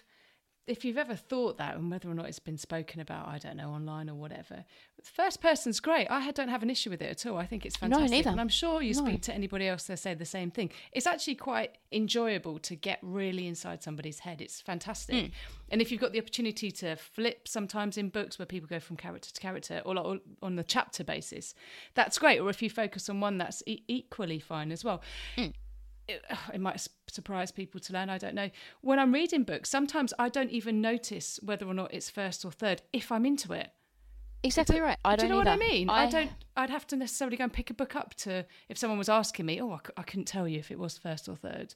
if 0.70 0.86
you've 0.86 0.98
ever 0.98 1.16
thought 1.16 1.58
that 1.58 1.76
and 1.76 1.90
whether 1.92 2.10
or 2.10 2.14
not 2.14 2.28
it's 2.28 2.40
been 2.40 2.58
spoken 2.58 3.00
about, 3.02 3.28
I 3.28 3.38
don't 3.38 3.58
know, 3.58 3.70
online 3.70 4.10
or 4.10 4.16
whatever. 4.16 4.64
First 5.04 5.42
person's 5.42 5.80
great. 5.80 6.08
I 6.10 6.32
don't 6.32 6.50
have 6.50 6.62
an 6.64 6.70
issue 6.70 6.90
with 6.90 7.02
it 7.02 7.10
at 7.10 7.26
all. 7.26 7.38
I 7.38 7.46
think 7.46 7.66
it's 7.66 7.76
fantastic. 7.78 8.10
No, 8.10 8.16
neither. 8.16 8.30
And 8.30 8.40
I'm 8.40 8.50
sure 8.50 8.82
you 8.82 8.94
No. 8.94 9.06
speak 9.06 9.22
to 9.24 9.34
anybody 9.34 9.68
else, 9.68 9.86
they'll 9.86 9.98
say 9.98 10.14
the 10.14 10.26
same 10.26 10.52
thing. 10.52 10.72
It's 10.92 11.08
actually 11.08 11.36
quite 11.36 11.78
enjoyable 11.92 12.60
to 12.60 12.76
get 12.76 13.00
really 13.02 13.48
inside 13.48 13.82
somebody's 13.82 14.20
head. 14.20 14.42
It's 14.42 14.62
fantastic. 14.62 15.16
Mm. 15.26 15.32
And 15.72 15.82
if 15.82 15.92
you've 15.92 16.02
got 16.02 16.12
the 16.12 16.20
opportunity 16.20 16.72
to 16.72 16.96
flip 16.96 17.48
sometimes 17.48 17.98
in 17.98 18.10
books 18.10 18.38
where 18.38 18.46
people 18.46 18.68
go 18.68 18.80
from 18.80 18.98
character 18.98 19.32
to 19.34 19.42
character 19.42 19.82
or, 19.86 19.96
like, 19.96 20.22
on 20.42 20.56
the 20.56 20.64
chapter 20.64 21.04
basis, 21.04 21.54
that's 21.96 22.18
great. 22.20 22.40
Or 22.40 22.50
if 22.50 22.62
you 22.62 22.70
focus 22.70 23.10
on 23.10 23.20
one, 23.20 23.38
that's 23.38 23.64
e- 23.66 23.84
equally 23.88 24.40
fine 24.40 24.72
as 24.72 24.84
well 24.84 25.02
it, 26.10 26.26
it 26.54 26.60
might 26.62 26.86
surprise 27.08 27.52
people 27.52 27.80
to 27.82 27.94
learn. 27.94 28.10
I 28.10 28.18
don't 28.18 28.36
know. 28.36 28.50
When 28.82 29.00
I'm 29.00 29.14
reading 29.14 29.44
books, 29.44 29.70
sometimes 29.70 30.14
I 30.20 30.30
don't 30.30 30.52
even 30.52 30.82
notice 30.82 31.40
whether 31.44 31.66
or 31.68 31.74
not 31.74 31.94
it's 31.94 32.10
first 32.10 32.44
or 32.46 32.52
third 32.52 32.82
if 32.94 33.12
I'm 33.12 33.26
into 33.26 33.54
it. 33.54 33.70
exactly 34.44 34.80
right. 34.80 34.98
I 35.04 35.16
Do 35.16 35.22
don't 35.22 35.30
you 35.30 35.34
know 35.36 35.42
either. 35.42 35.50
what 35.60 35.66
I 35.66 35.70
mean? 35.70 35.90
I, 35.90 36.10
don't. 36.10 36.32
I'd 36.56 36.70
have 36.70 36.88
to 36.88 36.96
necessarily 36.96 37.38
go 37.38 37.44
and 37.46 37.54
pick 37.54 37.70
a 37.70 37.74
book 37.74 37.96
up 37.96 38.14
to 38.16 38.46
if 38.70 38.78
someone 38.78 38.98
was 38.98 39.10
asking 39.10 39.46
me. 39.46 39.62
Oh, 39.62 39.72
I, 39.72 39.78
c- 39.78 39.94
I 39.98 40.04
couldn't 40.04 40.26
tell 40.26 40.48
you 40.48 40.60
if 40.60 40.72
it 40.72 40.80
was 40.80 40.98
first 40.98 41.28
or 41.30 41.36
third. 41.36 41.76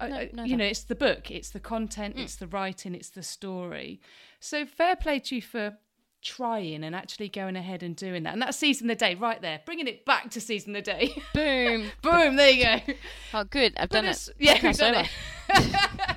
I- 0.00 0.08
No, 0.08 0.16
I- 0.16 0.30
neither. 0.32 0.48
you 0.48 0.56
know, 0.56 0.64
it's 0.64 0.84
the 0.84 0.94
book, 0.96 1.30
it's 1.30 1.50
the 1.50 1.60
content, 1.60 2.16
mm. 2.16 2.20
it's 2.24 2.36
the 2.36 2.48
writing, 2.48 2.94
it's 2.94 3.10
the 3.10 3.22
story. 3.22 4.00
So 4.40 4.66
fair 4.66 4.96
play 4.96 5.20
to 5.20 5.36
you 5.36 5.42
for 5.42 5.76
trying 6.22 6.84
and 6.84 6.94
actually 6.94 7.28
going 7.28 7.56
ahead 7.56 7.82
and 7.82 7.94
doing 7.96 8.22
that. 8.22 8.32
And 8.32 8.42
that's 8.42 8.56
Seize 8.56 8.80
the 8.80 8.94
Day 8.94 9.14
right 9.14 9.40
there, 9.42 9.60
bringing 9.66 9.86
it 9.86 10.04
back 10.04 10.30
to 10.30 10.40
Seize 10.40 10.64
the 10.64 10.80
Day. 10.80 11.14
Boom. 11.34 11.90
Boom! 12.02 12.36
There 12.36 12.50
you 12.50 12.64
go. 12.64 12.94
Oh 13.34 13.44
good. 13.44 13.74
I've 13.76 13.88
done 13.90 14.06
it. 14.06 14.28
Yeah, 14.38 14.56
Podcast 14.56 14.62
we've 14.62 14.78
done 14.78 14.94
over. 14.94 15.08
it. 15.50 15.72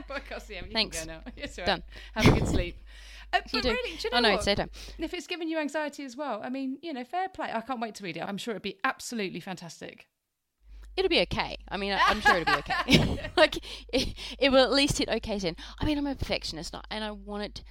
Podcast, 0.09 0.49
yeah, 0.49 0.65
you 0.65 0.71
Thanks. 0.71 0.99
Can 0.99 1.07
go 1.07 1.13
all 1.15 1.21
right. 1.25 1.65
Done. 1.65 1.83
Have 2.13 2.27
a 2.27 2.39
good 2.39 2.47
sleep. 2.47 2.77
Uh, 3.33 3.39
You 3.51 3.59
but 3.59 3.63
do. 3.63 3.69
really, 3.69 3.97
do 3.97 4.01
you 4.03 4.11
know 4.11 4.17
oh 4.17 4.19
no, 4.21 4.29
what? 4.29 4.35
it's 4.35 4.45
daytime. 4.45 4.69
If 4.99 5.13
it's 5.15 5.25
giving 5.25 5.49
you 5.49 5.57
anxiety 5.57 6.05
as 6.05 6.15
well, 6.15 6.41
I 6.43 6.49
mean, 6.49 6.77
you 6.83 6.93
know, 6.93 7.03
fair 7.03 7.27
play. 7.27 7.49
I 7.51 7.59
can't 7.61 7.81
wait 7.81 7.95
to 7.95 8.03
read 8.03 8.17
it. 8.17 8.21
I'm 8.21 8.37
sure 8.37 8.51
it'd 8.51 8.61
be 8.61 8.77
absolutely 8.83 9.39
fantastic. 9.39 10.07
It'll 10.95 11.09
be 11.09 11.19
okay. 11.21 11.57
I 11.67 11.77
mean, 11.77 11.97
I'm 11.99 12.21
sure 12.21 12.37
it'll 12.37 12.53
be 12.53 12.59
okay. 12.59 13.31
like 13.35 13.57
it, 13.91 14.13
it 14.37 14.51
will 14.51 14.63
at 14.63 14.71
least 14.71 14.99
hit 14.99 15.09
okay. 15.09 15.39
Then 15.39 15.55
I 15.79 15.85
mean, 15.85 15.97
I'm 15.97 16.05
a 16.05 16.13
perfectionist, 16.15 16.71
not, 16.71 16.85
and 16.91 17.03
I 17.03 17.11
want 17.11 17.43
it. 17.43 17.63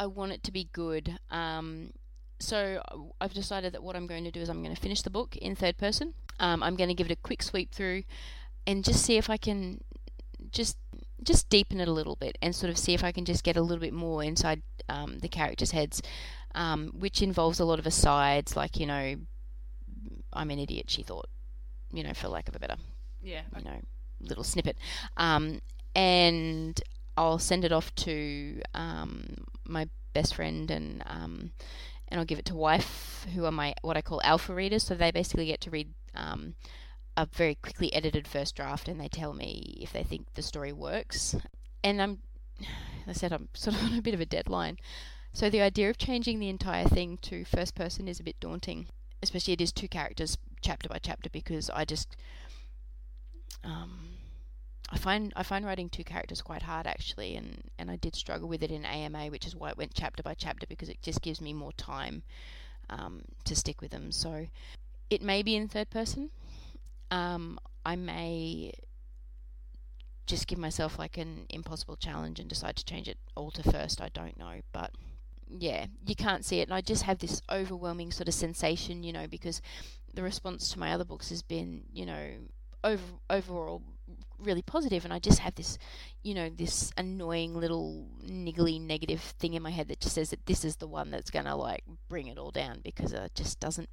I 0.00 0.06
want 0.06 0.32
it 0.32 0.42
to 0.44 0.50
be 0.50 0.66
good. 0.72 1.18
Um, 1.30 1.90
so 2.38 2.82
I've 3.20 3.34
decided 3.34 3.74
that 3.74 3.82
what 3.82 3.96
I'm 3.96 4.06
going 4.06 4.24
to 4.24 4.30
do 4.30 4.40
is 4.40 4.48
I'm 4.48 4.62
going 4.62 4.74
to 4.74 4.80
finish 4.80 5.02
the 5.02 5.10
book 5.10 5.36
in 5.36 5.54
third 5.54 5.76
person. 5.76 6.14
Um, 6.40 6.62
I'm 6.62 6.74
going 6.74 6.88
to 6.88 6.94
give 6.94 7.10
it 7.10 7.12
a 7.12 7.16
quick 7.16 7.42
sweep 7.42 7.74
through, 7.74 8.04
and 8.66 8.82
just 8.82 9.04
see 9.04 9.18
if 9.18 9.28
I 9.28 9.36
can 9.36 9.82
just 10.50 10.78
just 11.22 11.50
deepen 11.50 11.80
it 11.80 11.86
a 11.88 11.92
little 11.92 12.16
bit, 12.16 12.38
and 12.40 12.56
sort 12.56 12.70
of 12.70 12.78
see 12.78 12.94
if 12.94 13.04
I 13.04 13.12
can 13.12 13.26
just 13.26 13.44
get 13.44 13.58
a 13.58 13.60
little 13.60 13.82
bit 13.82 13.92
more 13.92 14.24
inside 14.24 14.62
um, 14.88 15.18
the 15.18 15.28
characters' 15.28 15.72
heads, 15.72 16.00
um, 16.54 16.92
which 16.98 17.20
involves 17.20 17.60
a 17.60 17.66
lot 17.66 17.78
of 17.78 17.86
asides, 17.86 18.56
like 18.56 18.80
you 18.80 18.86
know, 18.86 19.16
I'm 20.32 20.50
an 20.50 20.58
idiot. 20.58 20.88
She 20.88 21.02
thought, 21.02 21.28
you 21.92 22.02
know, 22.02 22.14
for 22.14 22.28
lack 22.28 22.48
of 22.48 22.56
a 22.56 22.58
better 22.58 22.76
Yeah. 23.22 23.42
you 23.54 23.64
know, 23.64 23.80
little 24.22 24.44
snippet. 24.44 24.78
Um, 25.18 25.60
and 25.94 26.80
I'll 27.18 27.38
send 27.38 27.66
it 27.66 27.72
off 27.72 27.94
to 27.96 28.62
um, 28.72 29.44
my 29.64 29.88
best 30.12 30.34
friend 30.34 30.70
and 30.70 31.02
um, 31.06 31.52
and 32.08 32.18
I'll 32.18 32.26
give 32.26 32.38
it 32.38 32.44
to 32.46 32.54
wife, 32.54 33.26
who 33.34 33.44
are 33.44 33.52
my 33.52 33.74
what 33.82 33.96
I 33.96 34.02
call 34.02 34.20
alpha 34.24 34.52
readers. 34.54 34.84
So 34.84 34.94
they 34.94 35.10
basically 35.10 35.46
get 35.46 35.60
to 35.62 35.70
read 35.70 35.94
um, 36.14 36.54
a 37.16 37.26
very 37.26 37.54
quickly 37.54 37.92
edited 37.94 38.26
first 38.26 38.56
draft, 38.56 38.88
and 38.88 39.00
they 39.00 39.08
tell 39.08 39.32
me 39.32 39.78
if 39.80 39.92
they 39.92 40.02
think 40.02 40.34
the 40.34 40.42
story 40.42 40.72
works. 40.72 41.36
And 41.84 42.02
I'm, 42.02 42.18
I 43.06 43.12
said, 43.12 43.32
I'm 43.32 43.48
sort 43.54 43.76
of 43.76 43.84
on 43.92 43.98
a 43.98 44.02
bit 44.02 44.14
of 44.14 44.20
a 44.20 44.26
deadline. 44.26 44.78
So 45.32 45.48
the 45.48 45.60
idea 45.60 45.88
of 45.88 45.98
changing 45.98 46.40
the 46.40 46.48
entire 46.48 46.86
thing 46.86 47.18
to 47.22 47.44
first 47.44 47.76
person 47.76 48.08
is 48.08 48.18
a 48.18 48.24
bit 48.24 48.40
daunting, 48.40 48.88
especially 49.22 49.52
it 49.52 49.60
is 49.60 49.72
two 49.72 49.86
characters 49.86 50.36
chapter 50.60 50.88
by 50.88 50.98
chapter 51.00 51.30
because 51.30 51.70
I 51.70 51.84
just 51.84 52.16
um, 53.62 54.16
I 54.90 54.98
find 54.98 55.32
I 55.36 55.42
find 55.42 55.64
writing 55.64 55.88
two 55.88 56.04
characters 56.04 56.42
quite 56.42 56.62
hard 56.62 56.86
actually, 56.86 57.36
and 57.36 57.62
and 57.78 57.90
I 57.90 57.96
did 57.96 58.16
struggle 58.16 58.48
with 58.48 58.62
it 58.62 58.70
in 58.70 58.84
AMA, 58.84 59.26
which 59.26 59.46
is 59.46 59.54
why 59.54 59.70
it 59.70 59.78
went 59.78 59.94
chapter 59.94 60.22
by 60.22 60.34
chapter 60.34 60.66
because 60.66 60.88
it 60.88 61.00
just 61.02 61.22
gives 61.22 61.40
me 61.40 61.52
more 61.52 61.72
time 61.72 62.22
um, 62.88 63.22
to 63.44 63.54
stick 63.54 63.80
with 63.80 63.92
them. 63.92 64.10
So 64.10 64.48
it 65.08 65.22
may 65.22 65.42
be 65.42 65.54
in 65.54 65.68
third 65.68 65.90
person. 65.90 66.30
Um, 67.10 67.58
I 67.84 67.96
may 67.96 68.72
just 70.26 70.46
give 70.46 70.58
myself 70.58 70.98
like 70.98 71.18
an 71.18 71.46
impossible 71.50 71.96
challenge 71.96 72.38
and 72.38 72.48
decide 72.48 72.76
to 72.76 72.84
change 72.84 73.08
it 73.08 73.18
all 73.36 73.50
to 73.52 73.62
first. 73.62 74.00
I 74.00 74.08
don't 74.08 74.38
know, 74.38 74.60
but 74.72 74.92
yeah, 75.48 75.86
you 76.06 76.14
can't 76.14 76.44
see 76.44 76.60
it, 76.60 76.68
and 76.68 76.74
I 76.74 76.80
just 76.80 77.04
have 77.04 77.18
this 77.18 77.42
overwhelming 77.50 78.10
sort 78.10 78.28
of 78.28 78.34
sensation, 78.34 79.02
you 79.04 79.12
know, 79.12 79.26
because 79.28 79.62
the 80.14 80.22
response 80.22 80.70
to 80.72 80.78
my 80.78 80.92
other 80.92 81.04
books 81.04 81.30
has 81.30 81.42
been, 81.42 81.84
you 81.92 82.06
know, 82.06 82.30
over 82.82 83.02
overall 83.28 83.82
really 84.42 84.62
positive 84.62 85.04
and 85.04 85.12
I 85.12 85.18
just 85.18 85.38
have 85.40 85.54
this 85.54 85.78
you 86.22 86.34
know 86.34 86.48
this 86.48 86.92
annoying 86.96 87.54
little 87.54 88.06
niggly 88.24 88.80
negative 88.80 89.20
thing 89.20 89.54
in 89.54 89.62
my 89.62 89.70
head 89.70 89.88
that 89.88 90.00
just 90.00 90.14
says 90.14 90.30
that 90.30 90.46
this 90.46 90.64
is 90.64 90.76
the 90.76 90.86
one 90.88 91.10
that's 91.10 91.30
going 91.30 91.44
to 91.44 91.54
like 91.54 91.84
bring 92.08 92.26
it 92.26 92.38
all 92.38 92.50
down 92.50 92.80
because 92.82 93.12
it 93.12 93.34
just 93.34 93.60
doesn't 93.60 93.88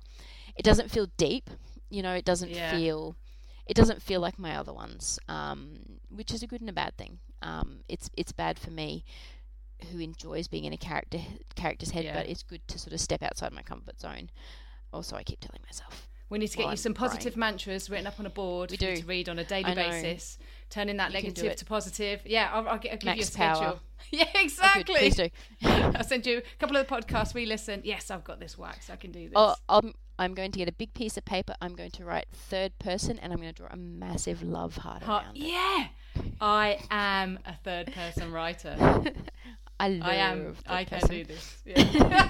it 0.55 0.63
doesn't 0.63 0.89
feel 0.91 1.07
deep 1.17 1.49
you 1.89 2.01
know 2.01 2.13
it 2.13 2.25
doesn't 2.25 2.49
Yeah. 2.51 2.71
feel 2.71 3.15
it 3.65 3.75
doesn't 3.75 4.01
feel 4.01 4.21
like 4.21 4.39
my 4.39 4.55
other 4.55 4.73
ones 4.73 5.19
um, 5.27 5.79
which 6.09 6.33
is 6.33 6.41
a 6.43 6.47
good 6.47 6.61
and 6.61 6.69
a 6.69 6.73
bad 6.73 6.95
thing 6.97 7.19
um, 7.41 7.79
it's 7.89 8.09
it's 8.15 8.31
bad 8.31 8.57
for 8.57 8.71
me 8.71 9.03
who 9.91 9.99
enjoys 9.99 10.47
being 10.47 10.63
in 10.65 10.73
a 10.73 10.77
character 10.77 11.19
character's 11.55 11.91
head 11.91 12.05
Yeah. 12.05 12.13
but 12.15 12.27
it's 12.29 12.43
good 12.43 12.65
to 12.69 12.79
sort 12.79 12.93
of 12.93 12.99
step 12.99 13.21
outside 13.21 13.51
my 13.53 13.61
comfort 13.61 13.99
zone 13.99 14.29
also 14.93 15.15
I 15.15 15.23
keep 15.23 15.39
telling 15.39 15.61
myself 15.65 16.07
We 16.30 16.38
need 16.39 16.47
to 16.47 16.57
get 16.57 16.63
Well, 16.65 16.73
you 16.73 16.78
some 16.78 16.93
positive 16.93 17.34
crying. 17.34 17.39
mantras 17.39 17.89
written 17.89 18.05
up 18.07 18.19
on 18.19 18.25
a 18.25 18.30
board 18.30 18.71
We 18.71 18.78
do. 18.78 18.97
to 18.97 19.05
read 19.05 19.30
on 19.30 19.39
a 19.39 19.43
daily 19.45 19.73
basis, 19.73 20.38
turning 20.69 20.97
that 20.97 21.11
You 21.11 21.21
negative 21.21 21.55
to 21.55 21.65
positive. 21.65 22.21
Yeah, 22.25 22.49
I'll, 22.53 22.67
I'll, 22.67 22.78
get, 22.80 22.91
I'll 22.91 22.97
give 22.97 23.03
you 23.07 23.11
a 23.11 23.15
Max 23.15 23.30
schedule. 23.30 23.61
power. 23.61 23.80
Yeah, 24.11 24.25
Oh, 24.36 24.39
exactly. 24.41 24.95
please 24.95 25.15
do 25.15 25.30
I'll 25.63 26.03
send 26.03 26.25
you 26.25 26.38
a 26.38 26.41
couple 26.59 26.78
of 26.78 26.88
the 26.88 26.93
podcasts 26.95 27.34
we 27.34 27.45
listen. 27.45 27.82
Yes, 27.84 28.11
I've 28.11 28.23
got 28.23 28.39
this 28.39 28.57
wax. 28.57 28.89
I 28.89 28.95
can 28.95 29.11
do 29.11 29.23
this. 29.23 29.34
Oh, 29.36 29.55
I'm, 29.67 29.93
I'm 30.19 30.34
going 30.34 30.51
to 30.51 30.59
get 30.59 30.69
a 30.69 30.71
big 30.71 30.93
piece 30.93 31.17
of 31.17 31.25
paper. 31.25 31.55
I'm 31.61 31.75
going 31.75 31.91
to 31.91 32.05
write 32.05 32.28
third 32.32 32.78
person, 32.80 33.19
and 33.19 33.34
I'm 33.34 33.39
going 33.39 33.53
to 33.53 33.57
draw 33.61 33.69
a 33.71 33.75
massive 33.75 34.43
love 34.43 34.78
heart 34.78 35.03
Ha- 35.03 35.19
around 35.25 35.38
it. 35.38 35.41
yeah, 35.43 35.88
I 36.39 36.80
am 36.91 37.39
a 37.45 37.53
third 37.63 37.91
person 37.93 38.32
writer. 38.32 38.75
I 39.80 39.89
love 39.89 40.07
I 40.09 40.15
am. 40.15 40.55
I 40.67 40.84
can 40.86 40.99
person. 40.99 41.15
do 41.15 41.23
this. 41.25 41.57
Yeah. 41.65 42.30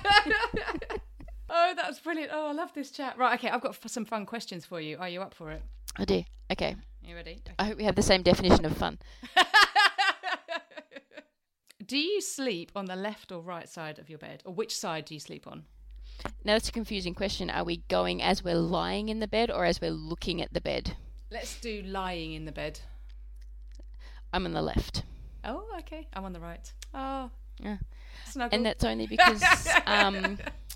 Oh, 1.49 1.73
that's 1.75 1.99
brilliant. 1.99 2.31
Oh, 2.33 2.47
I 2.47 2.51
love 2.53 2.73
this 2.73 2.91
chat. 2.91 3.17
Right, 3.17 3.37
okay, 3.39 3.49
I've 3.49 3.61
got 3.61 3.71
f- 3.71 3.89
some 3.89 4.05
fun 4.05 4.25
questions 4.25 4.65
for 4.65 4.79
you. 4.81 4.97
Are 4.97 5.09
you 5.09 5.21
up 5.21 5.33
for 5.33 5.51
it? 5.51 5.61
I 5.95 6.05
do. 6.05 6.23
Okay. 6.51 6.75
you 7.03 7.15
ready? 7.15 7.39
I 7.59 7.65
hope 7.65 7.77
we 7.77 7.83
have 7.85 7.95
the 7.95 8.01
same 8.01 8.21
definition 8.23 8.65
of 8.65 8.75
fun. 8.77 8.99
do 11.85 11.97
you 11.97 12.21
sleep 12.21 12.71
on 12.75 12.85
the 12.85 12.95
left 12.95 13.31
or 13.31 13.41
right 13.41 13.69
side 13.69 13.99
of 13.99 14.09
your 14.09 14.19
bed, 14.19 14.41
or 14.45 14.53
which 14.53 14.75
side 14.75 15.05
do 15.05 15.13
you 15.13 15.19
sleep 15.19 15.47
on? 15.47 15.63
Now 16.43 16.53
that's 16.53 16.69
a 16.69 16.71
confusing 16.71 17.13
question. 17.13 17.49
Are 17.49 17.63
we 17.63 17.77
going 17.87 18.21
as 18.21 18.43
we're 18.43 18.55
lying 18.55 19.09
in 19.09 19.19
the 19.19 19.27
bed 19.27 19.51
or 19.51 19.65
as 19.65 19.79
we're 19.79 19.91
looking 19.91 20.41
at 20.41 20.53
the 20.53 20.61
bed? 20.61 20.95
Let's 21.31 21.59
do 21.59 21.81
lying 21.83 22.33
in 22.33 22.45
the 22.45 22.51
bed. 22.51 22.79
I'm 24.33 24.45
on 24.45 24.53
the 24.53 24.61
left. 24.61 25.03
Oh, 25.45 25.63
okay. 25.79 26.07
I'm 26.13 26.25
on 26.25 26.33
the 26.33 26.39
right. 26.39 26.71
Oh, 26.93 27.29
Yeah. 27.59 27.77
Snuggle. 28.25 28.55
and 28.57 28.65
that's 28.65 28.83
only 28.83 29.07
because 29.07 29.41
um, 29.85 30.37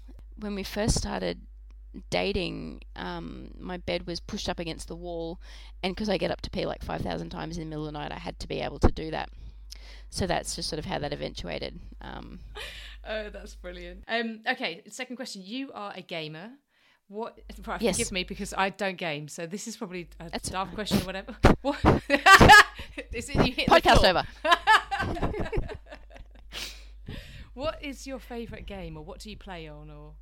when 0.41 0.55
we 0.55 0.63
first 0.63 0.95
started 0.97 1.39
dating, 2.09 2.81
um, 2.95 3.51
my 3.59 3.77
bed 3.77 4.07
was 4.07 4.19
pushed 4.19 4.49
up 4.49 4.59
against 4.59 4.87
the 4.87 4.95
wall, 4.95 5.39
and 5.83 5.95
because 5.95 6.09
I 6.09 6.17
get 6.17 6.31
up 6.31 6.41
to 6.41 6.49
pee 6.49 6.65
like 6.65 6.83
five 6.83 7.01
thousand 7.01 7.29
times 7.29 7.57
in 7.57 7.63
the 7.63 7.69
middle 7.69 7.87
of 7.87 7.93
the 7.93 7.99
night, 7.99 8.11
I 8.11 8.19
had 8.19 8.39
to 8.39 8.47
be 8.47 8.59
able 8.59 8.79
to 8.79 8.91
do 8.91 9.11
that. 9.11 9.29
So 10.09 10.27
that's 10.27 10.55
just 10.55 10.67
sort 10.69 10.79
of 10.79 10.85
how 10.85 10.99
that 10.99 11.13
eventuated. 11.13 11.79
Um, 12.01 12.39
oh, 13.07 13.29
that's 13.29 13.55
brilliant. 13.55 14.03
Um, 14.07 14.41
okay, 14.49 14.81
second 14.89 15.15
question. 15.15 15.41
You 15.45 15.71
are 15.73 15.93
a 15.95 16.01
gamer. 16.01 16.49
What? 17.07 17.39
Right, 17.67 17.81
Yes. 17.81 17.97
forgive 17.97 18.11
me 18.13 18.23
because 18.23 18.53
I 18.57 18.69
don't 18.69 18.97
game, 18.97 19.27
so 19.27 19.45
this 19.45 19.67
is 19.67 19.75
probably 19.75 20.07
a 20.19 20.29
That's 20.29 20.49
daft 20.49 20.73
question 20.73 21.01
or 21.01 21.05
whatever. 21.05 21.35
what? 21.61 21.77
is 23.13 23.29
it 23.29 23.35
you 23.35 23.51
hit 23.53 23.67
podcast 23.67 24.03
over. 24.05 24.25
What 27.53 27.83
is 27.83 28.07
your 28.07 28.19
favourite 28.19 28.65
game, 28.65 28.95
or 28.95 29.03
what 29.03 29.19
do 29.19 29.29
you 29.29 29.35
play 29.37 29.67
on, 29.67 29.89
or? 29.89 30.13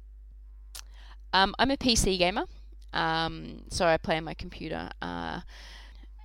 Um, 1.33 1.53
I'm 1.59 1.71
a 1.71 1.77
PC 1.77 2.17
gamer, 2.17 2.45
um, 2.93 3.63
so 3.69 3.85
I 3.85 3.97
play 3.97 4.17
on 4.17 4.23
my 4.23 4.33
computer, 4.33 4.89
uh, 5.01 5.41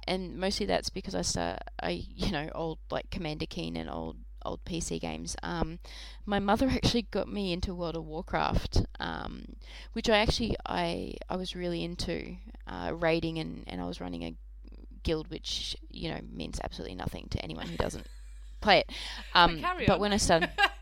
and 0.07 0.37
mostly 0.37 0.67
that's 0.67 0.91
because 0.91 1.15
I 1.15 1.23
start, 1.23 1.61
I 1.83 2.05
you 2.15 2.33
know, 2.33 2.49
old 2.55 2.79
like 2.91 3.11
Commander 3.11 3.47
Keen 3.47 3.77
and 3.77 3.91
old 3.91 4.17
old 4.45 4.65
PC 4.65 5.01
games. 5.01 5.37
Um, 5.43 5.79
my 6.27 6.39
mother 6.39 6.69
actually 6.73 7.03
got 7.03 7.29
me 7.29 7.53
into 7.53 7.75
World 7.75 7.97
of 7.97 8.05
Warcraft, 8.05 8.87
um, 9.01 9.45
which 9.93 10.09
I 10.09 10.19
actually 10.19 10.57
I 10.67 11.15
I 11.29 11.37
was 11.37 11.55
really 11.55 11.85
into 11.85 12.37
uh, 12.67 12.93
raiding, 12.95 13.39
and 13.39 13.65
and 13.67 13.81
I 13.81 13.85
was 13.85 14.01
running 14.01 14.23
a 14.25 14.35
guild, 15.03 15.29
which 15.31 15.77
you 15.91 16.11
know 16.11 16.21
means 16.33 16.61
absolutely 16.63 16.97
nothing 16.97 17.29
to 17.31 17.43
anyone 17.43 17.67
who 17.67 17.77
doesn't 17.77 18.07
play 18.61 18.81
it. 18.81 18.91
Um, 19.35 19.61
carry 19.61 19.87
but 19.87 20.01
when 20.01 20.13
I 20.13 20.17
started 20.17 20.51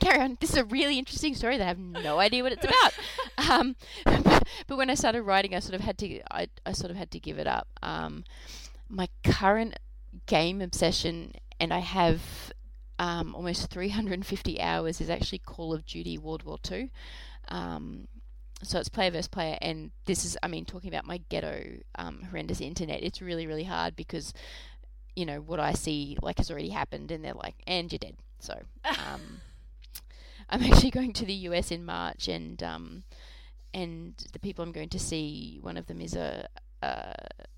carry 0.00 0.20
on. 0.20 0.36
This 0.40 0.50
is 0.50 0.56
a 0.56 0.64
really 0.64 0.98
interesting 0.98 1.34
story 1.34 1.56
that 1.56 1.64
I 1.64 1.68
have 1.68 1.78
no 1.78 2.18
idea 2.18 2.42
what 2.42 2.52
it's 2.52 2.64
about. 2.64 2.94
Um, 3.50 3.76
but 4.04 4.76
when 4.76 4.90
I 4.90 4.94
started 4.94 5.22
writing, 5.22 5.54
I 5.54 5.60
sort 5.60 5.76
of 5.76 5.80
had 5.80 5.96
to. 5.98 6.20
I, 6.30 6.48
I 6.66 6.72
sort 6.72 6.90
of 6.90 6.96
had 6.96 7.12
to 7.12 7.20
give 7.20 7.38
it 7.38 7.46
up. 7.46 7.68
Um, 7.82 8.24
my 8.88 9.08
current 9.22 9.78
game 10.26 10.60
obsession, 10.60 11.32
and 11.60 11.72
I 11.72 11.78
have 11.78 12.20
um, 12.98 13.36
almost 13.36 13.70
350 13.70 14.60
hours, 14.60 15.00
is 15.00 15.08
actually 15.08 15.38
Call 15.38 15.72
of 15.72 15.86
Duty 15.86 16.18
World 16.18 16.42
War 16.42 16.58
Two. 16.60 16.90
Um, 17.46 18.08
so 18.62 18.78
it's 18.80 18.88
player 18.88 19.10
versus 19.10 19.28
player, 19.28 19.56
and 19.60 19.92
this 20.06 20.24
is, 20.24 20.36
I 20.42 20.48
mean, 20.48 20.64
talking 20.64 20.88
about 20.88 21.06
my 21.06 21.18
ghetto, 21.28 21.78
um, 21.94 22.22
horrendous 22.22 22.60
internet. 22.60 23.02
It's 23.02 23.22
really, 23.22 23.46
really 23.46 23.64
hard 23.64 23.94
because, 23.94 24.32
you 25.14 25.24
know, 25.24 25.40
what 25.40 25.60
I 25.60 25.74
see 25.74 26.16
like 26.22 26.38
has 26.38 26.50
already 26.50 26.70
happened, 26.70 27.10
and 27.12 27.24
they're 27.24 27.34
like, 27.34 27.54
and 27.66 27.90
you're 27.92 27.98
dead. 27.98 28.16
So, 28.40 28.60
um, 28.84 29.40
I'm 30.48 30.62
actually 30.72 30.90
going 30.90 31.12
to 31.14 31.24
the 31.24 31.34
US 31.34 31.70
in 31.70 31.84
March, 31.84 32.28
and 32.28 32.62
um, 32.62 33.02
and 33.74 34.14
the 34.32 34.38
people 34.38 34.64
I'm 34.64 34.72
going 34.72 34.88
to 34.90 34.98
see, 34.98 35.58
one 35.60 35.76
of 35.76 35.86
them 35.86 36.00
is 36.00 36.14
a, 36.14 36.48
a 36.82 37.14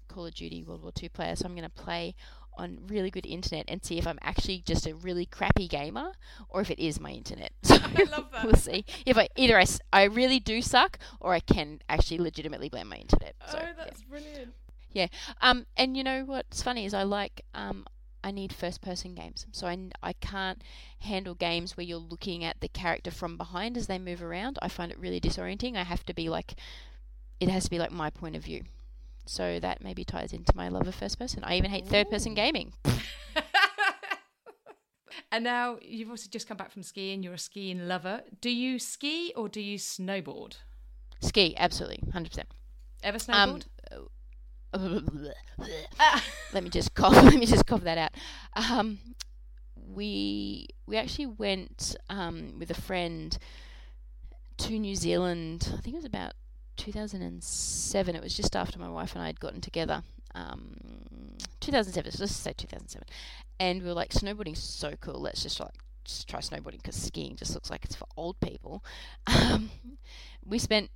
Call 0.09 0.27
of 0.27 0.35
Duty 0.35 0.63
World 0.63 0.83
War 0.83 0.93
II 1.01 1.09
player, 1.11 1.37
so 1.37 1.47
I'm 1.47 1.55
going 1.55 1.63
to 1.63 1.71
play 1.71 2.15
on 2.59 2.79
really 2.89 3.11
good 3.11 3.25
internet 3.25 3.65
and 3.69 3.85
see 3.85 3.97
if 3.97 4.07
I'm 4.07 4.19
actually 4.21 4.63
just 4.67 4.87
a 4.87 4.95
really 4.95 5.25
crappy 5.25 5.67
gamer 5.67 6.13
or 6.49 6.61
if 6.61 6.71
it 6.71 6.79
is 6.79 7.01
my 7.01 7.11
internet. 7.11 7.53
So 7.63 7.77
I 7.97 8.03
love 8.11 8.31
that. 8.33 8.45
we'll 8.45 8.55
see 8.55 8.85
if 9.07 9.17
I 9.17 9.29
either 9.37 9.59
I, 9.59 9.65
I 9.93 10.05
really 10.05 10.41
do 10.41 10.61
suck 10.61 10.99
or 11.21 11.33
I 11.33 11.41
can 11.41 11.81
actually 11.89 12.19
legitimately 12.19 12.69
blame 12.69 12.89
my 12.89 12.97
internet. 12.97 13.37
So, 13.49 13.59
oh, 13.61 13.65
yeah. 13.65 13.73
that's 13.77 14.03
brilliant. 14.03 14.55
Yeah. 14.93 15.07
Um, 15.41 15.67
and 15.77 15.97
you 15.97 16.03
know 16.03 16.25
what's 16.25 16.63
funny 16.63 16.85
is 16.85 16.93
I 16.93 17.05
like 17.05 17.43
um, 17.55 17.87
I 18.23 18.31
need 18.31 18.53
first 18.53 18.83
person 18.83 19.15
games, 19.15 19.47
so 19.53 19.67
I, 19.67 19.79
I 20.03 20.13
can't 20.13 20.63
handle 21.01 21.35
games 21.35 21.77
where 21.77 21.85
you're 21.85 21.99
looking 21.99 22.45
at 22.45 22.61
the 22.61 22.69
character 22.69 23.11
from 23.11 23.37
behind 23.37 23.77
as 23.77 23.87
they 23.87 23.99
move 23.99 24.23
around. 24.23 24.59
I 24.61 24.69
find 24.69 24.93
it 24.93 24.99
really 24.99 25.21
disorienting. 25.21 25.77
I 25.77 25.85
have 25.85 26.05
to 26.07 26.15
be 26.15 26.29
like, 26.29 26.55
it 27.41 27.49
has 27.49 27.65
to 27.65 27.71
be 27.71 27.79
like 27.79 27.93
my 27.93 28.11
point 28.11 28.37
of 28.37 28.45
view. 28.45 28.65
So 29.27 29.61
that 29.61 29.83
maybe 29.83 30.05
ties 30.05 30.33
into 30.33 30.53
my 30.57 30.69
love 30.69 30.89
of 30.89 30.95
first 30.95 31.19
person. 31.19 31.45
I 31.45 31.57
even 31.57 31.71
hate 31.71 31.87
third 31.87 32.11
person 32.11 32.35
gaming. 32.35 32.73
and 35.33 35.45
now 35.45 35.79
you've 35.83 36.11
also 36.11 36.29
just 36.31 36.49
come 36.49 36.57
back 36.57 36.71
from 36.73 36.83
skiing. 36.83 37.23
You're 37.23 37.35
a 37.35 37.39
skiing 37.39 37.87
lover. 37.89 38.23
Do 38.41 38.51
you 38.51 38.79
ski 38.79 39.33
or 39.37 39.49
do 39.49 39.61
you 39.61 39.79
snowboard? 39.79 40.57
Ski, 41.21 41.55
absolutely, 41.57 42.03
hundred 42.13 42.31
percent. 42.31 42.49
Ever 43.03 43.19
Um, 43.31 43.61
snowboard? 43.61 43.65
uh, 43.93 44.01
let 46.53 46.63
me 46.63 46.71
just 46.71 46.95
cough. 46.95 47.15
Let 47.25 47.35
me 47.35 47.47
just 47.47 47.67
cough 47.67 47.83
that 47.83 47.99
out. 47.99 48.11
Um, 48.55 48.99
we 49.75 50.69
we 50.87 50.97
actually 50.97 51.27
went 51.27 51.97
um, 52.09 52.55
with 52.59 52.71
a 52.71 52.81
friend 52.81 53.37
to 54.59 54.79
New 54.79 54.95
Zealand. 54.95 55.73
I 55.77 55.81
think 55.81 55.95
it 55.95 55.99
was 55.99 56.05
about 56.05 56.35
2007. 56.77 58.15
It 58.15 58.23
was 58.23 58.37
just 58.37 58.55
after 58.55 58.79
my 58.79 58.89
wife 58.89 59.15
and 59.15 59.23
I 59.23 59.27
had 59.27 59.41
gotten 59.41 59.61
together. 59.61 60.03
Um, 60.35 60.77
2007. 61.61 62.13
So 62.13 62.23
let's 62.23 62.33
just 62.33 62.43
say 62.43 62.53
2007. 62.53 63.07
And 63.59 63.83
we 63.83 63.89
were 63.89 63.95
like, 63.95 64.11
snowboarding's 64.11 64.63
so 64.63 64.95
cool. 65.01 65.21
Let's 65.21 65.43
just 65.43 65.61
like 65.61 65.75
just 66.05 66.29
try 66.29 66.41
snowboarding 66.41 66.79
because 66.79 66.97
skiing 66.97 67.37
just 67.37 67.55
looks 67.55 67.71
like 67.71 67.85
it's 67.85 67.97
for 67.97 68.07
old 68.17 68.39
people. 68.41 68.85
Um, 69.27 69.71
we 70.45 70.59
spent 70.59 70.91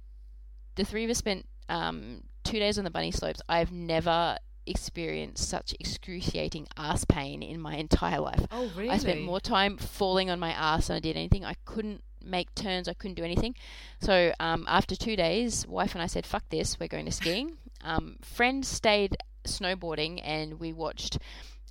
the 0.75 0.85
three 0.85 1.05
of 1.05 1.11
us 1.11 1.19
spent 1.19 1.47
um, 1.69 2.23
two 2.45 2.59
days 2.59 2.79
on 2.79 2.85
the 2.85 2.91
bunny 2.91 3.11
slopes. 3.11 3.41
I've 3.49 3.73
never 3.73 4.37
experienced 4.67 5.47
such 5.49 5.75
excruciating 5.79 6.67
ass 6.77 7.05
pain 7.05 7.43
in 7.43 7.61
my 7.61 7.77
entire 7.77 8.21
life. 8.21 8.47
oh, 8.51 8.71
really? 8.77 8.91
I 8.91 8.99
spent 8.99 9.21
more 9.23 9.41
time 9.41 9.77
falling 9.77 10.31
on 10.31 10.39
my 10.39 10.51
ass 10.53 10.87
than 10.87 10.97
I 10.97 11.01
did 11.01 11.17
anything. 11.17 11.45
I 11.45 11.55
couldn't 11.65 12.03
make 12.25 12.55
turns. 12.55 12.89
I 12.89 12.95
couldn't 12.95 13.17
do 13.17 13.25
anything. 13.25 13.55
So 14.01 14.33
um, 14.41 14.65
after 14.69 14.97
two 14.97 15.17
days, 15.17 15.67
wife 15.67 15.95
and 15.95 16.03
I 16.03 16.07
said, 16.07 16.25
"Fuck 16.27 16.45
this. 16.51 16.79
We're 16.81 16.89
going 16.89 17.07
to 17.07 17.13
skiing." 17.13 17.59
Um, 17.87 18.17
friend 18.23 18.65
stayed 18.65 19.15
snowboarding, 19.47 20.19
and 20.25 20.59
we 20.59 20.73
watched 20.73 21.19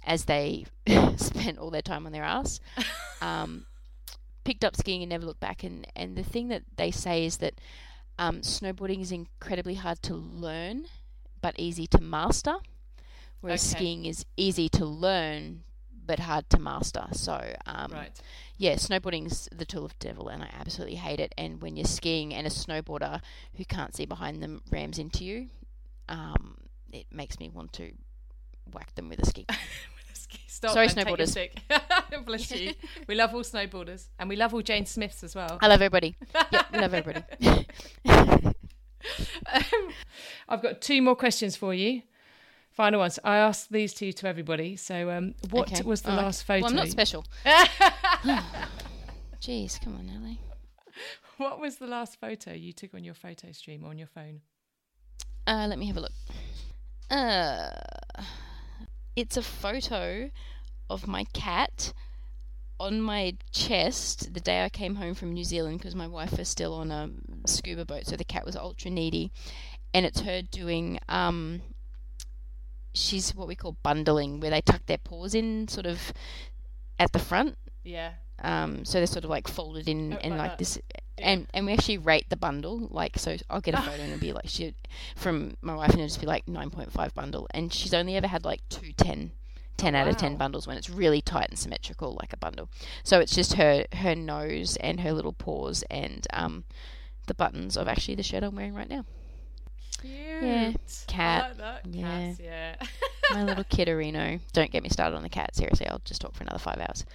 as 0.06 0.26
they 0.26 0.66
spent 1.16 1.58
all 1.58 1.72
their 1.72 1.82
time 1.82 2.06
on 2.06 2.12
their 2.12 2.24
ass. 2.24 2.60
Um, 3.22 3.66
picked 4.44 4.64
up 4.66 4.76
skiing 4.76 5.02
and 5.02 5.10
never 5.10 5.26
looked 5.26 5.39
back. 5.39 5.64
And 5.64 5.88
and 5.96 6.16
the 6.16 6.24
thing 6.24 6.50
that 6.50 6.64
they 6.76 6.91
say 6.91 7.26
is 7.26 7.38
that 7.38 7.56
um, 8.20 8.41
snowboarding 8.41 9.01
is 9.01 9.11
incredibly 9.11 9.76
hard 9.76 10.01
to 10.03 10.14
learn, 10.14 10.86
but 11.41 11.55
easy 11.57 11.88
to 11.88 12.01
master. 12.01 12.55
Whereas 13.41 13.66
Okay. 13.66 13.78
skiing 13.80 14.05
is 14.05 14.26
easy 14.38 14.70
to 14.70 14.86
learn, 14.86 15.64
but 16.05 16.20
hard 16.20 16.49
to 16.51 16.59
master. 16.59 17.07
So, 17.11 17.55
um, 17.66 17.91
right. 17.91 18.22
yeah, 18.57 18.76
snowboarding's 18.76 19.49
the 19.51 19.66
tool 19.66 19.86
of 19.86 19.93
the 19.99 20.07
devil, 20.07 20.30
and 20.30 20.43
I 20.43 20.49
absolutely 20.53 20.95
hate 20.95 21.20
it. 21.20 21.34
And 21.38 21.61
when 21.61 21.76
you're 21.76 21.86
skiing 21.86 22.34
and 22.34 22.47
a 22.47 22.49
snowboarder 22.49 23.22
who 23.55 23.66
can't 23.66 23.95
see 23.95 24.05
behind 24.05 24.41
them 24.41 24.61
rams 24.72 24.97
into 24.97 25.26
you, 25.26 25.49
um, 26.07 26.55
it 26.91 27.07
makes 27.11 27.39
me 27.39 27.49
want 27.49 27.74
to 27.74 27.91
whack 28.72 28.95
them 28.95 29.09
with 29.09 29.20
a 29.20 29.26
ski. 29.26 29.45
Stop 30.47 30.71
Sorry, 30.73 30.86
and 30.88 30.95
take 30.95 31.07
your 31.07 31.17
snowboarders. 31.17 31.29
stick. 31.29 31.61
Bless 32.25 32.51
you. 32.51 32.73
We 33.07 33.15
love 33.15 33.34
all 33.34 33.41
snowboarders, 33.43 34.07
and 34.19 34.29
we 34.29 34.36
love 34.36 34.53
all 34.53 34.61
Jane 34.61 34.86
Smiths 34.86 35.23
as 35.23 35.36
well. 35.36 35.57
I 35.61 35.67
love 35.67 35.81
everybody. 35.81 36.15
Yeah, 36.51 36.63
we 36.71 36.79
love 36.79 36.93
everybody. 36.93 37.25
Um, 38.05 39.89
I've 40.47 40.61
got 40.61 40.79
two 40.81 41.01
more 41.01 41.15
questions 41.15 41.55
for 41.57 41.73
you. 41.73 42.03
Final 42.71 43.01
ones. 43.01 43.19
I 43.23 43.38
asked 43.38 43.71
these 43.71 43.93
two 43.93 44.11
to 44.13 44.27
everybody. 44.27 44.75
So, 44.77 45.09
um, 45.11 45.36
what 45.51 45.71
Okay. 45.71 45.84
was 45.84 46.01
the 46.01 46.09
right. 46.11 46.23
last 46.23 46.43
photo? 46.45 46.61
Well, 46.61 46.69
I'm 46.71 46.75
not 46.77 46.88
special. 46.88 47.25
Jeez, 49.41 49.79
come 49.84 49.95
on, 49.97 50.09
Ellie. 50.09 50.39
what 51.38 51.59
was 51.59 51.77
the 51.77 51.88
last 51.88 52.19
photo 52.19 52.53
you 52.53 52.71
took 52.73 52.93
on 52.93 53.03
your 53.03 53.13
photo 53.13 53.51
stream 53.51 53.84
or 53.84 53.89
on 53.89 53.97
your 53.97 54.07
phone? 54.07 54.41
Uh, 55.45 55.65
let 55.69 55.77
me 55.77 55.86
have 55.88 55.97
a 55.97 56.01
look. 56.01 56.11
Uh, 57.11 57.69
it's 59.16 59.38
a 59.38 59.41
photo 59.41 60.30
of 60.89 61.07
my 61.07 61.24
cat 61.34 61.93
on 62.80 62.99
my 63.01 63.36
chest 63.51 64.34
the 64.34 64.39
day 64.39 64.64
I 64.66 64.70
came 64.70 64.95
home 64.95 65.14
from 65.14 65.32
New 65.34 65.43
Zealand 65.43 65.78
because 65.78 65.95
my 65.95 66.07
wife 66.07 66.38
was 66.38 66.49
still 66.49 66.74
on 66.74 66.91
a 66.91 67.09
scuba 67.47 67.86
boat, 67.86 68.05
so 68.07 68.16
the 68.16 68.24
cat 68.24 68.45
was 68.45 68.55
ultra 68.55 68.89
needy, 68.91 69.32
and 69.93 70.05
it's 70.05 70.22
her 70.22 70.41
doing 70.41 70.99
um. 71.09 71.61
She's 72.95 73.34
what 73.34 73.47
we 73.47 73.55
call 73.55 73.76
bundling, 73.82 74.39
where 74.39 74.51
they 74.51 74.61
tuck 74.61 74.86
their 74.86 74.99
paws 74.99 75.34
in, 75.34 75.68
sort 75.68 75.88
of 75.88 76.14
at 76.99 77.11
the 77.11 77.18
front, 77.18 77.57
Yeah. 77.84 78.11
um, 78.43 78.86
so 78.86 78.99
they're 78.99 79.07
sort 79.07 79.24
of 79.24 79.32
like 79.32 79.47
folded 79.47 79.89
in 79.89 80.14
Oh, 80.14 80.18
and 80.22 80.38
like 80.38 80.51
that. 80.51 80.57
this 80.59 80.78
Yeah. 81.18 81.30
and 81.30 81.47
and 81.53 81.66
we 81.66 81.74
actually 81.74 81.99
rate 81.99 82.26
the 82.30 82.36
bundle 82.36 82.88
like 82.91 83.18
so 83.20 83.38
i'll 83.49 83.61
get 83.61 83.76
a 83.76 83.78
photo 83.78 84.01
and 84.01 84.11
it'll 84.14 84.20
be 84.20 84.34
like 84.34 84.47
she 84.47 84.74
from 85.16 85.55
my 85.61 85.76
wife 85.76 85.89
and 85.91 85.99
it'll 85.99 86.07
just 86.07 86.20
be 86.20 86.26
like 86.26 86.45
9.5 86.47 87.14
bundle 87.14 87.47
and 87.51 87.72
she's 87.72 87.93
only 87.93 88.16
ever 88.16 88.28
had 88.28 88.43
like 88.45 88.61
two 88.70 88.91
10 88.93 89.32
10 89.78 89.95
out 89.95 90.07
of 90.07 90.18
10 90.18 90.38
bundles 90.38 90.66
when 90.68 90.78
it's 90.78 90.89
really 90.89 91.22
tight 91.22 91.49
and 91.49 91.57
symmetrical 91.59 92.18
like 92.20 92.34
a 92.34 92.38
bundle 92.38 92.70
so 93.03 93.20
it's 93.20 93.36
just 93.36 93.53
her 93.53 93.86
her 93.93 94.16
nose 94.16 94.76
and 94.78 95.01
her 95.01 95.11
little 95.11 95.34
paws 95.34 95.84
and 95.89 96.26
um 96.34 96.64
the 97.28 97.34
buttons 97.34 97.78
of 97.78 97.88
actually 97.88 98.16
the 98.16 98.24
shirt 98.24 98.43
i'm 98.43 98.55
wearing 98.55 98.74
right 98.74 98.89
now 98.89 99.05
Cute. 100.01 101.03
cat. 101.07 101.43
I 101.43 101.47
like 101.47 101.57
that. 101.57 101.86
Yeah. 101.89 102.28
Cats, 102.28 102.39
yeah. 102.39 102.76
my 103.32 103.43
little 103.43 103.64
kitterino 103.72 104.39
don't 104.51 104.72
get 104.72 104.84
me 104.84 104.89
started 104.89 105.16
on 105.16 105.24
the 105.24 105.30
cat 105.30 105.55
seriously 105.55 105.88
i'll 105.88 106.01
just 106.03 106.22
talk 106.22 106.34
for 106.34 106.43
another 106.43 106.59
five 106.59 106.78
hours 106.80 107.05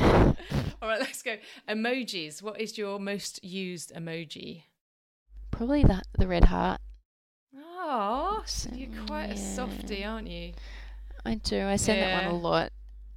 All 0.82 0.88
right, 0.88 1.00
let's 1.00 1.22
go. 1.22 1.36
Emojis. 1.68 2.42
What 2.42 2.60
is 2.60 2.78
your 2.78 2.98
most 2.98 3.42
used 3.44 3.92
emoji? 3.94 4.62
Probably 5.50 5.82
that 5.84 6.06
the 6.18 6.28
red 6.28 6.44
heart. 6.44 6.80
Oh, 7.56 8.42
So, 8.46 8.70
you're 8.74 8.88
quite 9.06 9.26
a 9.30 9.36
softy, 9.36 10.04
aren't 10.04 10.28
you? 10.28 10.52
I 11.24 11.34
do. 11.36 11.66
I 11.66 11.76
send 11.76 12.02
that 12.02 12.24
one 12.24 12.32
a 12.32 12.36
lot. 12.36 12.70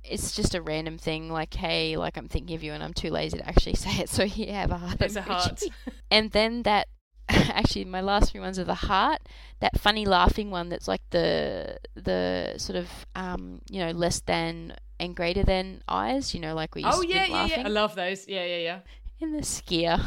It's 0.03 0.35
just 0.35 0.55
a 0.55 0.61
random 0.61 0.97
thing, 0.97 1.29
like, 1.31 1.53
hey, 1.53 1.95
like 1.97 2.17
I'm 2.17 2.27
thinking 2.27 2.55
of 2.55 2.63
you, 2.63 2.71
and 2.73 2.83
I'm 2.83 2.93
too 2.93 3.09
lazy 3.11 3.37
to 3.37 3.47
actually 3.47 3.75
say 3.85 4.01
it. 4.01 4.09
So 4.09 4.25
here, 4.25 4.53
have 4.53 4.71
a 4.71 4.77
heart. 4.77 4.99
There's 4.99 5.15
a 5.17 5.21
emoji. 5.21 5.25
heart. 5.25 5.63
And 6.11 6.31
then 6.31 6.63
that, 6.63 6.87
actually, 7.29 7.85
my 7.85 8.01
last 8.01 8.31
few 8.31 8.41
ones 8.41 8.59
are 8.59 8.63
the 8.63 8.73
heart. 8.73 9.21
That 9.59 9.79
funny 9.79 10.05
laughing 10.05 10.51
one. 10.51 10.69
That's 10.69 10.87
like 10.87 11.01
the 11.11 11.77
the 11.95 12.55
sort 12.57 12.77
of 12.77 12.89
um 13.15 13.61
you 13.69 13.79
know 13.79 13.91
less 13.91 14.21
than 14.21 14.75
and 14.99 15.15
greater 15.15 15.43
than 15.43 15.81
eyes. 15.87 16.33
You 16.33 16.39
know, 16.39 16.55
like 16.55 16.75
we. 16.75 16.83
Oh 16.83 17.01
used 17.01 17.09
yeah, 17.09 17.21
with 17.21 17.29
yeah, 17.29 17.35
yeah. 17.35 17.41
laughing. 17.41 17.65
I 17.65 17.69
love 17.69 17.95
those. 17.95 18.27
Yeah, 18.27 18.45
yeah, 18.45 18.57
yeah 18.57 18.79
in 19.21 19.33
the 19.33 19.41
skier. 19.41 19.99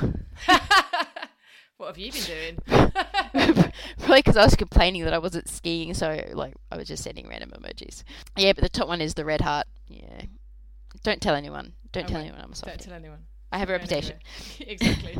what 1.77 1.87
have 1.87 1.99
you 1.99 2.12
been 2.12 2.23
doing? 2.23 2.59
Probably 3.99 4.19
because 4.19 4.37
I 4.37 4.45
was 4.45 4.57
complaining 4.57 5.05
that 5.05 5.15
I 5.15 5.19
wasn't 5.19 5.49
skiing, 5.49 5.95
so 5.95 6.21
like 6.33 6.55
I 6.71 6.77
was 6.77 6.89
just 6.89 7.05
sending 7.05 7.29
random 7.29 7.51
emojis. 7.51 8.03
Yeah, 8.37 8.53
but 8.53 8.62
the 8.62 8.69
top 8.69 8.89
one 8.89 9.01
is 9.01 9.15
the 9.15 9.25
red 9.25 9.41
heart. 9.41 9.67
Yeah. 9.89 10.23
Don't 11.03 11.21
tell 11.21 11.35
anyone. 11.35 11.75
Don't 11.93 12.05
I 12.05 12.07
tell 12.07 12.17
won't. 12.17 12.29
anyone 12.29 12.45
I'm 12.45 12.53
a 12.53 12.67
Don't 12.67 12.81
tell 12.81 12.95
anyone. 12.95 13.21
I 13.53 13.59
have 13.59 13.69
a 13.71 13.73
reputation. 13.73 14.17
exactly. 14.61 15.17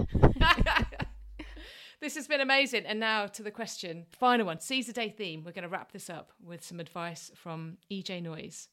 This 2.05 2.17
has 2.17 2.29
been 2.29 2.43
amazing. 2.43 2.85
And 2.85 3.01
now 3.01 3.27
to 3.29 3.43
the 3.43 3.51
question, 3.51 4.05
final 4.11 4.45
one, 4.45 4.61
Seize 4.61 4.89
the 4.89 4.93
Day 4.93 5.09
theme. 5.09 5.43
We're 5.43 5.53
going 5.53 5.63
to 5.63 5.71
wrap 5.71 5.91
this 5.91 6.11
up 6.11 6.33
with 6.39 6.63
some 6.63 6.79
advice 6.79 7.31
from 7.35 7.79
EJ 7.91 8.23
Noyes. 8.23 8.69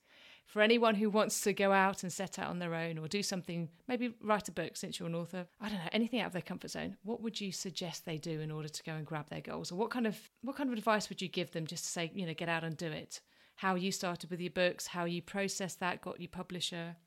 For 0.45 0.61
anyone 0.61 0.95
who 0.95 1.09
wants 1.09 1.39
to 1.43 1.53
go 1.53 1.71
out 1.71 2.03
and 2.03 2.11
set 2.11 2.37
out 2.37 2.49
on 2.49 2.59
their 2.59 2.75
own 2.75 2.97
or 2.97 3.07
do 3.07 3.23
something, 3.23 3.69
maybe 3.87 4.13
write 4.21 4.49
a 4.49 4.51
book 4.51 4.75
since 4.75 4.99
you're 4.99 5.07
an 5.07 5.15
author, 5.15 5.47
I 5.61 5.69
don't 5.69 5.77
know, 5.77 5.89
anything 5.93 6.19
out 6.19 6.25
of 6.25 6.33
their 6.33 6.41
comfort 6.41 6.71
zone, 6.71 6.97
what 7.03 7.21
would 7.21 7.39
you 7.39 7.53
suggest 7.53 8.05
they 8.05 8.17
do 8.17 8.41
in 8.41 8.51
order 8.51 8.67
to 8.67 8.83
go 8.83 8.95
and 8.95 9.05
grab 9.05 9.29
their 9.29 9.39
goals? 9.39 9.71
Or 9.71 9.75
what 9.75 9.91
kind 9.91 10.07
of 10.07 10.17
what 10.41 10.57
kind 10.57 10.69
of 10.69 10.77
advice 10.77 11.07
would 11.07 11.21
you 11.21 11.29
give 11.29 11.51
them 11.51 11.65
just 11.65 11.85
to 11.85 11.89
say, 11.89 12.11
you 12.13 12.25
know, 12.25 12.33
get 12.33 12.49
out 12.49 12.65
and 12.65 12.75
do 12.75 12.87
it? 12.87 13.21
How 13.55 13.75
you 13.75 13.93
started 13.93 14.29
with 14.29 14.41
your 14.41 14.51
books, 14.51 14.87
how 14.87 15.05
you 15.05 15.21
processed 15.21 15.79
that, 15.79 16.01
got 16.01 16.19
your 16.19 16.27
publisher. 16.27 16.97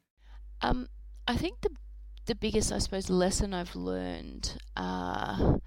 Um, 0.63 0.89
I 1.29 1.37
think 1.37 1.61
the 1.61 1.69
the 2.25 2.35
biggest, 2.35 2.73
I 2.73 2.79
suppose, 2.79 3.11
lesson 3.11 3.53
I've 3.53 3.77
learned 3.77 4.57
uh, 4.75 5.59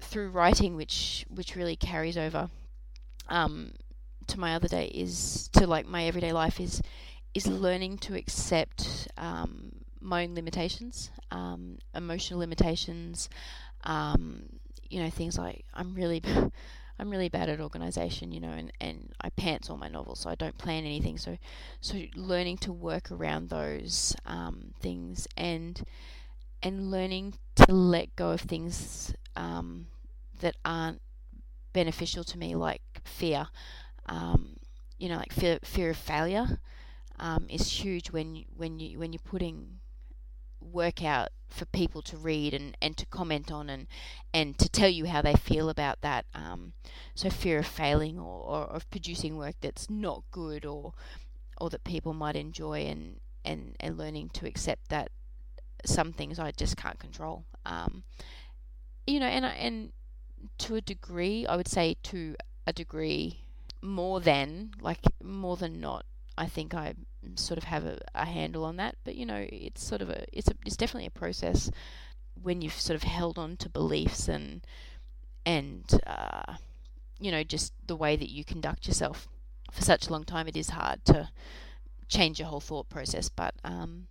through 0.00 0.30
writing, 0.30 0.76
which 0.76 1.24
which 1.28 1.56
really 1.56 1.76
carries 1.76 2.16
over 2.16 2.50
um, 3.28 3.72
to 4.26 4.38
my 4.40 4.54
other 4.54 4.68
day, 4.68 4.86
is 4.86 5.48
to 5.52 5.66
like 5.66 5.86
my 5.86 6.04
everyday 6.04 6.32
life 6.32 6.60
is 6.60 6.82
is 7.34 7.46
learning 7.46 7.98
to 7.98 8.14
accept 8.14 9.08
um, 9.16 9.72
my 10.00 10.24
own 10.24 10.34
limitations, 10.34 11.10
um, 11.30 11.78
emotional 11.94 12.40
limitations. 12.40 13.28
Um, 13.84 14.44
you 14.88 15.02
know, 15.02 15.10
things 15.10 15.38
like 15.38 15.64
I'm 15.74 15.94
really. 15.94 16.22
I'm 17.00 17.10
really 17.10 17.28
bad 17.28 17.48
at 17.48 17.60
organization, 17.60 18.32
you 18.32 18.40
know, 18.40 18.50
and, 18.50 18.72
and 18.80 19.12
I 19.20 19.30
pants 19.30 19.70
all 19.70 19.76
my 19.76 19.86
novels, 19.86 20.18
so 20.18 20.30
I 20.30 20.34
don't 20.34 20.58
plan 20.58 20.84
anything. 20.84 21.16
So 21.16 21.38
so 21.80 22.02
learning 22.16 22.56
to 22.58 22.72
work 22.72 23.12
around 23.12 23.50
those 23.50 24.16
um, 24.26 24.74
things 24.80 25.28
and 25.36 25.80
and 26.62 26.90
learning 26.90 27.34
to 27.56 27.72
let 27.72 28.14
go 28.16 28.30
of 28.30 28.40
things 28.40 29.14
um, 29.36 29.86
that 30.40 30.56
aren't 30.64 31.00
beneficial 31.72 32.24
to 32.24 32.38
me, 32.38 32.54
like 32.54 32.82
fear. 33.04 33.48
Um, 34.06 34.56
you 34.98 35.08
know, 35.08 35.16
like 35.16 35.32
fear 35.32 35.58
fear 35.62 35.90
of 35.90 35.96
failure 35.96 36.58
um, 37.18 37.46
is 37.48 37.84
huge 37.84 38.10
when 38.10 38.34
you, 38.34 38.44
when 38.56 38.78
you 38.78 38.98
when 38.98 39.12
you're 39.12 39.20
putting 39.24 39.78
work 40.60 41.04
out 41.04 41.28
for 41.48 41.64
people 41.66 42.02
to 42.02 42.16
read 42.16 42.52
and, 42.52 42.76
and 42.82 42.96
to 42.96 43.06
comment 43.06 43.50
on 43.50 43.70
and 43.70 43.86
and 44.34 44.58
to 44.58 44.68
tell 44.68 44.88
you 44.88 45.06
how 45.06 45.22
they 45.22 45.34
feel 45.34 45.68
about 45.68 46.00
that. 46.00 46.26
Um, 46.34 46.72
so 47.14 47.30
fear 47.30 47.58
of 47.60 47.66
failing 47.66 48.18
or, 48.18 48.42
or 48.42 48.62
of 48.64 48.90
producing 48.90 49.36
work 49.36 49.54
that's 49.60 49.88
not 49.88 50.24
good 50.30 50.66
or 50.66 50.94
or 51.60 51.70
that 51.70 51.84
people 51.84 52.14
might 52.14 52.36
enjoy 52.36 52.82
and, 52.82 53.20
and, 53.44 53.74
and 53.80 53.98
learning 53.98 54.30
to 54.32 54.46
accept 54.46 54.88
that 54.88 55.10
some 55.84 56.12
things 56.12 56.38
I 56.38 56.50
just 56.52 56.76
can't 56.76 56.98
control. 56.98 57.44
Um, 57.66 58.02
you 59.06 59.20
know, 59.20 59.26
and 59.26 59.44
and 59.44 59.92
to 60.58 60.76
a 60.76 60.80
degree, 60.80 61.46
I 61.46 61.56
would 61.56 61.68
say 61.68 61.96
to 62.04 62.36
a 62.66 62.72
degree 62.72 63.40
more 63.80 64.20
than 64.20 64.72
like 64.80 65.00
more 65.22 65.56
than 65.56 65.80
not. 65.80 66.04
I 66.36 66.46
think 66.46 66.72
I 66.74 66.94
sort 67.34 67.58
of 67.58 67.64
have 67.64 67.84
a, 67.84 67.98
a 68.14 68.24
handle 68.24 68.64
on 68.64 68.76
that, 68.76 68.96
but 69.04 69.16
you 69.16 69.26
know, 69.26 69.46
it's 69.50 69.82
sort 69.84 70.02
of 70.02 70.10
a 70.10 70.24
it's 70.32 70.48
a 70.48 70.54
it's 70.64 70.76
definitely 70.76 71.06
a 71.06 71.10
process 71.10 71.70
when 72.40 72.62
you've 72.62 72.78
sort 72.80 72.94
of 72.94 73.02
held 73.02 73.38
on 73.38 73.56
to 73.56 73.68
beliefs 73.68 74.28
and 74.28 74.64
and 75.44 76.00
uh, 76.06 76.54
you 77.18 77.30
know 77.30 77.42
just 77.42 77.72
the 77.86 77.96
way 77.96 78.16
that 78.16 78.30
you 78.30 78.44
conduct 78.44 78.86
yourself 78.86 79.26
for 79.72 79.82
such 79.82 80.08
a 80.08 80.12
long 80.12 80.24
time. 80.24 80.46
It 80.46 80.56
is 80.56 80.70
hard 80.70 81.04
to 81.06 81.30
change 82.08 82.38
your 82.38 82.48
whole 82.48 82.60
thought 82.60 82.88
process, 82.88 83.28
but 83.28 83.54
um, 83.64 84.06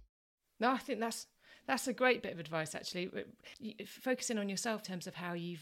No, 0.59 0.71
I 0.71 0.77
think 0.77 0.99
that's 0.99 1.27
that's 1.67 1.87
a 1.87 1.93
great 1.93 2.23
bit 2.23 2.33
of 2.33 2.39
advice 2.39 2.73
actually. 2.73 3.09
Focusing 3.85 4.37
on 4.37 4.49
yourself 4.49 4.81
in 4.81 4.85
terms 4.85 5.07
of 5.07 5.15
how 5.15 5.33
you 5.33 5.57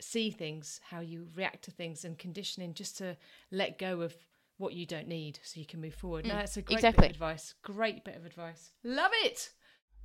see 0.00 0.30
things, 0.30 0.80
how 0.90 1.00
you 1.00 1.28
react 1.34 1.64
to 1.64 1.70
things, 1.70 2.04
and 2.04 2.18
conditioning 2.18 2.74
just 2.74 2.98
to 2.98 3.16
let 3.50 3.78
go 3.78 4.00
of 4.02 4.14
what 4.58 4.72
you 4.72 4.84
don't 4.86 5.08
need 5.08 5.38
so 5.42 5.58
you 5.60 5.66
can 5.66 5.80
move 5.80 5.94
forward. 5.94 6.26
no, 6.26 6.34
Mm, 6.34 6.38
that's 6.38 6.56
a 6.56 6.62
great 6.62 6.78
exactly. 6.78 7.02
bit 7.02 7.10
of 7.10 7.16
advice. 7.16 7.54
Great 7.62 8.04
bit 8.04 8.16
of 8.16 8.26
advice. 8.26 8.70
Love 8.84 9.12
it. 9.24 9.50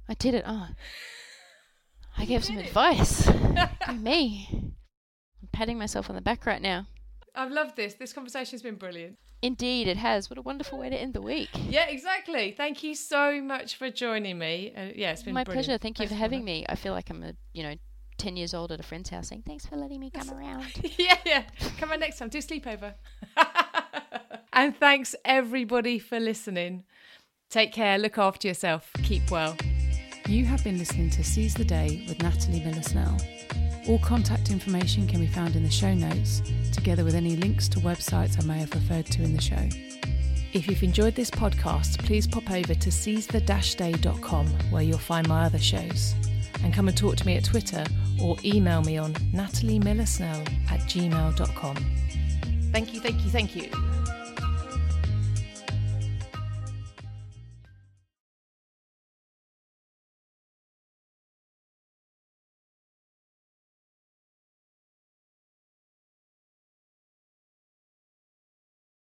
I 0.07 0.13
did 0.13 0.35
it. 0.35 0.43
Oh, 0.45 0.67
I 2.17 2.21
You 2.21 2.27
gave 2.27 2.45
some 2.45 2.57
it. 2.59 2.67
advice. 2.67 3.27
Me. 3.93 4.47
I'm 4.51 5.47
patting 5.51 5.77
myself 5.79 6.09
on 6.09 6.15
the 6.15 6.21
back 6.21 6.45
right 6.45 6.61
now. 6.61 6.85
I've 7.35 7.51
loved 7.51 7.75
this. 7.75 7.95
This 7.95 8.13
conversation's 8.13 8.61
been 8.61 8.75
brilliant. 8.75 9.17
Indeed, 9.41 9.87
it 9.87 9.97
has. 9.97 10.29
What 10.29 10.37
a 10.39 10.41
wonderful 10.41 10.79
way 10.79 10.89
to 10.89 10.95
end 10.95 11.13
the 11.13 11.21
week. 11.21 11.49
Yeah, 11.67 11.87
exactly. 11.89 12.53
Thank 12.55 12.81
you 12.83 12.95
so 12.95 13.41
much 13.41 13.75
for 13.75 13.89
joining 13.89 14.37
me. 14.37 14.71
Uh, 14.75 14.91
yeah, 14.95 15.11
it's 15.11 15.23
been 15.23 15.33
My 15.33 15.43
brilliant. 15.43 15.65
pleasure. 15.65 15.77
Thank 15.77 15.99
you 15.99 16.03
Thanks 16.07 16.13
for 16.13 16.19
having 16.19 16.41
that. 16.41 16.45
me. 16.45 16.65
I 16.69 16.75
feel 16.75 16.93
like 16.93 17.09
I'm 17.09 17.23
a 17.23 17.33
you 17.53 17.63
know 17.63 17.75
ten 18.17 18.37
years 18.37 18.53
old 18.53 18.71
at 18.71 18.79
a 18.79 18.83
friend's 18.83 19.09
house 19.09 19.27
saying 19.29 19.43
thanks 19.45 19.65
for 19.65 19.75
letting 19.75 19.99
me 19.99 20.11
come 20.11 20.29
around. 20.39 20.65
yeah, 20.97 21.17
yeah. 21.25 21.43
Come 21.79 21.91
on 21.91 21.99
next 21.99 22.19
time. 22.19 22.29
Do 22.29 22.37
a 22.37 22.41
sleepover. 22.41 22.93
and 24.53 24.77
thanks 24.77 25.15
everybody 25.25 25.99
for 25.99 26.19
listening. 26.19 26.83
Take 27.49 27.73
care. 27.73 27.97
Look 27.97 28.17
after 28.17 28.47
yourself. 28.47 28.89
Keep 29.03 29.29
well. 29.31 29.57
You 30.27 30.45
have 30.45 30.63
been 30.63 30.77
listening 30.77 31.09
to 31.11 31.23
Seize 31.23 31.53
the 31.53 31.65
Day 31.65 32.05
with 32.07 32.21
Natalie 32.23 32.61
Miller 32.63 32.81
Snell. 32.81 33.17
All 33.87 33.99
contact 33.99 34.49
information 34.49 35.07
can 35.07 35.19
be 35.19 35.27
found 35.27 35.57
in 35.57 35.63
the 35.63 35.69
show 35.69 35.93
notes, 35.93 36.41
together 36.71 37.03
with 37.03 37.15
any 37.15 37.35
links 37.35 37.67
to 37.69 37.79
websites 37.79 38.41
I 38.41 38.45
may 38.45 38.59
have 38.59 38.73
referred 38.73 39.07
to 39.07 39.23
in 39.23 39.35
the 39.35 39.41
show. 39.41 39.67
If 40.53 40.67
you've 40.67 40.83
enjoyed 40.83 41.15
this 41.15 41.29
podcast, 41.29 41.97
please 42.05 42.25
pop 42.25 42.49
over 42.49 42.73
to 42.73 42.89
seizethe-day.com 42.89 44.47
where 44.69 44.83
you'll 44.83 44.99
find 44.99 45.27
my 45.27 45.45
other 45.45 45.59
shows. 45.59 46.15
And 46.63 46.73
come 46.73 46.87
and 46.87 46.95
talk 46.95 47.17
to 47.17 47.25
me 47.25 47.35
at 47.35 47.43
Twitter 47.43 47.83
or 48.21 48.37
email 48.45 48.81
me 48.83 48.97
on 48.97 49.13
nataliemillersnell 49.33 50.71
at 50.71 50.79
gmail.com. 50.81 51.75
Thank 52.71 52.93
you, 52.93 53.01
thank 53.01 53.25
you, 53.25 53.31
thank 53.31 53.55
you. 53.55 53.69